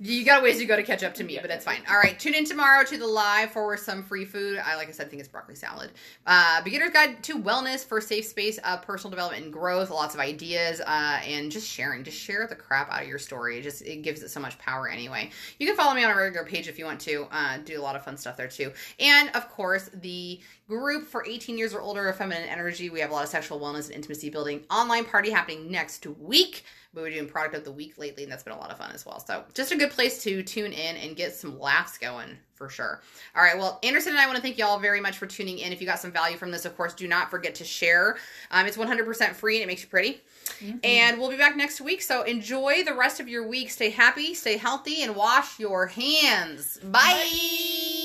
you 0.00 0.24
got 0.24 0.44
ways 0.44 0.58
to 0.58 0.66
go 0.66 0.76
to 0.76 0.84
catch 0.84 1.02
up 1.02 1.14
to 1.14 1.24
me, 1.24 1.36
but 1.42 1.50
it's 1.50 1.64
fine. 1.64 1.82
All 1.90 1.96
right, 1.96 2.16
tune 2.16 2.34
in 2.34 2.44
tomorrow 2.44 2.84
to 2.84 2.96
the 2.96 3.06
live 3.06 3.50
for 3.50 3.76
some 3.76 4.04
free 4.04 4.24
food. 4.24 4.60
I, 4.64 4.76
like 4.76 4.88
I 4.88 4.92
said, 4.92 5.06
I 5.06 5.08
think 5.08 5.18
it's 5.18 5.28
broccoli 5.28 5.56
salad. 5.56 5.90
Uh, 6.24 6.62
Beginner's 6.62 6.90
Guide 6.92 7.24
to 7.24 7.42
Wellness 7.42 7.84
for 7.84 8.00
safe 8.00 8.26
space, 8.26 8.60
uh, 8.62 8.76
personal 8.76 9.10
development 9.10 9.44
and 9.44 9.52
growth. 9.52 9.90
Lots 9.90 10.14
of 10.14 10.20
ideas 10.20 10.80
uh, 10.80 11.20
and 11.26 11.50
just 11.50 11.68
sharing. 11.68 12.04
Just 12.04 12.18
share 12.18 12.46
the 12.46 12.54
crap 12.54 12.88
out 12.92 13.02
of 13.02 13.08
your 13.08 13.18
story. 13.18 13.58
It 13.58 13.62
just 13.62 13.82
it 13.82 14.02
gives 14.02 14.22
it 14.22 14.28
so 14.28 14.38
much 14.38 14.56
power 14.58 14.88
anyway. 14.88 15.30
You 15.58 15.66
can 15.66 15.76
follow 15.76 15.94
me 15.94 16.04
on 16.04 16.12
a 16.12 16.16
regular 16.16 16.46
page 16.46 16.68
if 16.68 16.78
you 16.78 16.84
want 16.84 17.00
to. 17.00 17.26
Uh, 17.32 17.58
do 17.64 17.80
a 17.80 17.82
lot 17.82 17.96
of 17.96 18.04
fun 18.04 18.16
stuff 18.16 18.36
there 18.36 18.46
too. 18.46 18.70
And 19.00 19.30
of 19.34 19.48
course, 19.50 19.90
the 19.94 20.40
group 20.68 21.06
for 21.06 21.26
18 21.26 21.58
years 21.58 21.74
or 21.74 21.80
older 21.80 22.08
of 22.08 22.16
feminine 22.16 22.48
energy. 22.48 22.90
We 22.90 23.00
have 23.00 23.10
a 23.10 23.12
lot 23.12 23.24
of 23.24 23.28
sexual 23.28 23.60
wellness 23.60 23.86
and 23.86 23.96
intimacy 23.96 24.30
building 24.30 24.64
online 24.70 25.04
party 25.04 25.30
happening 25.30 25.70
next 25.70 26.06
week. 26.06 26.64
But 26.94 27.02
we're 27.02 27.10
doing 27.10 27.26
product 27.26 27.54
of 27.54 27.64
the 27.64 27.72
week 27.72 27.96
lately, 27.96 28.22
and 28.22 28.30
that's 28.30 28.42
been 28.42 28.52
a 28.52 28.58
lot 28.58 28.70
of 28.70 28.76
fun 28.76 28.90
as 28.92 29.06
well. 29.06 29.18
So 29.18 29.44
just 29.54 29.72
a 29.72 29.76
good 29.76 29.90
place 29.90 30.22
to 30.24 30.42
tune 30.42 30.72
in 30.72 30.96
and 30.96 31.16
get 31.16 31.34
some 31.34 31.58
laughs 31.58 31.96
going 31.96 32.36
for 32.54 32.68
sure. 32.68 33.00
All 33.34 33.42
right. 33.42 33.56
Well, 33.56 33.78
Anderson 33.82 34.12
and 34.12 34.20
I 34.20 34.26
want 34.26 34.36
to 34.36 34.42
thank 34.42 34.58
you 34.58 34.66
all 34.66 34.78
very 34.78 35.00
much 35.00 35.16
for 35.16 35.26
tuning 35.26 35.58
in. 35.58 35.72
If 35.72 35.80
you 35.80 35.86
got 35.86 36.00
some 36.00 36.12
value 36.12 36.36
from 36.36 36.50
this, 36.50 36.66
of 36.66 36.76
course, 36.76 36.92
do 36.92 37.08
not 37.08 37.30
forget 37.30 37.54
to 37.56 37.64
share. 37.64 38.18
Um, 38.50 38.66
it's 38.66 38.76
100% 38.76 39.34
free 39.34 39.56
and 39.56 39.64
it 39.64 39.66
makes 39.66 39.82
you 39.82 39.88
pretty. 39.88 40.20
Mm-hmm. 40.60 40.78
And 40.84 41.18
we'll 41.18 41.30
be 41.30 41.38
back 41.38 41.56
next 41.56 41.80
week. 41.80 42.02
So 42.02 42.22
enjoy 42.22 42.84
the 42.84 42.94
rest 42.94 43.20
of 43.20 43.28
your 43.28 43.48
week. 43.48 43.70
Stay 43.70 43.88
happy, 43.88 44.34
stay 44.34 44.58
healthy, 44.58 45.02
and 45.02 45.16
wash 45.16 45.58
your 45.58 45.86
hands. 45.86 46.78
Bye. 46.84 47.00
Bye. 47.00 48.02